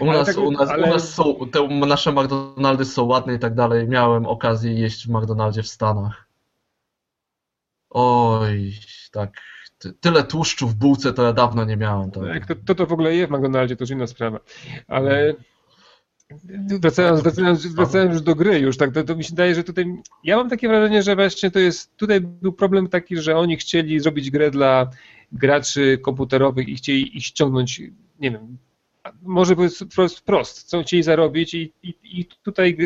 [0.00, 3.38] U nas, tak- u nas, ale- u nas są, te nasze McDonaldy są ładne i
[3.38, 3.88] tak dalej.
[3.88, 6.28] Miałem okazję jeść w McDonaldzie w Stanach.
[7.90, 8.72] Oj,
[9.12, 9.40] tak.
[9.78, 12.10] ty- Tyle tłuszczu w bułce to ja dawno nie miałem.
[12.10, 12.24] Tak.
[12.24, 14.40] Jak to, to to w ogóle je w McDonaldzie, to już inna sprawa.
[14.88, 15.34] Ale
[16.80, 19.86] wracając, wracając, wracając już do gry już, tak, to, to mi się wydaje, że tutaj,
[20.24, 24.00] ja mam takie wrażenie, że właśnie to jest, tutaj był problem taki, że oni chcieli
[24.00, 24.90] zrobić grę dla
[25.32, 27.82] graczy komputerowych i chcieli ich ściągnąć,
[28.20, 28.58] nie wiem,
[29.22, 29.84] może powiedz
[30.18, 32.76] wprost, co chcieli zarobić i, i, i tutaj,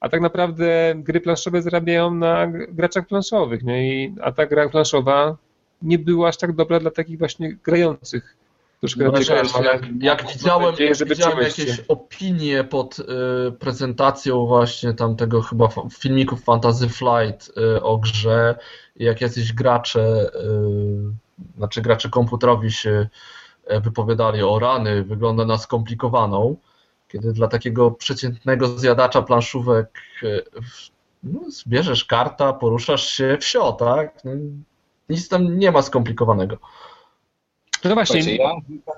[0.00, 4.04] a tak naprawdę gry planszowe zarabiają na graczach planszowych, nie?
[4.04, 5.36] I, a ta gra planszowa
[5.82, 8.36] nie była aż tak dobra dla takich właśnie grających.
[8.80, 13.04] Troszkę No, wiesz, jak, jak widziałem, nadzieję, widziałem jakieś opinie pod y,
[13.52, 18.54] prezentacją właśnie tamtego chyba fa- filmików Fantasy Flight y, o grze,
[18.96, 23.08] jak jacyś gracze, y, znaczy gracze komputerowi się
[23.82, 26.56] wypowiadali o rany, wygląda na skomplikowaną,
[27.08, 30.00] kiedy dla takiego przeciętnego zjadacza planszówek
[30.52, 30.90] w-
[31.22, 34.24] no, zbierzesz karta, poruszasz się wsio, tak?
[34.24, 34.32] No,
[35.08, 36.56] nic tam nie ma skomplikowanego.
[37.84, 38.50] No właśnie, ja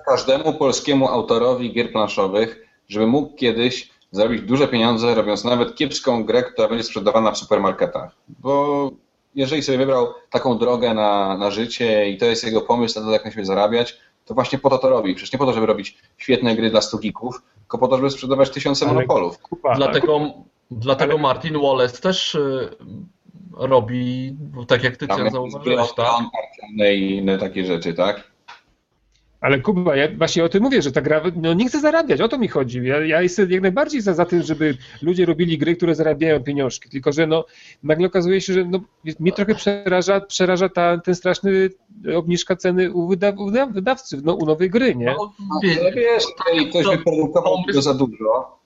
[0.05, 6.43] każdemu polskiemu autorowi gier planszowych, żeby mógł kiedyś zarobić duże pieniądze, robiąc nawet kiepską grę,
[6.43, 8.11] która będzie sprzedawana w supermarketach.
[8.29, 8.91] Bo
[9.35, 13.11] jeżeli sobie wybrał taką drogę na, na życie i to jest jego pomysł na to,
[13.11, 15.15] jak na siebie zarabiać, to właśnie po to to robi.
[15.15, 18.49] Przecież nie po to, żeby robić świetne gry dla stugików, tylko po to, żeby sprzedawać
[18.49, 19.37] tysiące Ale- monopolów.
[19.39, 20.19] kupa, Dlatego,
[20.71, 22.69] dlatego Ale- Martin Wallace też y,
[23.57, 24.35] robi,
[24.67, 26.07] tak jak ty Cię zauważyłeś, tak?
[26.95, 28.32] inne takie rzeczy, tak?
[29.43, 32.27] Ale Kuba, ja właśnie o tym mówię, że ta gra, no nie chcę zarabiać, o
[32.27, 32.83] to mi chodzi.
[32.83, 36.89] Ja, ja jestem jak najbardziej za, za tym, żeby ludzie robili gry, które zarabiają pieniążki,
[36.89, 37.45] tylko że no
[37.83, 38.79] nagle okazuje się, że no,
[39.19, 41.69] mnie trochę przeraża, przeraża ta, ten straszny
[42.15, 45.05] obniżka ceny u, wyda, u wyda- wydawcy no, u nowej gry, nie?
[45.05, 45.33] No,
[45.81, 46.23] Ale wiesz,
[46.69, 48.59] ktoś to- wyprodukował pomysł- tego za dużo,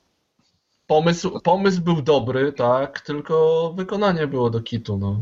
[0.88, 5.20] pomysł, pomysł był dobry, tak, tylko wykonanie było do kitu, no.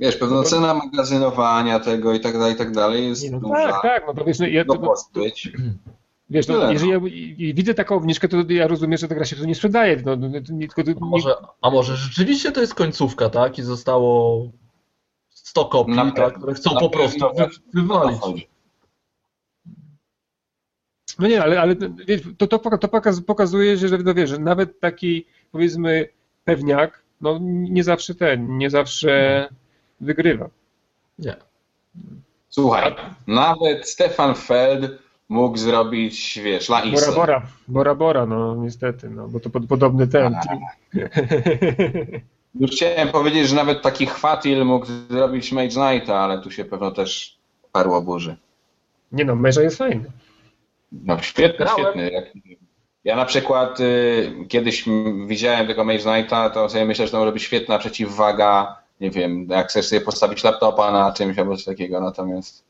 [0.00, 3.72] Wiesz, pewna cena magazynowania tego i tak dalej, i tak dalej jest Nie, no duża.
[3.72, 5.52] tak, tak, no to wiesz, no, ja, No to, pozbyć.
[6.30, 6.72] wiesz, no, no.
[6.72, 7.00] jeżeli ja
[7.54, 10.02] widzę taką obniżkę, to ja rozumiem, że ta gra się tu nie sprzedaje.
[10.04, 13.30] No, no, to nie, tylko, to A nie, może, a może rzeczywiście to jest końcówka,
[13.30, 14.42] tak, i zostało
[15.28, 17.46] 100 kopii, Na tak, które chcą po prostu wy,
[17.82, 18.48] wywalić.
[21.18, 21.76] No nie, ale, ale
[22.08, 26.08] wiesz, to, to, to pokaz, pokazuje, że, no wiesz, że nawet taki powiedzmy
[26.44, 29.48] pewniak, no nie zawsze ten, nie zawsze
[30.04, 30.48] wygrywa.
[31.18, 31.36] Nie.
[32.48, 32.94] Słuchaj,
[33.26, 34.90] nawet Stefan Feld
[35.28, 37.12] mógł zrobić, wiesz, La Bora.
[37.12, 40.36] Bora, Bora Bora, no niestety, no, bo to pod, podobny ten.
[42.60, 46.90] Już chciałem powiedzieć, że nawet taki Chwatil mógł zrobić Mage Knighta, ale tu się pewno
[46.90, 47.38] też
[47.72, 48.36] parło burzy.
[49.12, 50.10] Nie no, męża jest fajny.
[50.92, 52.10] No świetny, świetny.
[53.04, 54.84] Ja na przykład y, kiedyś
[55.26, 59.46] widziałem tego Mage Knighta, to sobie myślę, że to może być świetna przeciwwaga, nie wiem,
[59.50, 62.64] jak chcesz sobie postawić laptopa na czymś albo coś takiego, natomiast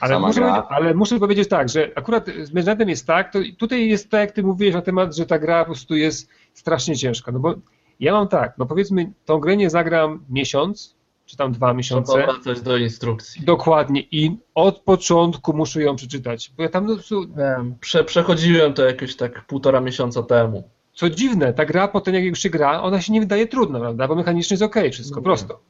[0.00, 0.48] Ale Sama muszę, gra.
[0.52, 4.20] powiedzieć- ale muszę powiedzieć tak, że akurat z Mężnatem jest tak, to tutaj jest tak,
[4.20, 7.32] jak ty mówiłeś na temat, że ta gra po prostu jest strasznie ciężka.
[7.32, 7.54] No bo
[8.00, 10.96] ja mam tak, no powiedzmy, tą grę nie zagram miesiąc,
[11.26, 12.12] czy tam dwa miesiące.
[12.12, 13.44] Trzeba wracać do instrukcji.
[13.44, 14.00] Dokładnie.
[14.10, 16.52] I od początku muszę ją przeczytać.
[16.56, 20.68] Bo ja tam, no, su- Wiem, Prze, przechodziłem to jakieś tak półtora miesiąca temu.
[20.98, 24.08] Co dziwne, ta gra potem jak już się gra, ona się nie wydaje trudna, prawda?
[24.08, 25.24] Bo mechanicznie jest okej, wszystko No.
[25.24, 25.60] prosto.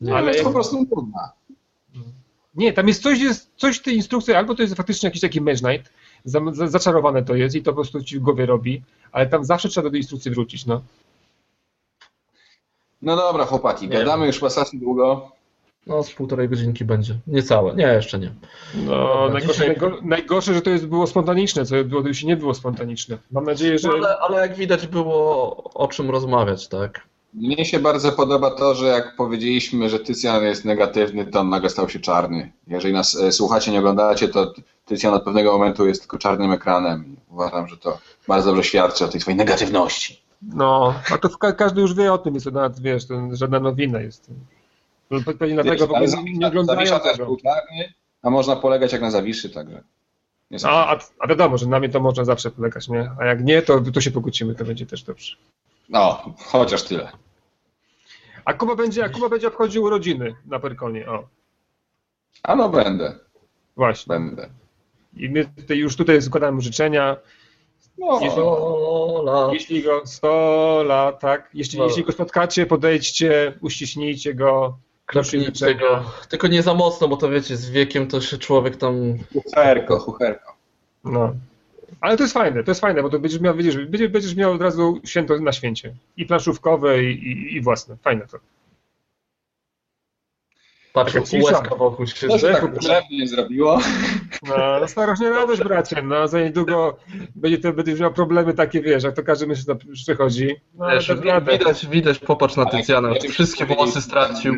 [0.00, 1.32] nie, Ale jest po prostu trudna.
[2.54, 5.40] Nie, tam jest coś, jest coś w tej instrukcji, albo to jest faktycznie jakiś taki
[5.40, 5.92] Mage Knight,
[6.24, 8.82] za, za, zaczarowane to jest i to po prostu ci w głowie robi,
[9.12, 10.82] ale tam zawsze trzeba do tej instrukcji wrócić, no.
[13.02, 14.26] No dobra, chłopaki, Nie gadamy wiem.
[14.26, 15.32] już pasasy długo.
[15.86, 17.18] No z półtorej godzinki będzie.
[17.26, 17.74] Niecałe.
[17.74, 18.32] Nie, jeszcze nie.
[18.74, 23.18] No, najgorsze, najgorsze, że to jest, było spontaniczne, co było, już nie było spontaniczne.
[23.30, 23.88] Mam nadzieję, że...
[23.88, 27.00] No, ale, ale jak widać było o czym rozmawiać, tak?
[27.34, 31.70] Mnie się bardzo podoba to, że jak powiedzieliśmy, że Tycjan jest negatywny, to on nagle
[31.70, 32.52] stał się czarny.
[32.66, 34.52] Jeżeli nas e, słuchacie, nie oglądacie, to
[34.86, 37.16] Tycjan od pewnego momentu jest tylko czarnym ekranem.
[37.30, 37.98] Uważam, że to
[38.28, 40.22] bardzo dobrze świadczy o tej swojej negatywności.
[40.42, 43.60] No, a to ka- każdy już wie o tym, jest to nawet, wiesz, to żadna
[43.60, 44.30] nowina jest.
[45.10, 48.56] No, pe- Pewnie dlatego w ogóle Ale nie, oglądają Zawisza też był czarny, a można
[48.56, 49.82] polegać jak na Zawiszy, także.
[50.64, 53.10] A, a, a wiadomo, że na mnie to można zawsze polegać, nie?
[53.20, 55.36] A jak nie, to, to się pokłócimy, to będzie też dobrze.
[55.88, 57.12] No, chociaż tyle.
[58.44, 61.24] A Kuba będzie, a Kuba będzie obchodził urodziny na Perkonie, o,
[62.42, 63.18] A no będę,
[63.76, 64.14] właśnie.
[64.14, 64.48] będę.
[65.16, 67.16] I my tutaj, już tutaj składamy życzenia.
[67.98, 68.20] No,
[69.52, 71.50] Jeśli- go 100 lat, tak?
[71.54, 71.84] Jeśli, No.
[71.84, 74.78] jeśli go spotkacie, podejdźcie, uściśnijcie go.
[75.06, 76.04] Klepnijcie go.
[76.28, 78.94] Tylko nie za mocno, bo to wiecie, z wiekiem to się człowiek tam...
[79.32, 80.56] chucherko, chucherko.
[81.04, 81.34] No.
[82.00, 84.62] Ale to jest fajne, to jest fajne, bo to będziesz miał, będziesz, będziesz miał od
[84.62, 85.94] razu święto na święcie.
[86.16, 87.96] I planszówkowe, i, i, i własne.
[87.96, 88.38] Fajne to.
[90.94, 91.14] Patrz,
[91.44, 92.60] łezka wokół się zdechł.
[92.66, 93.78] tak potrzebnie zrobiło.
[94.48, 96.02] No, no starośnie radość, bracie.
[96.02, 96.96] No, za niedługo
[97.34, 100.56] będzie to, będziesz miał problemy takie, wiesz, jak to każdy mężczyzna przechodzi.
[100.74, 101.12] No, Wiesz,
[101.52, 104.54] widać, widać, popatrz na Tycjana, wszystkie włosy stracił.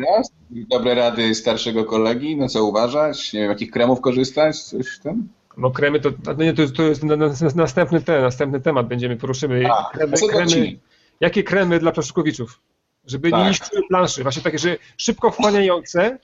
[0.49, 3.33] Dobre rady starszego kolegi, no co uważać?
[3.33, 4.63] Nie wiem, jakich kremów korzystać?
[4.63, 5.27] Coś tam?
[5.57, 8.87] No kremy to, no nie, to, jest- to jest na, na, następny, ten, następny temat,
[8.87, 9.65] będziemy poruszymy.
[9.71, 10.77] A, kremy, kremy,
[11.19, 12.59] jakie kremy dla planszówkowiczów?
[13.07, 13.39] Żeby Tak.
[13.39, 16.17] nie niszczyły planszy, właśnie takie, że szybko wchłaniające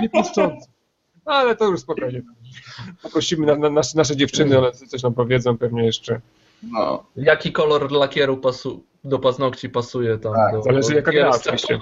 [0.00, 0.66] nie puszczące.
[1.26, 2.22] No, ale to już spokojnie.
[3.02, 6.20] Poprosimy na, na, nasze, nasze dziewczyny, one coś nam powiedzą pewnie jeszcze.
[6.62, 7.04] No.
[7.16, 10.34] Jaki kolor lakieru pasu, do paznokci pasuje tam?
[10.34, 11.78] Tak, do, zależy do jaka gra oczywiście.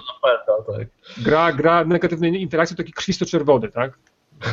[0.66, 0.88] Tak.
[1.24, 3.98] Gra, gra negatywnej interakcji to taki krwisto-czerwony, tak?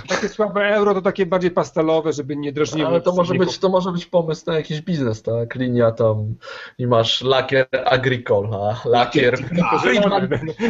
[0.07, 2.88] Takie słabe euro to takie bardziej pastelowe, żeby nie drażniły.
[2.88, 5.56] Ale to może, być, to może być pomysł na jakiś biznes, tak?
[5.56, 6.36] Linia tam
[6.78, 9.40] i masz lakier agricole, a lakier...
[9.72, 10.30] To Friedman,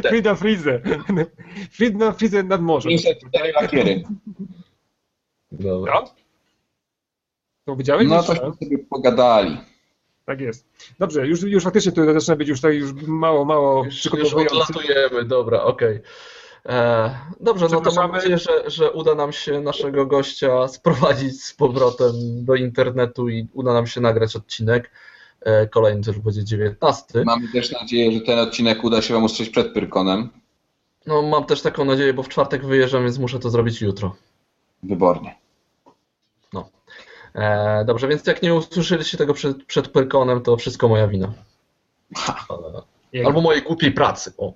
[0.10, 0.82] Frida Frize.
[1.72, 2.92] Friedman Frize nad morzem.
[2.92, 4.04] 504 lakiery.
[5.52, 5.94] Dobra.
[5.94, 6.14] No?
[7.66, 8.08] To widziałeś?
[8.08, 9.58] No to sobie pogadali.
[10.26, 10.68] Tak jest.
[11.00, 15.26] Dobrze, już, już faktycznie to zaczyna być już tak już mało, mało Już, już odlatujemy,
[15.26, 15.96] dobra, okej.
[15.96, 16.02] E,
[17.40, 22.12] Dobrze, no to mam nadzieję, że, że uda nam się naszego gościa sprowadzić z powrotem
[22.46, 24.92] do internetu i uda nam się nagrać odcinek.
[25.42, 27.24] E, Kolejny też będzie 19.
[27.26, 30.30] Mamy też nadzieję, że ten odcinek uda się Wam usłyszeć przed Pyrkonem.
[31.06, 34.16] No mam też taką nadzieję, bo w czwartek wyjeżdżam, więc muszę to zrobić jutro.
[34.84, 35.36] Wybornie.
[37.36, 41.34] E, Dobrze, więc jak nie usłyszeliście tego przed, przed Pyrkonem, to wszystko moja wina.
[42.30, 42.54] E,
[43.14, 44.34] Jak- Albo mojej głupiej pracy.
[44.38, 44.54] O.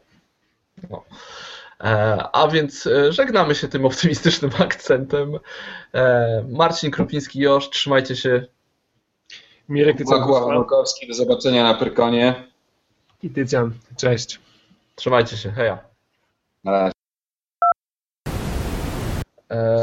[0.90, 1.04] No.
[1.84, 5.40] E, a więc e, żegnamy się tym optymistycznym akcentem.
[5.94, 8.46] E, Marcin Krupiński-Josz, trzymajcie się.
[9.70, 10.20] Mirek Tycjan
[11.08, 12.36] do zobaczenia na Pyrkonie.
[13.24, 13.72] i Tycjan.
[13.98, 14.40] Cześć.
[14.96, 15.52] Trzymajcie się.
[15.52, 15.78] Heja.
[16.64, 16.92] Na razie.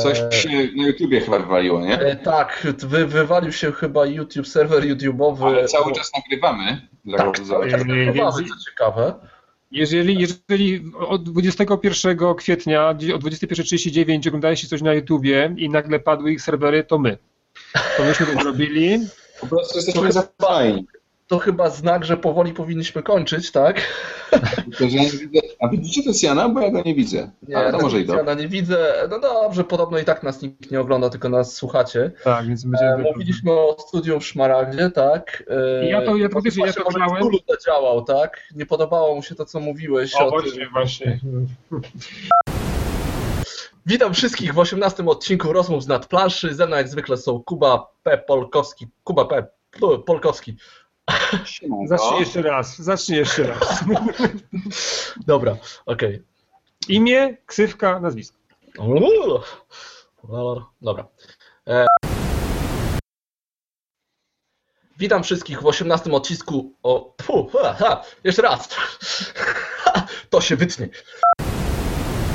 [0.02, 1.98] Coś się na YouTubie chyba wywaliło, nie?
[1.98, 5.47] e, tak, wy, wywalił się chyba YouTube, serwer YouTube'owy.
[5.47, 6.89] Ale cały czas nagrywamy.
[7.16, 9.14] Tak, cały czas Yy, nagrywamy, więc- co ciekawe.
[9.70, 16.43] Jeżeli, jeżeli od 21 kwietnia o 21.39 oglądaliście coś na YouTubie i nagle padły ich
[16.43, 17.18] serwery, to my.
[17.97, 18.98] To myśmy to zrobili.
[19.40, 20.86] Po prostu jesteśmy za fajni.
[21.27, 23.81] To chyba znak, że powoli powinniśmy kończyć, tak?
[24.65, 25.40] Tylko, że ja nie widzę.
[25.61, 26.48] A widzicie Tysjana?
[26.48, 27.31] Bo ja go nie widzę.
[27.57, 28.36] Ale to może i ja dobrze.
[28.36, 28.94] nie widzę.
[29.11, 32.12] No dobrze, podobno i tak nas nikt nie ogląda, tylko nas słuchacie.
[32.24, 33.03] Tak, więc E, będziemy...
[33.12, 35.43] Mówiliśmy o studium w Szmaragdzie, tak?
[35.81, 37.23] E, Ja to- ja to no wiesz, ja właśnie to grałem.
[37.48, 38.40] Zadziałał, tak?
[38.55, 40.40] Nie podobało mu się to, co mówiłeś O, o tym.
[40.40, 41.20] właśnie, właśnie.
[43.86, 46.55] Witam wszystkich w 18 odcinku Rozmów z nadplanszy.
[46.55, 48.19] Ze mną jak zwykle są Kuba P.
[48.19, 48.86] Polkowski.
[49.05, 49.24] Kuba.
[49.24, 49.47] P-
[50.07, 50.57] Polkowski.
[51.89, 53.85] Zacznij jeszcze raz, zacznij jeszcze raz.
[55.27, 55.57] Dobra,
[55.87, 56.23] okej.
[56.89, 58.39] Imię, ksywka, nazwisko.
[60.83, 61.07] Dobra.
[61.69, 61.87] E...
[64.99, 67.15] Witam wszystkich w 18 odcisku o...
[67.16, 68.69] Pu, ha, ha, jeszcze raz.
[70.31, 70.89] To się wytnie.